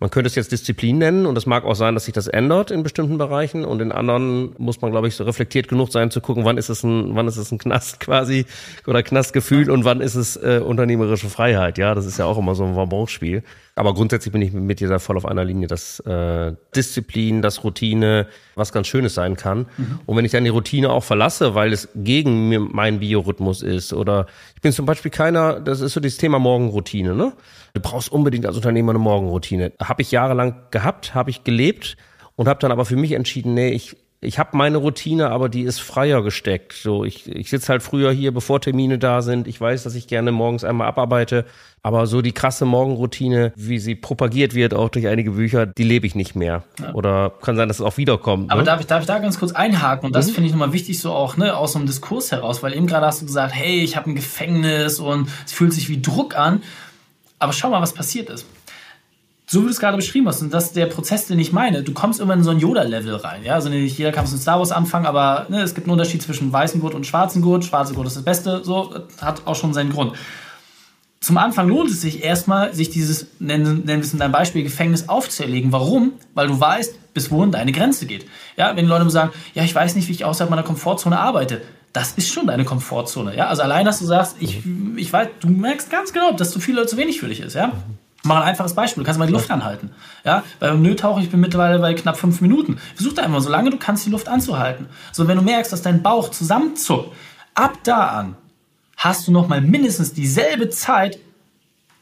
Man 0.00 0.10
könnte 0.10 0.26
es 0.26 0.34
jetzt 0.34 0.50
Disziplin 0.50 0.98
nennen 0.98 1.26
und 1.26 1.38
es 1.38 1.46
mag 1.46 1.64
auch 1.64 1.76
sein, 1.76 1.94
dass 1.94 2.06
sich 2.06 2.14
das 2.14 2.26
ändert 2.26 2.72
in 2.72 2.82
bestimmten 2.82 3.18
Bereichen 3.18 3.64
und 3.64 3.80
in 3.80 3.92
anderen 3.92 4.52
muss 4.58 4.80
man, 4.80 4.90
glaube 4.90 5.06
ich, 5.06 5.14
so 5.14 5.22
reflektiert 5.22 5.68
genug 5.68 5.92
sein 5.92 6.10
zu 6.10 6.20
gucken, 6.20 6.44
wann 6.44 6.58
ist 6.58 6.70
es 6.70 6.82
ein, 6.82 7.14
wann 7.14 7.28
ist 7.28 7.36
es 7.36 7.52
ein 7.52 7.58
Knast 7.58 8.00
quasi 8.00 8.46
oder 8.88 9.04
Knastgefühl 9.04 9.70
und 9.70 9.84
wann 9.84 10.00
ist 10.00 10.16
es 10.16 10.34
äh, 10.34 10.60
unternehmerische 10.64 11.28
Freiheit. 11.28 11.78
Ja, 11.78 11.94
das 11.94 12.06
ist 12.06 12.18
ja 12.18 12.24
auch 12.24 12.36
immer 12.36 12.56
so 12.56 12.64
ein 12.64 12.74
Wabonspiel. 12.74 13.44
Aber 13.74 13.94
grundsätzlich 13.94 14.32
bin 14.32 14.42
ich 14.42 14.52
mit 14.52 14.80
dir 14.80 14.88
da 14.88 14.98
voll 14.98 15.16
auf 15.16 15.24
einer 15.24 15.44
Linie, 15.44 15.66
dass 15.66 15.98
äh, 16.00 16.52
Disziplin, 16.76 17.40
das 17.40 17.64
Routine 17.64 18.26
was 18.54 18.70
ganz 18.70 18.86
Schönes 18.86 19.14
sein 19.14 19.34
kann. 19.36 19.66
Mhm. 19.78 20.00
Und 20.04 20.16
wenn 20.16 20.26
ich 20.26 20.32
dann 20.32 20.44
die 20.44 20.50
Routine 20.50 20.90
auch 20.90 21.04
verlasse, 21.04 21.54
weil 21.54 21.72
es 21.72 21.88
gegen 21.94 22.50
mir, 22.50 22.60
mein 22.60 23.00
Biorhythmus 23.00 23.62
ist 23.62 23.94
oder 23.94 24.26
ich 24.54 24.60
bin 24.60 24.72
zum 24.72 24.84
Beispiel 24.84 25.10
keiner, 25.10 25.58
das 25.58 25.80
ist 25.80 25.94
so 25.94 26.00
das 26.00 26.18
Thema 26.18 26.38
Morgenroutine, 26.38 27.14
ne? 27.14 27.32
Du 27.72 27.80
brauchst 27.80 28.12
unbedingt 28.12 28.44
als 28.44 28.56
Unternehmer 28.56 28.90
eine 28.90 28.98
Morgenroutine. 28.98 29.72
Habe 29.82 30.02
ich 30.02 30.10
jahrelang 30.10 30.64
gehabt, 30.70 31.14
habe 31.14 31.30
ich 31.30 31.42
gelebt 31.42 31.96
und 32.36 32.48
habe 32.48 32.60
dann 32.60 32.72
aber 32.72 32.84
für 32.84 32.96
mich 32.96 33.12
entschieden, 33.12 33.54
nee, 33.54 33.70
ich 33.70 33.96
ich 34.24 34.38
habe 34.38 34.56
meine 34.56 34.76
Routine, 34.76 35.30
aber 35.30 35.48
die 35.48 35.62
ist 35.62 35.80
freier 35.80 36.22
gesteckt. 36.22 36.74
So, 36.74 37.04
ich, 37.04 37.28
ich 37.28 37.50
sitze 37.50 37.70
halt 37.70 37.82
früher 37.82 38.12
hier, 38.12 38.32
bevor 38.32 38.60
Termine 38.60 38.96
da 38.96 39.20
sind. 39.20 39.48
Ich 39.48 39.60
weiß, 39.60 39.82
dass 39.82 39.96
ich 39.96 40.06
gerne 40.06 40.30
morgens 40.30 40.62
einmal 40.62 40.86
abarbeite. 40.86 41.44
Aber 41.82 42.06
so 42.06 42.22
die 42.22 42.30
krasse 42.30 42.64
Morgenroutine, 42.64 43.52
wie 43.56 43.80
sie 43.80 43.96
propagiert 43.96 44.54
wird, 44.54 44.74
auch 44.74 44.90
durch 44.90 45.08
einige 45.08 45.32
Bücher, 45.32 45.66
die 45.66 45.82
lebe 45.82 46.06
ich 46.06 46.14
nicht 46.14 46.36
mehr. 46.36 46.62
Ja. 46.80 46.94
Oder 46.94 47.32
kann 47.42 47.56
sein, 47.56 47.66
dass 47.66 47.80
es 47.80 47.84
auch 47.84 47.96
wiederkommt. 47.96 48.52
Aber 48.52 48.60
ne? 48.60 48.66
darf, 48.66 48.80
ich, 48.80 48.86
darf 48.86 49.00
ich 49.00 49.08
da 49.08 49.18
ganz 49.18 49.40
kurz 49.40 49.50
einhaken? 49.50 50.06
Und 50.06 50.14
das 50.14 50.28
mhm. 50.28 50.34
finde 50.34 50.46
ich 50.46 50.52
nochmal 50.52 50.72
wichtig, 50.72 51.00
so 51.00 51.12
auch 51.12 51.36
ne, 51.36 51.56
aus 51.56 51.72
so 51.72 51.80
einem 51.80 51.88
Diskurs 51.88 52.30
heraus, 52.30 52.62
weil 52.62 52.74
eben 52.74 52.86
gerade 52.86 53.06
hast 53.06 53.22
du 53.22 53.26
gesagt, 53.26 53.52
hey, 53.52 53.82
ich 53.82 53.96
habe 53.96 54.08
ein 54.08 54.14
Gefängnis 54.14 55.00
und 55.00 55.28
es 55.44 55.50
fühlt 55.52 55.72
sich 55.72 55.88
wie 55.88 56.00
Druck 56.00 56.36
an. 56.36 56.62
Aber 57.40 57.52
schau 57.52 57.70
mal, 57.70 57.82
was 57.82 57.92
passiert 57.92 58.30
ist 58.30 58.46
so 59.52 59.60
wie 59.60 59.64
du 59.66 59.70
es 59.70 59.80
gerade 59.80 59.98
beschrieben 59.98 60.26
hast, 60.28 60.40
und 60.40 60.54
das 60.54 60.68
ist 60.68 60.76
der 60.76 60.86
Prozess, 60.86 61.26
den 61.26 61.38
ich 61.38 61.52
meine. 61.52 61.82
Du 61.82 61.92
kommst 61.92 62.20
immer 62.20 62.32
in 62.32 62.42
so 62.42 62.50
ein 62.50 62.58
Yoda-Level 62.58 63.16
rein. 63.16 63.44
Ja? 63.44 63.52
Also 63.52 63.68
nicht 63.68 63.98
jeder 63.98 64.10
kann 64.10 64.24
es 64.24 64.32
in 64.32 64.38
Star 64.38 64.58
Wars 64.58 64.72
anfangen, 64.72 65.04
aber 65.04 65.44
ne, 65.50 65.60
es 65.60 65.74
gibt 65.74 65.86
einen 65.86 65.92
Unterschied 65.92 66.22
zwischen 66.22 66.50
weißem 66.50 66.80
Gurt 66.80 66.94
und 66.94 67.06
schwarzem 67.06 67.42
Gurt. 67.42 67.62
Schwarze 67.62 67.92
Gurt 67.92 68.06
ist 68.06 68.16
das 68.16 68.24
Beste, 68.24 68.64
so 68.64 68.94
hat 69.20 69.46
auch 69.46 69.54
schon 69.54 69.74
seinen 69.74 69.90
Grund. 69.90 70.14
Zum 71.20 71.36
Anfang 71.36 71.68
lohnt 71.68 71.90
es 71.90 72.00
sich 72.00 72.24
erstmal, 72.24 72.72
sich 72.72 72.88
dieses, 72.88 73.26
nennen, 73.40 73.84
nennen 73.84 74.00
wir 74.00 74.06
es 74.06 74.14
in 74.14 74.18
deinem 74.18 74.32
Beispiel, 74.32 74.62
Gefängnis 74.62 75.10
aufzuerlegen. 75.10 75.70
Warum? 75.70 76.14
Weil 76.32 76.46
du 76.46 76.58
weißt, 76.58 77.12
bis 77.12 77.30
wohin 77.30 77.52
deine 77.52 77.72
Grenze 77.72 78.06
geht. 78.06 78.24
Ja, 78.56 78.74
wenn 78.74 78.86
die 78.86 78.90
Leute 78.90 79.08
sagen, 79.10 79.32
ja, 79.52 79.64
ich 79.64 79.74
weiß 79.74 79.96
nicht, 79.96 80.08
wie 80.08 80.12
ich 80.12 80.24
außerhalb 80.24 80.48
meiner 80.48 80.62
Komfortzone 80.62 81.18
arbeite. 81.18 81.60
Das 81.92 82.12
ist 82.12 82.32
schon 82.32 82.46
deine 82.46 82.64
Komfortzone. 82.64 83.36
Ja, 83.36 83.48
also 83.48 83.60
allein, 83.60 83.84
dass 83.84 83.98
du 83.98 84.06
sagst, 84.06 84.36
ich, 84.40 84.62
ich 84.96 85.12
weiß, 85.12 85.28
du 85.40 85.48
merkst 85.48 85.90
ganz 85.90 86.14
genau, 86.14 86.32
dass 86.32 86.52
zu 86.52 86.58
viel 86.58 86.78
oder 86.78 86.86
zu 86.86 86.96
wenig 86.96 87.20
für 87.20 87.28
dich 87.28 87.40
ist. 87.40 87.52
Ja, 87.54 87.72
Mach 88.24 88.36
ein 88.36 88.42
einfaches 88.42 88.74
Beispiel. 88.74 89.02
Du 89.02 89.06
kannst 89.06 89.18
mal 89.18 89.26
die 89.26 89.32
Luft 89.32 89.50
anhalten. 89.50 89.90
Ja, 90.24 90.44
beim 90.60 90.80
Nötauchen, 90.80 91.22
ich 91.22 91.30
bin 91.30 91.40
mittlerweile 91.40 91.78
bei 91.80 91.94
knapp 91.94 92.16
fünf 92.16 92.40
Minuten. 92.40 92.78
Versuch 92.94 93.14
da 93.14 93.22
einfach, 93.22 93.40
solange 93.40 93.70
du 93.70 93.78
kannst, 93.78 94.06
die 94.06 94.10
Luft 94.10 94.28
anzuhalten. 94.28 94.86
So, 95.12 95.26
wenn 95.26 95.36
du 95.36 95.42
merkst, 95.42 95.72
dass 95.72 95.82
dein 95.82 96.02
Bauch 96.02 96.30
zusammenzuckt, 96.30 97.12
ab 97.54 97.78
da 97.82 98.06
an 98.06 98.36
hast 98.96 99.26
du 99.26 99.32
noch 99.32 99.48
mal 99.48 99.60
mindestens 99.60 100.12
dieselbe 100.12 100.70
Zeit, 100.70 101.18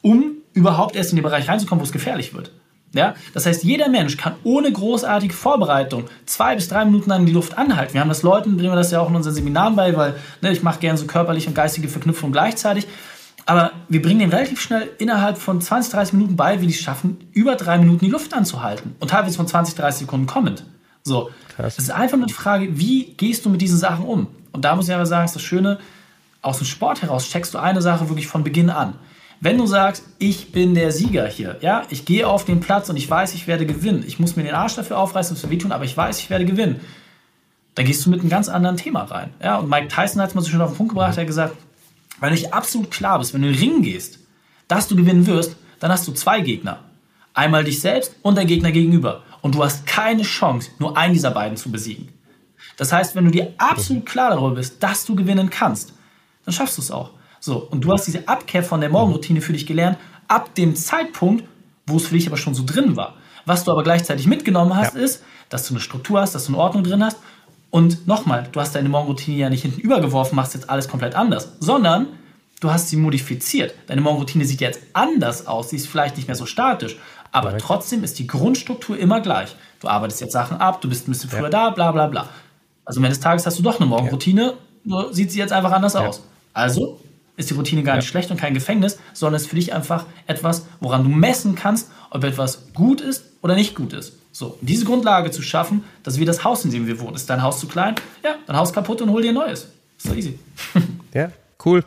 um 0.02 0.32
überhaupt 0.52 0.96
erst 0.96 1.10
in 1.10 1.16
den 1.16 1.22
Bereich 1.22 1.48
reinzukommen, 1.48 1.80
wo 1.80 1.84
es 1.84 1.92
gefährlich 1.92 2.34
wird. 2.34 2.52
Ja, 2.92 3.14
das 3.34 3.46
heißt, 3.46 3.62
jeder 3.62 3.88
Mensch 3.88 4.16
kann 4.16 4.34
ohne 4.42 4.72
großartige 4.72 5.32
Vorbereitung 5.32 6.06
zwei 6.26 6.56
bis 6.56 6.68
drei 6.68 6.84
Minuten 6.84 7.08
lang 7.08 7.24
die 7.24 7.32
Luft 7.32 7.56
anhalten. 7.56 7.94
Wir 7.94 8.00
haben 8.00 8.08
das 8.08 8.24
Leuten, 8.24 8.56
bringen 8.56 8.72
wir 8.72 8.76
das 8.76 8.90
ja 8.90 9.00
auch 9.00 9.08
in 9.08 9.14
unseren 9.14 9.34
Seminaren 9.34 9.76
bei, 9.76 9.96
weil 9.96 10.16
ne, 10.40 10.50
ich 10.50 10.64
mache 10.64 10.80
gerne 10.80 10.98
so 10.98 11.06
körperliche 11.06 11.48
und 11.48 11.54
geistige 11.54 11.88
Verknüpfung 11.88 12.32
gleichzeitig. 12.32 12.88
Aber 13.46 13.72
wir 13.88 14.02
bringen 14.02 14.20
den 14.20 14.30
relativ 14.30 14.60
schnell 14.60 14.90
innerhalb 14.98 15.38
von 15.38 15.60
20, 15.60 15.92
30 15.92 16.14
Minuten 16.14 16.36
bei, 16.36 16.60
wie 16.60 16.66
die 16.66 16.72
es 16.72 16.80
schaffen, 16.80 17.18
über 17.32 17.56
drei 17.56 17.78
Minuten 17.78 18.04
die 18.04 18.10
Luft 18.10 18.34
anzuhalten. 18.34 18.94
Und 19.00 19.08
teilweise 19.08 19.36
von 19.36 19.46
20, 19.46 19.74
30 19.74 20.00
Sekunden 20.00 20.26
kommend. 20.26 20.64
So. 21.02 21.30
Krass. 21.56 21.76
Das 21.76 21.84
ist 21.84 21.90
einfach 21.90 22.16
nur 22.16 22.26
die 22.26 22.32
Frage, 22.32 22.78
wie 22.78 23.14
gehst 23.16 23.44
du 23.44 23.50
mit 23.50 23.60
diesen 23.60 23.78
Sachen 23.78 24.04
um? 24.04 24.28
Und 24.52 24.64
da 24.64 24.76
muss 24.76 24.88
ich 24.88 24.94
aber 24.94 25.06
sagen, 25.06 25.24
ist 25.24 25.34
das 25.34 25.42
Schöne, 25.42 25.78
aus 26.42 26.58
dem 26.58 26.66
Sport 26.66 27.02
heraus 27.02 27.28
checkst 27.28 27.54
du 27.54 27.58
eine 27.58 27.82
Sache 27.82 28.08
wirklich 28.08 28.26
von 28.26 28.44
Beginn 28.44 28.70
an. 28.70 28.94
Wenn 29.40 29.56
du 29.56 29.66
sagst, 29.66 30.04
ich 30.18 30.52
bin 30.52 30.74
der 30.74 30.92
Sieger 30.92 31.26
hier, 31.26 31.56
ja, 31.60 31.84
ich 31.88 32.04
gehe 32.04 32.26
auf 32.26 32.44
den 32.44 32.60
Platz 32.60 32.90
und 32.90 32.96
ich 32.96 33.08
weiß, 33.08 33.34
ich 33.34 33.46
werde 33.46 33.64
gewinnen. 33.64 34.04
Ich 34.06 34.18
muss 34.18 34.36
mir 34.36 34.42
den 34.42 34.54
Arsch 34.54 34.74
dafür 34.74 34.98
aufreißen, 34.98 35.34
es 35.34 35.48
wehtun, 35.48 35.72
aber 35.72 35.84
ich 35.84 35.96
weiß, 35.96 36.18
ich 36.18 36.28
werde 36.28 36.44
gewinnen. 36.44 36.80
Dann 37.74 37.86
gehst 37.86 38.04
du 38.04 38.10
mit 38.10 38.20
einem 38.20 38.28
ganz 38.28 38.48
anderen 38.50 38.76
Thema 38.76 39.04
rein. 39.04 39.30
Ja, 39.42 39.56
und 39.56 39.70
Mike 39.70 39.88
Tyson 39.88 40.20
hat 40.20 40.30
es 40.30 40.34
mal 40.34 40.42
so 40.42 40.50
schön 40.50 40.60
auf 40.60 40.72
den 40.72 40.76
Punkt 40.76 40.90
gebracht, 40.90 41.16
er 41.16 41.22
hat 41.22 41.26
gesagt, 41.26 41.56
weil 42.20 42.30
du 42.30 42.36
dich 42.36 42.52
absolut 42.54 42.90
klar 42.90 43.18
bist, 43.18 43.34
wenn 43.34 43.42
du 43.42 43.48
in 43.48 43.54
den 43.54 43.60
Ring 43.60 43.82
gehst, 43.82 44.18
dass 44.68 44.86
du 44.86 44.96
gewinnen 44.96 45.26
wirst, 45.26 45.56
dann 45.80 45.90
hast 45.90 46.06
du 46.06 46.12
zwei 46.12 46.40
Gegner. 46.40 46.84
Einmal 47.34 47.64
dich 47.64 47.80
selbst 47.80 48.14
und 48.22 48.36
dein 48.36 48.46
Gegner 48.46 48.70
gegenüber. 48.70 49.22
Und 49.40 49.54
du 49.54 49.64
hast 49.64 49.86
keine 49.86 50.22
Chance, 50.22 50.70
nur 50.78 50.96
einen 50.96 51.14
dieser 51.14 51.30
beiden 51.30 51.56
zu 51.56 51.70
besiegen. 51.70 52.08
Das 52.76 52.92
heißt, 52.92 53.14
wenn 53.14 53.24
du 53.24 53.30
dir 53.30 53.54
absolut 53.58 54.06
klar 54.06 54.30
darüber 54.30 54.56
bist, 54.56 54.82
dass 54.82 55.04
du 55.06 55.14
gewinnen 55.14 55.50
kannst, 55.50 55.94
dann 56.44 56.54
schaffst 56.54 56.78
du 56.78 56.82
es 56.82 56.90
auch. 56.90 57.10
So, 57.40 57.56
und 57.70 57.82
du 57.82 57.92
hast 57.92 58.06
diese 58.06 58.28
Abkehr 58.28 58.62
von 58.62 58.80
der 58.80 58.90
Morgenroutine 58.90 59.40
für 59.40 59.54
dich 59.54 59.66
gelernt, 59.66 59.98
ab 60.28 60.54
dem 60.54 60.76
Zeitpunkt, 60.76 61.44
wo 61.86 61.96
es 61.96 62.06
für 62.06 62.14
dich 62.14 62.26
aber 62.26 62.36
schon 62.36 62.54
so 62.54 62.62
drin 62.64 62.96
war. 62.96 63.16
Was 63.46 63.64
du 63.64 63.72
aber 63.72 63.82
gleichzeitig 63.82 64.26
mitgenommen 64.26 64.76
hast, 64.76 64.94
ja. 64.94 65.00
ist, 65.00 65.24
dass 65.48 65.66
du 65.66 65.74
eine 65.74 65.80
Struktur 65.80 66.20
hast, 66.20 66.34
dass 66.34 66.46
du 66.46 66.52
eine 66.52 66.62
Ordnung 66.62 66.84
drin 66.84 67.02
hast 67.02 67.16
und 67.70 68.06
nochmal, 68.06 68.48
du 68.50 68.60
hast 68.60 68.74
deine 68.74 68.88
Morgenroutine 68.88 69.36
ja 69.36 69.50
nicht 69.50 69.62
hinten 69.62 69.80
übergeworfen, 69.80 70.36
machst 70.36 70.54
jetzt 70.54 70.68
alles 70.68 70.88
komplett 70.88 71.14
anders, 71.14 71.52
sondern 71.60 72.08
du 72.60 72.70
hast 72.70 72.88
sie 72.88 72.96
modifiziert. 72.96 73.74
Deine 73.86 74.00
Morgenroutine 74.00 74.44
sieht 74.44 74.60
jetzt 74.60 74.80
anders 74.92 75.46
aus, 75.46 75.70
sie 75.70 75.76
ist 75.76 75.86
vielleicht 75.86 76.16
nicht 76.16 76.26
mehr 76.26 76.36
so 76.36 76.46
statisch, 76.46 76.96
aber 77.32 77.50
Direkt. 77.50 77.64
trotzdem 77.64 78.02
ist 78.02 78.18
die 78.18 78.26
Grundstruktur 78.26 78.98
immer 78.98 79.20
gleich. 79.20 79.54
Du 79.80 79.88
arbeitest 79.88 80.20
jetzt 80.20 80.32
Sachen 80.32 80.56
ab, 80.58 80.80
du 80.80 80.88
bist 80.88 81.06
ein 81.06 81.12
bisschen 81.12 81.30
früher 81.30 81.44
ja. 81.44 81.48
da, 81.48 81.70
bla 81.70 81.92
bla 81.92 82.08
bla. 82.08 82.28
Also 82.84 82.98
am 82.98 83.04
Ende 83.04 83.14
des 83.14 83.20
Tages 83.20 83.46
hast 83.46 83.58
du 83.58 83.62
doch 83.62 83.78
eine 83.78 83.88
Morgenroutine, 83.88 84.42
ja. 84.42 84.52
nur 84.84 85.14
sieht 85.14 85.30
sie 85.30 85.38
jetzt 85.38 85.52
einfach 85.52 85.72
anders 85.72 85.94
ja. 85.94 86.06
aus. 86.06 86.22
Also 86.52 87.00
ist 87.36 87.50
die 87.50 87.54
Routine 87.54 87.82
gar 87.82 87.96
nicht 87.96 88.08
schlecht 88.08 88.30
und 88.30 88.36
kein 88.36 88.52
Gefängnis, 88.52 88.98
sondern 89.14 89.40
ist 89.40 89.48
für 89.48 89.56
dich 89.56 89.72
einfach 89.72 90.06
etwas, 90.26 90.66
woran 90.80 91.04
du 91.04 91.08
messen 91.08 91.54
kannst, 91.54 91.90
ob 92.10 92.24
etwas 92.24 92.72
gut 92.74 93.00
ist 93.00 93.24
oder 93.42 93.54
nicht 93.54 93.74
gut 93.74 93.92
ist. 93.92 94.19
So, 94.32 94.58
diese 94.60 94.84
Grundlage 94.84 95.30
zu 95.30 95.42
schaffen, 95.42 95.84
dass 96.02 96.18
wir 96.18 96.26
das 96.26 96.44
Haus, 96.44 96.64
in 96.64 96.70
dem 96.70 96.86
wir 96.86 97.00
wohnen, 97.00 97.16
ist 97.16 97.28
dein 97.28 97.42
Haus 97.42 97.58
zu 97.58 97.66
klein? 97.66 97.96
Ja, 98.22 98.36
dein 98.46 98.56
Haus 98.56 98.72
kaputt 98.72 99.02
und 99.02 99.10
hol 99.10 99.22
dir 99.22 99.30
ein 99.30 99.34
neues. 99.34 99.68
Ist 99.98 100.06
so 100.06 100.14
easy. 100.14 100.38
ja, 101.14 101.32
cool. 101.64 101.84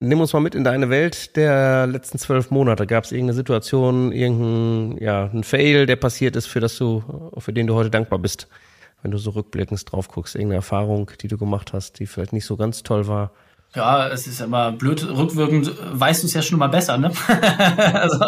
Nimm 0.00 0.20
uns 0.20 0.32
mal 0.32 0.40
mit 0.40 0.54
in 0.54 0.64
deine 0.64 0.88
Welt 0.88 1.36
der 1.36 1.86
letzten 1.86 2.18
zwölf 2.18 2.50
Monate. 2.50 2.86
Gab 2.86 3.04
es 3.04 3.12
irgendeine 3.12 3.34
Situation, 3.34 4.12
irgendein 4.12 4.98
ja, 4.98 5.30
ein 5.32 5.44
Fail, 5.44 5.86
der 5.86 5.96
passiert 5.96 6.36
ist, 6.36 6.46
für, 6.46 6.58
das 6.58 6.76
du, 6.78 7.30
für 7.36 7.52
den 7.52 7.66
du 7.66 7.74
heute 7.74 7.90
dankbar 7.90 8.18
bist? 8.18 8.48
Wenn 9.02 9.10
du 9.10 9.18
so 9.18 9.30
rückblickend 9.30 9.90
drauf 9.90 10.08
guckst, 10.08 10.34
irgendeine 10.34 10.56
Erfahrung, 10.56 11.10
die 11.20 11.28
du 11.28 11.38
gemacht 11.38 11.72
hast, 11.72 11.98
die 11.98 12.06
vielleicht 12.06 12.32
nicht 12.32 12.46
so 12.46 12.56
ganz 12.56 12.82
toll 12.82 13.06
war? 13.08 13.32
Ja, 13.74 14.08
es 14.08 14.26
ist 14.26 14.40
immer 14.40 14.72
blöd, 14.72 15.06
rückwirkend 15.08 15.70
weißt 15.92 16.22
du 16.22 16.26
es 16.26 16.34
ja 16.34 16.42
schon 16.42 16.58
mal 16.58 16.66
besser, 16.66 16.98
ne? 16.98 17.12
also, 17.94 18.18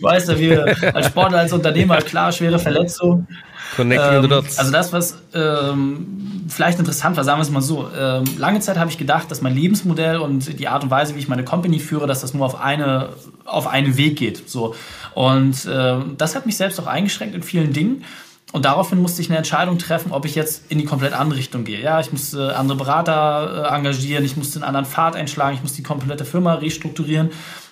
weißt 0.00 0.30
du, 0.30 0.38
wir 0.38 0.76
als 0.94 1.06
Sportler, 1.06 1.38
als 1.38 1.52
Unternehmer, 1.52 1.98
klar, 1.98 2.32
schwere 2.32 2.58
Verletzung. 2.58 3.28
Connecting 3.76 4.14
ähm, 4.14 4.22
the 4.22 4.28
dots. 4.28 4.58
Also 4.58 4.72
das, 4.72 4.92
was 4.92 5.18
ähm, 5.34 6.46
vielleicht 6.48 6.80
interessant 6.80 7.16
war, 7.16 7.22
sagen 7.22 7.38
wir 7.38 7.42
es 7.42 7.50
mal 7.50 7.60
so. 7.60 7.88
Ähm, 7.96 8.24
lange 8.38 8.58
Zeit 8.58 8.76
habe 8.76 8.90
ich 8.90 8.98
gedacht, 8.98 9.30
dass 9.30 9.40
mein 9.40 9.54
Lebensmodell 9.54 10.16
und 10.16 10.58
die 10.58 10.66
Art 10.66 10.82
und 10.82 10.90
Weise, 10.90 11.14
wie 11.14 11.20
ich 11.20 11.28
meine 11.28 11.44
Company 11.44 11.78
führe, 11.78 12.08
dass 12.08 12.22
das 12.22 12.34
nur 12.34 12.44
auf 12.44 12.60
eine, 12.60 13.10
auf 13.44 13.68
einen 13.68 13.96
Weg 13.96 14.16
geht. 14.16 14.48
So. 14.48 14.74
Und 15.14 15.64
äh, 15.66 15.96
das 16.16 16.34
hat 16.34 16.46
mich 16.46 16.56
selbst 16.56 16.80
auch 16.80 16.86
eingeschränkt 16.86 17.36
in 17.36 17.42
vielen 17.42 17.72
Dingen. 17.72 18.04
Und 18.52 18.64
daraufhin 18.64 19.00
musste 19.00 19.20
ich 19.20 19.28
eine 19.28 19.36
Entscheidung 19.36 19.78
treffen, 19.78 20.10
ob 20.10 20.24
ich 20.24 20.34
jetzt 20.34 20.70
in 20.70 20.78
die 20.78 20.84
komplett 20.84 21.12
andere 21.12 21.38
Richtung 21.38 21.64
gehe. 21.64 21.82
Ja, 21.82 22.00
ich 22.00 22.12
musste 22.12 22.56
andere 22.56 22.78
Berater 22.78 23.70
äh, 23.70 23.74
engagieren, 23.74 24.24
ich 24.24 24.38
musste 24.38 24.56
einen 24.56 24.64
anderen 24.64 24.86
Pfad 24.86 25.16
einschlagen, 25.16 25.56
ich 25.56 25.62
musste 25.62 25.76
die 25.76 25.82
komplette 25.82 26.24
Firma 26.24 26.54
restrukturieren. 26.54 27.30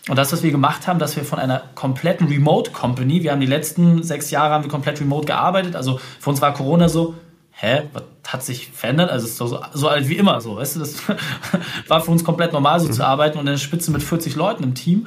Und 0.08 0.16
das, 0.16 0.32
was 0.32 0.42
wir 0.42 0.50
gemacht 0.50 0.86
haben, 0.86 0.98
dass 0.98 1.16
wir 1.16 1.24
von 1.24 1.38
einer 1.38 1.62
kompletten 1.74 2.28
Remote 2.28 2.72
Company, 2.72 3.22
wir 3.22 3.32
haben 3.32 3.40
die 3.40 3.46
letzten 3.46 4.02
sechs 4.02 4.30
Jahre 4.30 4.52
haben 4.52 4.64
wir 4.64 4.70
komplett 4.70 5.00
remote 5.00 5.26
gearbeitet. 5.26 5.74
Also 5.76 5.98
für 6.20 6.30
uns 6.30 6.42
war 6.42 6.52
Corona 6.52 6.88
so, 6.88 7.14
hä, 7.52 7.82
was 7.92 8.02
hat 8.28 8.44
sich 8.44 8.70
verändert? 8.70 9.10
Also 9.10 9.24
es 9.24 9.32
ist 9.32 9.38
so, 9.38 9.58
so, 9.72 9.88
alt 9.88 10.08
wie 10.08 10.16
immer, 10.16 10.40
so, 10.42 10.56
weißt 10.56 10.76
du, 10.76 10.80
das 10.80 10.96
war 11.88 12.02
für 12.02 12.10
uns 12.10 12.22
komplett 12.22 12.52
normal, 12.52 12.80
so 12.80 12.88
mhm. 12.88 12.92
zu 12.92 13.04
arbeiten 13.04 13.38
und 13.38 13.46
in 13.46 13.52
der 13.52 13.58
Spitze 13.58 13.90
mit 13.90 14.02
40 14.02 14.36
Leuten 14.36 14.62
im 14.62 14.74
Team. 14.74 15.06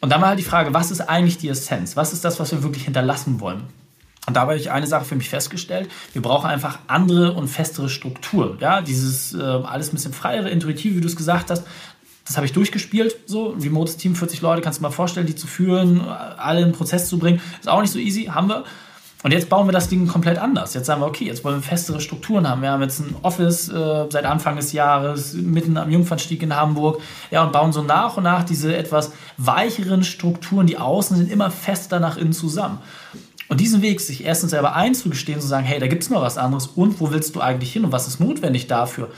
Und 0.00 0.10
dann 0.10 0.20
war 0.20 0.28
halt 0.28 0.38
die 0.38 0.44
Frage, 0.44 0.74
was 0.74 0.90
ist 0.90 1.00
eigentlich 1.00 1.38
die 1.38 1.48
Essenz? 1.48 1.96
Was 1.96 2.12
ist 2.12 2.24
das, 2.24 2.38
was 2.38 2.52
wir 2.52 2.62
wirklich 2.62 2.84
hinterlassen 2.84 3.40
wollen? 3.40 3.62
Und 4.28 4.34
da 4.34 4.42
habe 4.42 4.56
ich 4.56 4.70
eine 4.70 4.86
Sache 4.86 5.06
für 5.06 5.16
mich 5.16 5.30
festgestellt. 5.30 5.88
Wir 6.12 6.20
brauchen 6.20 6.50
einfach 6.50 6.80
andere 6.86 7.32
und 7.32 7.48
festere 7.48 7.88
Strukturen. 7.88 8.58
Ja, 8.60 8.82
dieses 8.82 9.32
äh, 9.32 9.40
alles 9.40 9.90
ein 9.90 9.94
bisschen 9.94 10.12
freiere, 10.12 10.50
intuitiv, 10.50 10.96
wie 10.96 11.00
du 11.00 11.06
es 11.06 11.16
gesagt 11.16 11.50
hast. 11.50 11.64
Das 12.26 12.36
habe 12.36 12.44
ich 12.44 12.52
durchgespielt. 12.52 13.16
So, 13.24 13.56
remotes 13.58 13.96
Team, 13.96 14.14
40 14.14 14.42
Leute, 14.42 14.60
kannst 14.60 14.80
du 14.80 14.82
mal 14.82 14.90
vorstellen, 14.90 15.26
die 15.26 15.34
zu 15.34 15.46
führen, 15.46 16.02
alle 16.02 16.60
in 16.60 16.66
den 16.66 16.74
Prozess 16.74 17.08
zu 17.08 17.18
bringen. 17.18 17.40
Ist 17.58 17.70
auch 17.70 17.80
nicht 17.80 17.90
so 17.90 17.98
easy, 17.98 18.24
haben 18.24 18.50
wir. 18.50 18.64
Und 19.22 19.32
jetzt 19.32 19.48
bauen 19.48 19.66
wir 19.66 19.72
das 19.72 19.88
Ding 19.88 20.06
komplett 20.06 20.36
anders. 20.36 20.74
Jetzt 20.74 20.84
sagen 20.84 21.00
wir, 21.00 21.06
okay, 21.06 21.24
jetzt 21.24 21.42
wollen 21.42 21.56
wir 21.56 21.62
festere 21.62 22.02
Strukturen 22.02 22.46
haben. 22.46 22.60
Wir 22.60 22.70
haben 22.70 22.82
jetzt 22.82 23.00
ein 23.00 23.16
Office 23.22 23.70
äh, 23.70 24.06
seit 24.10 24.26
Anfang 24.26 24.56
des 24.56 24.72
Jahres 24.72 25.32
mitten 25.32 25.78
am 25.78 25.90
Jungfernstieg 25.90 26.42
in 26.42 26.54
Hamburg. 26.54 27.00
Ja, 27.30 27.44
und 27.44 27.52
bauen 27.52 27.72
so 27.72 27.82
nach 27.82 28.18
und 28.18 28.24
nach 28.24 28.44
diese 28.44 28.76
etwas 28.76 29.10
weicheren 29.38 30.04
Strukturen, 30.04 30.66
die 30.66 30.76
außen 30.76 31.16
sind, 31.16 31.32
immer 31.32 31.50
fester 31.50 31.98
nach 31.98 32.18
innen 32.18 32.34
zusammen. 32.34 32.78
Und 33.48 33.60
diesen 33.60 33.80
Weg, 33.82 34.00
sich 34.00 34.24
erstens 34.24 34.50
selber 34.50 34.74
einzugestehen, 34.74 35.40
zu 35.40 35.46
sagen, 35.46 35.64
hey, 35.64 35.80
da 35.80 35.86
gibt 35.86 36.02
es 36.02 36.10
noch 36.10 36.22
was 36.22 36.38
anderes 36.38 36.66
und 36.66 37.00
wo 37.00 37.10
willst 37.10 37.34
du 37.34 37.40
eigentlich 37.40 37.72
hin 37.72 37.84
und 37.84 37.92
was 37.92 38.06
ist 38.06 38.20
notwendig 38.20 38.66
dafür? 38.66 39.08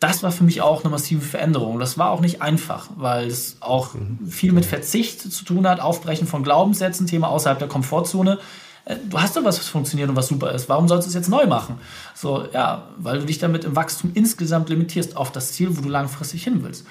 Das 0.00 0.22
war 0.22 0.30
für 0.30 0.44
mich 0.44 0.62
auch 0.62 0.84
eine 0.84 0.90
massive 0.90 1.22
Veränderung. 1.22 1.78
Das 1.78 1.98
war 1.98 2.10
auch 2.10 2.20
nicht 2.20 2.40
einfach, 2.40 2.88
weil 2.96 3.26
es 3.26 3.56
auch 3.60 3.94
viel 4.28 4.52
mit 4.52 4.64
Verzicht 4.64 5.20
zu 5.20 5.44
tun 5.44 5.66
hat, 5.66 5.80
Aufbrechen 5.80 6.26
von 6.26 6.42
Glaubenssätzen, 6.42 7.06
Thema 7.06 7.28
außerhalb 7.28 7.58
der 7.58 7.68
Komfortzone 7.68 8.38
äh, 8.88 8.96
du 9.08 9.20
hast 9.20 9.36
doch 9.36 9.44
was, 9.44 9.58
was 9.58 9.68
funktioniert 9.68 10.08
und 10.08 10.16
was 10.16 10.28
super 10.28 10.52
ist. 10.52 10.68
Warum 10.68 10.88
sollst 10.88 11.06
du 11.06 11.10
es 11.10 11.14
jetzt 11.14 11.28
neu 11.28 11.46
machen? 11.46 11.78
So, 12.14 12.46
ja, 12.52 12.88
weil 12.96 13.20
du 13.20 13.26
dich 13.26 13.38
damit 13.38 13.64
im 13.64 13.76
Wachstum 13.76 14.10
insgesamt 14.14 14.68
limitierst 14.68 15.16
auf 15.16 15.30
das 15.30 15.52
Ziel, 15.52 15.76
wo 15.76 15.82
du 15.82 15.88
langfristig 15.88 16.42
hin 16.42 16.64
willst. 16.64 16.86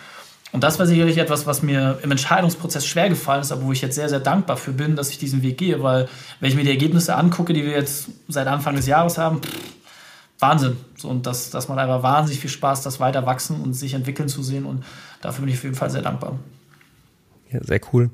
Und 0.53 0.63
das 0.63 0.79
war 0.79 0.85
sicherlich 0.85 1.17
etwas, 1.17 1.45
was 1.45 1.61
mir 1.61 1.99
im 2.03 2.11
Entscheidungsprozess 2.11 2.85
schwer 2.85 3.09
gefallen 3.09 3.41
ist, 3.41 3.51
aber 3.51 3.63
wo 3.63 3.71
ich 3.73 3.81
jetzt 3.81 3.95
sehr, 3.95 4.07
sehr 4.07 4.21
dankbar 4.21 4.57
für 4.57 4.71
bin, 4.71 4.95
dass 4.95 5.09
ich 5.09 5.17
diesen 5.17 5.43
Weg 5.43 5.57
gehe, 5.57 5.83
weil 5.83 6.07
wenn 6.39 6.49
ich 6.49 6.55
mir 6.55 6.63
die 6.63 6.69
Ergebnisse 6.69 7.15
angucke, 7.15 7.53
die 7.53 7.65
wir 7.65 7.73
jetzt 7.73 8.09
seit 8.27 8.47
Anfang 8.47 8.75
des 8.75 8.87
Jahres 8.87 9.17
haben, 9.17 9.41
pff, 9.41 9.77
Wahnsinn. 10.39 10.77
So, 10.95 11.09
und 11.09 11.25
das, 11.25 11.49
das 11.49 11.67
macht 11.67 11.79
einfach 11.79 12.03
wahnsinnig 12.03 12.39
viel 12.39 12.49
Spaß, 12.49 12.83
das 12.83 12.99
weiter 12.99 13.25
wachsen 13.25 13.59
und 13.61 13.73
sich 13.73 13.93
entwickeln 13.93 14.29
zu 14.29 14.43
sehen. 14.43 14.65
Und 14.65 14.83
dafür 15.21 15.43
bin 15.43 15.53
ich 15.53 15.59
auf 15.59 15.63
jeden 15.63 15.75
Fall 15.75 15.89
sehr 15.89 16.01
dankbar. 16.01 16.37
Ja, 17.51 17.63
sehr 17.63 17.81
cool. 17.91 18.09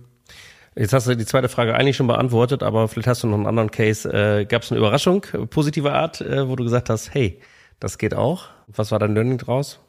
Jetzt 0.75 0.93
hast 0.93 1.07
du 1.07 1.15
die 1.15 1.25
zweite 1.25 1.49
Frage 1.49 1.75
eigentlich 1.75 1.97
schon 1.97 2.07
beantwortet, 2.07 2.63
aber 2.63 2.87
vielleicht 2.87 3.07
hast 3.07 3.23
du 3.23 3.27
noch 3.27 3.35
einen 3.35 3.45
anderen 3.45 3.69
Case. 3.69 4.11
Äh, 4.11 4.45
Gab 4.45 4.63
es 4.63 4.71
eine 4.71 4.79
Überraschung, 4.79 5.25
positive 5.49 5.93
Art, 5.93 6.21
äh, 6.21 6.47
wo 6.47 6.55
du 6.55 6.63
gesagt 6.63 6.89
hast, 6.89 7.13
hey, 7.13 7.39
das 7.79 7.97
geht 7.97 8.15
auch? 8.15 8.45
Was 8.67 8.91
war 8.91 8.97
dein 8.97 9.13
Learning 9.13 9.37
draus? 9.37 9.79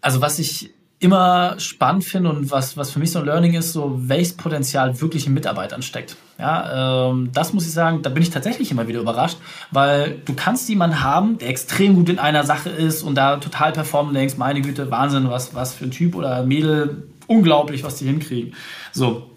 Also 0.00 0.20
was 0.20 0.38
ich 0.38 0.73
immer 1.04 1.56
spannend 1.58 2.02
finde 2.04 2.30
und 2.30 2.50
was, 2.50 2.78
was 2.78 2.90
für 2.90 2.98
mich 2.98 3.12
so 3.12 3.18
ein 3.18 3.26
Learning 3.26 3.52
ist, 3.52 3.74
so 3.74 3.94
welches 3.96 4.32
Potenzial 4.32 4.98
wirklich 5.02 5.26
in 5.26 5.34
Mitarbeitern 5.34 5.82
steckt. 5.82 6.16
Ja, 6.38 7.10
ähm, 7.10 7.28
das 7.34 7.52
muss 7.52 7.66
ich 7.66 7.72
sagen, 7.72 8.00
da 8.00 8.08
bin 8.08 8.22
ich 8.22 8.30
tatsächlich 8.30 8.70
immer 8.70 8.88
wieder 8.88 9.00
überrascht, 9.00 9.36
weil 9.70 10.22
du 10.24 10.32
kannst 10.32 10.66
jemanden 10.70 11.02
haben, 11.02 11.36
der 11.36 11.50
extrem 11.50 11.94
gut 11.94 12.08
in 12.08 12.18
einer 12.18 12.44
Sache 12.44 12.70
ist 12.70 13.02
und 13.02 13.16
da 13.16 13.36
total 13.36 13.72
performen 13.72 14.08
und 14.08 14.14
denkst, 14.14 14.38
meine 14.38 14.62
Güte, 14.62 14.90
Wahnsinn, 14.90 15.28
was, 15.28 15.54
was 15.54 15.74
für 15.74 15.84
ein 15.84 15.90
Typ 15.90 16.14
oder 16.14 16.42
Mädel, 16.42 17.06
unglaublich, 17.26 17.84
was 17.84 17.96
die 17.96 18.06
hinkriegen. 18.06 18.54
So, 18.92 19.30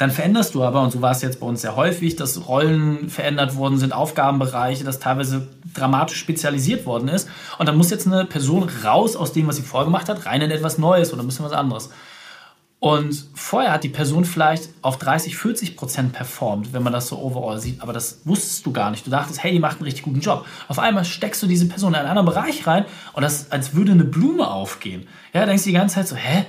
dann 0.00 0.10
veränderst 0.10 0.54
du 0.54 0.64
aber, 0.64 0.80
und 0.80 0.92
so 0.92 1.02
war 1.02 1.10
es 1.10 1.20
jetzt 1.20 1.40
bei 1.40 1.46
uns 1.46 1.60
sehr 1.60 1.76
häufig, 1.76 2.16
dass 2.16 2.48
Rollen 2.48 3.10
verändert 3.10 3.56
worden 3.56 3.76
sind, 3.76 3.92
Aufgabenbereiche, 3.92 4.82
dass 4.82 4.98
teilweise 4.98 5.48
dramatisch 5.74 6.18
spezialisiert 6.18 6.86
worden 6.86 7.08
ist. 7.08 7.28
Und 7.58 7.68
dann 7.68 7.76
muss 7.76 7.90
jetzt 7.90 8.06
eine 8.06 8.24
Person 8.24 8.70
raus 8.82 9.14
aus 9.14 9.34
dem, 9.34 9.46
was 9.46 9.56
sie 9.56 9.62
vorgemacht 9.62 10.08
hat, 10.08 10.24
rein 10.24 10.40
in 10.40 10.50
etwas 10.50 10.78
Neues 10.78 11.12
oder 11.12 11.22
ein 11.22 11.26
bisschen 11.26 11.44
was 11.44 11.52
anderes. 11.52 11.90
Und 12.78 13.26
vorher 13.34 13.72
hat 13.72 13.84
die 13.84 13.90
Person 13.90 14.24
vielleicht 14.24 14.70
auf 14.80 14.96
30, 14.96 15.36
40 15.36 15.76
Prozent 15.76 16.14
performt, 16.14 16.72
wenn 16.72 16.82
man 16.82 16.94
das 16.94 17.08
so 17.08 17.18
overall 17.18 17.60
sieht. 17.60 17.82
Aber 17.82 17.92
das 17.92 18.22
wusstest 18.24 18.64
du 18.64 18.72
gar 18.72 18.90
nicht. 18.90 19.06
Du 19.06 19.10
dachtest, 19.10 19.42
hey, 19.42 19.52
die 19.52 19.58
macht 19.58 19.76
einen 19.76 19.84
richtig 19.84 20.04
guten 20.04 20.20
Job. 20.20 20.46
Auf 20.66 20.78
einmal 20.78 21.04
steckst 21.04 21.42
du 21.42 21.46
diese 21.46 21.68
Person 21.68 21.92
in 21.92 22.00
einen 22.00 22.08
anderen 22.08 22.24
Bereich 22.24 22.66
rein 22.66 22.86
und 23.12 23.22
das 23.22 23.52
als 23.52 23.74
würde 23.74 23.92
eine 23.92 24.04
Blume 24.04 24.50
aufgehen. 24.50 25.06
Ja, 25.34 25.44
denkst 25.44 25.64
du 25.64 25.68
die 25.68 25.76
ganze 25.76 25.96
Zeit 25.96 26.08
so, 26.08 26.16
hä? 26.16 26.46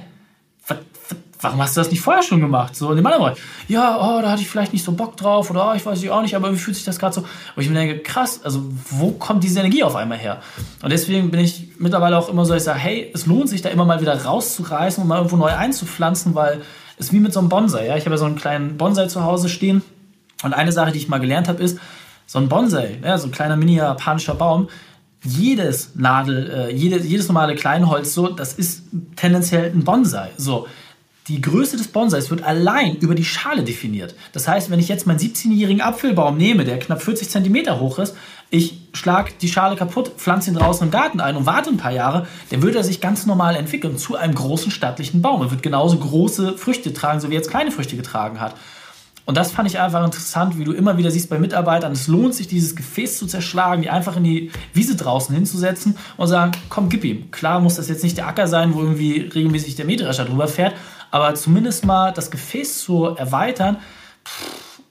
Warum 1.42 1.62
hast 1.62 1.76
du 1.76 1.82
das 1.82 1.90
nicht 1.90 2.02
vorher 2.02 2.22
schon 2.22 2.40
gemacht? 2.40 2.76
So, 2.76 2.92
in 2.92 2.98
dem 2.98 3.06
anderen 3.06 3.24
Bereich, 3.24 3.38
ja, 3.68 3.98
oh, 3.98 4.22
da 4.22 4.32
hatte 4.32 4.42
ich 4.42 4.48
vielleicht 4.48 4.74
nicht 4.74 4.86
so 4.86 4.92
Bock 4.92 5.18
drauf 5.18 5.50
oder 5.50 5.72
oh, 5.72 5.74
ich 5.76 5.86
weiß 5.86 6.08
auch 6.10 6.22
nicht, 6.22 6.36
aber 6.36 6.54
wie 6.54 6.58
fühlt 6.58 6.76
sich 6.76 6.86
das 6.86 7.00
gerade 7.00 7.16
so? 7.16 7.22
Und 7.22 7.64
ich 7.64 7.70
mir 7.70 7.76
denke, 7.76 8.00
krass, 8.00 8.42
also 8.44 8.64
wo 8.90 9.12
kommt 9.12 9.44
diese 9.44 9.60
Energie 9.60 9.84
auf 9.84 9.96
einmal 9.96 10.20
her? 10.20 10.42
Und 10.84 10.92
deswegen 10.92 11.32
bin 11.32 11.40
ich 11.40 11.70
mittlerweile 11.80 12.18
auch 12.18 12.30
immer 12.30 12.46
so, 12.46 12.54
ich 12.54 12.64
sage, 12.64 12.80
hey, 12.80 13.12
es 13.14 13.26
lohnt 13.26 13.50
sich 13.50 13.62
da 13.62 13.70
immer 13.70 13.86
mal 13.86 14.02
wieder 14.02 14.24
rauszureißen 14.24 15.02
und 15.02 15.08
mal 15.08 15.18
irgendwo 15.18 15.38
neu 15.38 15.52
einzupflanzen, 15.52 16.36
weil 16.36 16.62
es 16.98 17.08
ist 17.08 17.14
wie 17.14 17.20
mit 17.20 17.34
so 17.34 17.40
einem 17.40 17.50
Bonsai. 17.50 17.88
Ja? 17.88 17.98
Ich 17.98 18.06
habe 18.06 18.14
ja 18.16 18.20
so 18.20 18.26
einen 18.26 18.36
kleinen 18.36 18.78
Bonsai 18.78 19.08
zu 19.08 19.24
Hause 19.24 19.50
stehen 19.50 19.82
und 20.44 20.54
eine 20.54 20.72
Sache, 20.72 20.92
die 20.92 21.00
ich 21.00 21.08
mal 21.08 21.20
gelernt 21.20 21.48
habe, 21.48 21.64
ist, 21.64 21.80
so 22.32 22.40
ein 22.40 22.48
Bonsai, 22.48 23.00
ja, 23.04 23.18
so 23.18 23.28
ein 23.28 23.32
kleiner 23.32 23.58
mini-japanischer 23.58 24.36
Baum, 24.36 24.70
jedes 25.22 25.96
Nadel, 25.96 26.50
äh, 26.50 26.74
jedes, 26.74 27.06
jedes 27.06 27.28
normale 27.28 27.56
Kleinholz, 27.56 28.14
so, 28.14 28.30
das 28.30 28.54
ist 28.54 28.84
tendenziell 29.18 29.70
ein 29.70 29.84
Bonsai. 29.84 30.30
So, 30.38 30.68
die 31.28 31.42
Größe 31.42 31.78
des 31.78 31.88
Bonsais 31.88 32.32
wird 32.32 32.44
allein 32.44 32.96
über 32.96 33.14
die 33.14 33.24
Schale 33.24 33.64
definiert. 33.64 34.16
Das 34.34 34.48
heißt, 34.48 34.72
wenn 34.72 34.80
ich 34.80 34.88
jetzt 34.88 35.06
meinen 35.06 35.20
17-jährigen 35.20 35.82
Apfelbaum 35.82 36.36
nehme, 36.36 36.66
der 36.66 36.80
knapp 36.80 37.02
40 37.02 37.30
cm 37.30 37.80
hoch 37.80 38.00
ist, 38.00 38.16
ich 38.50 38.80
schlage 38.94 39.32
die 39.40 39.48
Schale 39.48 39.76
kaputt, 39.76 40.14
pflanze 40.18 40.52
ihn 40.52 40.58
draußen 40.58 40.86
im 40.86 40.92
Garten 40.92 41.22
ein 41.22 41.38
und 41.38 41.46
warte 41.46 41.70
ein 41.70 41.78
paar 41.78 41.94
Jahre, 41.94 42.28
dann 42.50 42.62
wird 42.62 42.76
er 42.76 42.84
sich 42.84 43.00
ganz 43.00 43.26
normal 43.26 43.56
entwickeln 43.56 43.98
zu 43.98 44.18
einem 44.18 44.36
großen 44.36 44.72
stattlichen 44.72 45.22
Baum. 45.22 45.42
Er 45.42 45.52
wird 45.52 45.64
genauso 45.64 45.98
große 45.98 46.58
Früchte 46.58 46.92
tragen, 46.94 47.22
so 47.22 47.30
wie 47.30 47.36
er 47.36 47.38
jetzt 47.38 47.50
kleine 47.50 47.72
Früchte 47.72 47.96
getragen 47.96 48.42
hat. 48.42 48.56
Und 49.26 49.38
das 49.38 49.52
fand 49.52 49.70
ich 49.70 49.80
einfach 49.80 50.04
interessant, 50.04 50.58
wie 50.58 50.66
du 50.66 50.74
immer 50.74 50.98
wieder 50.98 51.12
siehst 51.12 51.30
bei 51.30 51.40
Mitarbeitern, 51.40 51.94
es 51.94 52.08
lohnt 52.08 52.34
sich, 52.34 52.48
dieses 52.48 52.76
Gefäß 52.76 53.18
zu 53.20 53.28
zerschlagen, 53.28 53.84
die 53.84 53.90
einfach 53.90 54.18
in 54.18 54.24
die 54.24 54.52
Wiese 54.74 54.96
draußen 54.96 55.34
hinzusetzen 55.34 55.96
und 56.18 56.28
sagen, 56.28 56.52
komm, 56.70 56.90
gib 56.90 57.06
ihm. 57.06 57.32
Klar 57.32 57.62
muss 57.62 57.76
das 57.76 57.88
jetzt 57.88 58.04
nicht 58.04 58.18
der 58.18 58.28
Acker 58.28 58.48
sein, 58.48 58.74
wo 58.74 58.82
irgendwie 58.82 59.22
regelmäßig 59.22 59.76
der 59.76 59.86
Mähdrescher 59.86 60.26
drüber 60.26 60.48
fährt, 60.48 60.74
aber 61.12 61.36
zumindest 61.36 61.86
mal 61.86 62.12
das 62.12 62.32
Gefäß 62.32 62.84
zu 62.84 63.06
erweitern, 63.06 63.78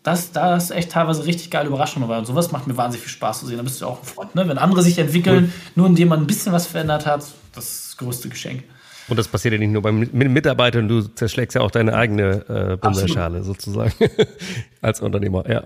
das, 0.03 0.33
das 0.33 0.65
ist 0.65 0.71
echt 0.71 0.93
teilweise 0.93 1.27
richtig 1.27 1.51
geile 1.51 1.69
Überraschung 1.69 2.03
dabei. 2.03 2.19
Und 2.19 2.27
sowas 2.27 2.53
macht 2.53 2.67
mir 2.67 2.77
wahnsinnig 2.77 3.05
viel 3.05 3.13
Spaß 3.13 3.41
zu 3.41 3.47
sehen. 3.47 3.59
Da 3.59 3.63
bist 3.63 3.81
du 3.81 3.87
auch 3.87 4.01
ein 4.01 4.07
Freund. 4.07 4.35
Ne? 4.35 4.49
Wenn 4.49 4.59
andere 4.59 4.83
sich 4.83 4.99
entwickeln, 4.99 5.45
cool. 5.45 5.73
nur 5.75 5.87
indem 5.89 6.09
man 6.09 6.21
ein 6.21 6.27
bisschen 6.27 6.53
was 6.53 6.67
verändert 6.67 7.07
hat, 7.07 7.23
das 7.55 7.65
ist 7.65 7.89
das 7.91 7.97
größte 7.99 8.29
Geschenk. 8.29 8.65
Und 9.09 9.19
das 9.19 9.27
passiert 9.27 9.53
ja 9.53 9.59
nicht 9.59 9.73
nur 9.73 9.83
beim 9.83 10.09
Mitarbeitern, 10.13 10.87
du 10.87 11.03
zerschlägst 11.03 11.57
ja 11.57 11.63
auch 11.63 11.73
deine 11.73 11.95
eigene 11.95 12.49
äh, 12.49 12.77
Bonsai-Schale 12.77 13.43
sozusagen 13.43 13.93
als 14.81 15.01
Unternehmer. 15.01 15.51
Ja. 15.51 15.65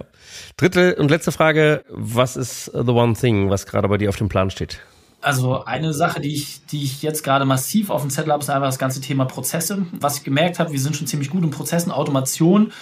Dritte 0.57 0.97
und 0.97 1.11
letzte 1.11 1.31
Frage, 1.31 1.85
was 1.91 2.37
ist 2.37 2.73
the 2.73 2.91
one 2.91 3.13
thing, 3.13 3.51
was 3.51 3.67
gerade 3.67 3.87
bei 3.87 3.99
dir 3.99 4.09
auf 4.09 4.17
dem 4.17 4.31
Plan 4.31 4.51
steht? 4.51 4.81
Also 5.25 5.65
eine 5.65 5.95
Sache, 5.95 6.21
die 6.21 6.35
ich, 6.35 6.67
die 6.67 6.85
ich 6.85 7.03
jetzt 7.03 7.23
gerade 7.25 7.47
massiv 7.47 7.89
auf 7.89 8.03
dem 8.03 8.11
Zettel 8.11 8.33
habe, 8.33 8.43
ist 8.43 8.51
einfach 8.51 8.69
das 8.69 8.79
ganze 8.79 9.01
Thema 9.01 9.25
Prozesse. 9.25 9.87
Was 9.93 10.19
ich 10.19 10.25
gemerkt 10.25 10.59
habe, 10.59 10.73
wir 10.73 10.81
sind 10.81 10.97
schon 10.97 11.07
ziemlich 11.07 11.31
gut 11.31 11.43
in 11.43 11.51
Prozessen, 11.51 11.91
Automation. 11.91 12.73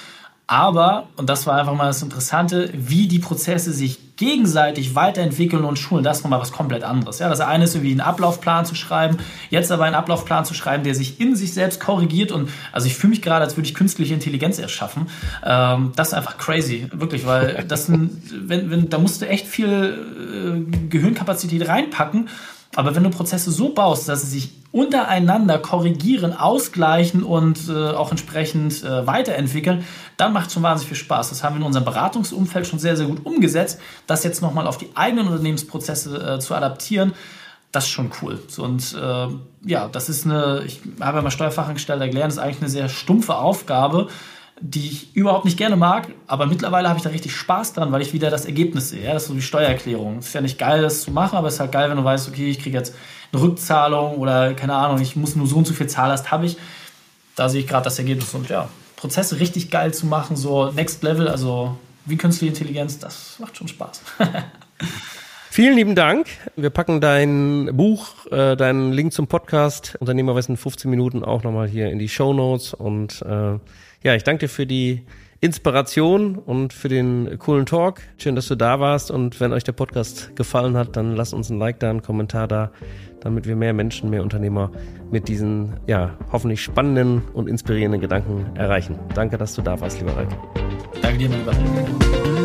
Aber, 0.52 1.08
und 1.16 1.30
das 1.30 1.46
war 1.46 1.58
einfach 1.58 1.72
mal 1.72 1.86
das 1.86 2.02
Interessante, 2.02 2.68
wie 2.74 3.08
die 3.08 3.20
Prozesse 3.20 3.72
sich 3.72 4.16
gegenseitig 4.18 4.94
weiterentwickeln 4.94 5.64
und 5.64 5.78
schulen, 5.78 6.04
das 6.04 6.18
ist 6.18 6.24
nochmal 6.24 6.40
was 6.40 6.52
komplett 6.52 6.84
anderes. 6.84 7.20
Ja, 7.20 7.30
das 7.30 7.40
eine 7.40 7.64
ist 7.64 7.74
irgendwie 7.74 7.92
einen 7.92 8.02
Ablaufplan 8.02 8.66
zu 8.66 8.74
schreiben, 8.74 9.16
jetzt 9.48 9.72
aber 9.72 9.84
einen 9.84 9.94
Ablaufplan 9.94 10.44
zu 10.44 10.52
schreiben, 10.52 10.84
der 10.84 10.94
sich 10.94 11.18
in 11.18 11.36
sich 11.36 11.54
selbst 11.54 11.80
korrigiert 11.80 12.32
und 12.32 12.50
also 12.70 12.86
ich 12.86 12.96
fühle 12.96 13.12
mich 13.12 13.22
gerade, 13.22 13.42
als 13.42 13.56
würde 13.56 13.66
ich 13.66 13.74
künstliche 13.74 14.12
Intelligenz 14.12 14.58
erschaffen. 14.58 15.06
Ähm, 15.42 15.92
das 15.96 16.08
ist 16.08 16.14
einfach 16.14 16.36
crazy, 16.36 16.86
wirklich, 16.92 17.24
weil 17.24 17.64
das, 17.66 17.90
wenn, 17.90 18.70
wenn, 18.70 18.90
da 18.90 18.98
musst 18.98 19.22
du 19.22 19.28
echt 19.28 19.46
viel 19.46 20.68
äh, 20.68 20.88
Gehirnkapazität 20.90 21.66
reinpacken 21.66 22.28
aber 22.74 22.94
wenn 22.94 23.04
du 23.04 23.10
Prozesse 23.10 23.50
so 23.50 23.74
baust, 23.74 24.08
dass 24.08 24.22
sie 24.22 24.28
sich 24.28 24.52
untereinander 24.72 25.58
korrigieren, 25.58 26.32
ausgleichen 26.32 27.22
und 27.22 27.68
äh, 27.68 27.90
auch 27.90 28.10
entsprechend 28.10 28.82
äh, 28.82 29.06
weiterentwickeln, 29.06 29.84
dann 30.16 30.32
macht 30.32 30.46
es 30.46 30.54
schon 30.54 30.62
wahnsinnig 30.62 30.88
viel 30.88 30.96
Spaß. 30.96 31.28
Das 31.28 31.44
haben 31.44 31.56
wir 31.56 31.60
in 31.60 31.66
unserem 31.66 31.84
Beratungsumfeld 31.84 32.66
schon 32.66 32.78
sehr, 32.78 32.96
sehr 32.96 33.06
gut 33.06 33.26
umgesetzt. 33.26 33.78
Das 34.06 34.24
jetzt 34.24 34.40
nochmal 34.40 34.66
auf 34.66 34.78
die 34.78 34.88
eigenen 34.94 35.28
Unternehmensprozesse 35.28 36.36
äh, 36.36 36.40
zu 36.40 36.54
adaptieren, 36.54 37.12
das 37.70 37.84
ist 37.84 37.90
schon 37.90 38.10
cool. 38.22 38.38
Und 38.58 38.94
äh, 38.94 39.26
ja, 39.64 39.88
das 39.88 40.08
ist 40.08 40.24
eine, 40.24 40.62
ich 40.66 40.80
habe 41.00 41.18
ja 41.18 41.22
mal 41.22 41.30
Steuerfachangestellter 41.30 42.08
gelernt, 42.08 42.32
das 42.32 42.38
ist 42.38 42.42
eigentlich 42.42 42.60
eine 42.60 42.70
sehr 42.70 42.88
stumpfe 42.88 43.36
Aufgabe 43.36 44.08
die 44.62 44.86
ich 44.86 45.16
überhaupt 45.16 45.44
nicht 45.44 45.58
gerne 45.58 45.74
mag, 45.74 46.08
aber 46.28 46.46
mittlerweile 46.46 46.88
habe 46.88 46.96
ich 46.96 47.02
da 47.02 47.10
richtig 47.10 47.34
Spaß 47.34 47.72
dran, 47.72 47.90
weil 47.90 48.00
ich 48.00 48.12
wieder 48.12 48.30
das 48.30 48.46
Ergebnis 48.46 48.90
sehe. 48.90 49.04
Ja? 49.04 49.12
Das 49.12 49.22
ist 49.24 49.28
so 49.28 49.36
wie 49.36 49.42
Steuererklärung. 49.42 50.18
Es 50.18 50.28
ist 50.28 50.34
ja 50.34 50.40
nicht 50.40 50.58
geil, 50.58 50.82
das 50.82 51.02
zu 51.02 51.10
machen, 51.10 51.36
aber 51.36 51.48
es 51.48 51.54
ist 51.54 51.60
halt 51.60 51.72
geil, 51.72 51.90
wenn 51.90 51.96
du 51.96 52.04
weißt, 52.04 52.28
okay, 52.28 52.48
ich 52.48 52.60
kriege 52.60 52.78
jetzt 52.78 52.94
eine 53.32 53.42
Rückzahlung 53.42 54.16
oder 54.16 54.54
keine 54.54 54.74
Ahnung, 54.74 55.00
ich 55.00 55.16
muss 55.16 55.34
nur 55.34 55.48
so 55.48 55.56
und 55.56 55.66
so 55.66 55.74
viel 55.74 55.88
Zahlast 55.88 56.30
habe 56.30 56.46
ich. 56.46 56.56
Da 57.34 57.48
sehe 57.48 57.62
ich 57.62 57.66
gerade 57.66 57.84
das 57.84 57.98
Ergebnis 57.98 58.32
und 58.34 58.48
ja, 58.48 58.68
Prozesse 58.96 59.40
richtig 59.40 59.70
geil 59.70 59.92
zu 59.92 60.06
machen, 60.06 60.36
so 60.36 60.70
Next 60.70 61.02
Level, 61.02 61.26
also 61.28 61.76
wie 62.04 62.16
künstliche 62.16 62.52
Intelligenz, 62.52 62.98
das 62.98 63.36
macht 63.40 63.56
schon 63.56 63.68
Spaß. 63.68 64.00
Vielen 65.50 65.76
lieben 65.76 65.94
Dank. 65.94 66.28
Wir 66.56 66.70
packen 66.70 67.00
dein 67.00 67.70
Buch, 67.74 68.26
äh, 68.30 68.56
deinen 68.56 68.92
Link 68.92 69.12
zum 69.12 69.26
Podcast 69.26 69.96
Unternehmerwissen 70.00 70.56
15 70.56 70.90
Minuten 70.90 71.24
auch 71.24 71.42
nochmal 71.42 71.68
hier 71.68 71.90
in 71.90 71.98
die 71.98 72.08
Show 72.08 72.32
Notes 72.32 72.72
und 72.72 73.20
äh, 73.22 73.58
ja, 74.02 74.14
ich 74.14 74.24
danke 74.24 74.46
dir 74.46 74.48
für 74.48 74.66
die 74.66 75.02
Inspiration 75.40 76.36
und 76.36 76.72
für 76.72 76.88
den 76.88 77.36
coolen 77.38 77.66
Talk. 77.66 78.00
Schön, 78.16 78.36
dass 78.36 78.46
du 78.46 78.54
da 78.54 78.78
warst. 78.78 79.10
Und 79.10 79.40
wenn 79.40 79.52
euch 79.52 79.64
der 79.64 79.72
Podcast 79.72 80.36
gefallen 80.36 80.76
hat, 80.76 80.96
dann 80.96 81.16
lasst 81.16 81.34
uns 81.34 81.50
ein 81.50 81.58
Like 81.58 81.80
da, 81.80 81.90
einen 81.90 82.02
Kommentar 82.02 82.46
da, 82.46 82.70
damit 83.20 83.48
wir 83.48 83.56
mehr 83.56 83.72
Menschen, 83.72 84.08
mehr 84.08 84.22
Unternehmer 84.22 84.70
mit 85.10 85.26
diesen, 85.26 85.80
ja, 85.88 86.16
hoffentlich 86.30 86.62
spannenden 86.62 87.22
und 87.34 87.48
inspirierenden 87.48 88.00
Gedanken 88.00 88.54
erreichen. 88.54 88.98
Danke, 89.14 89.36
dass 89.36 89.54
du 89.54 89.62
da 89.62 89.80
warst, 89.80 89.98
lieber 89.98 90.16
Ralf. 90.16 90.32
Danke 91.00 91.18
dir, 91.18 91.28
mein 91.28 91.40
lieber. 91.40 92.41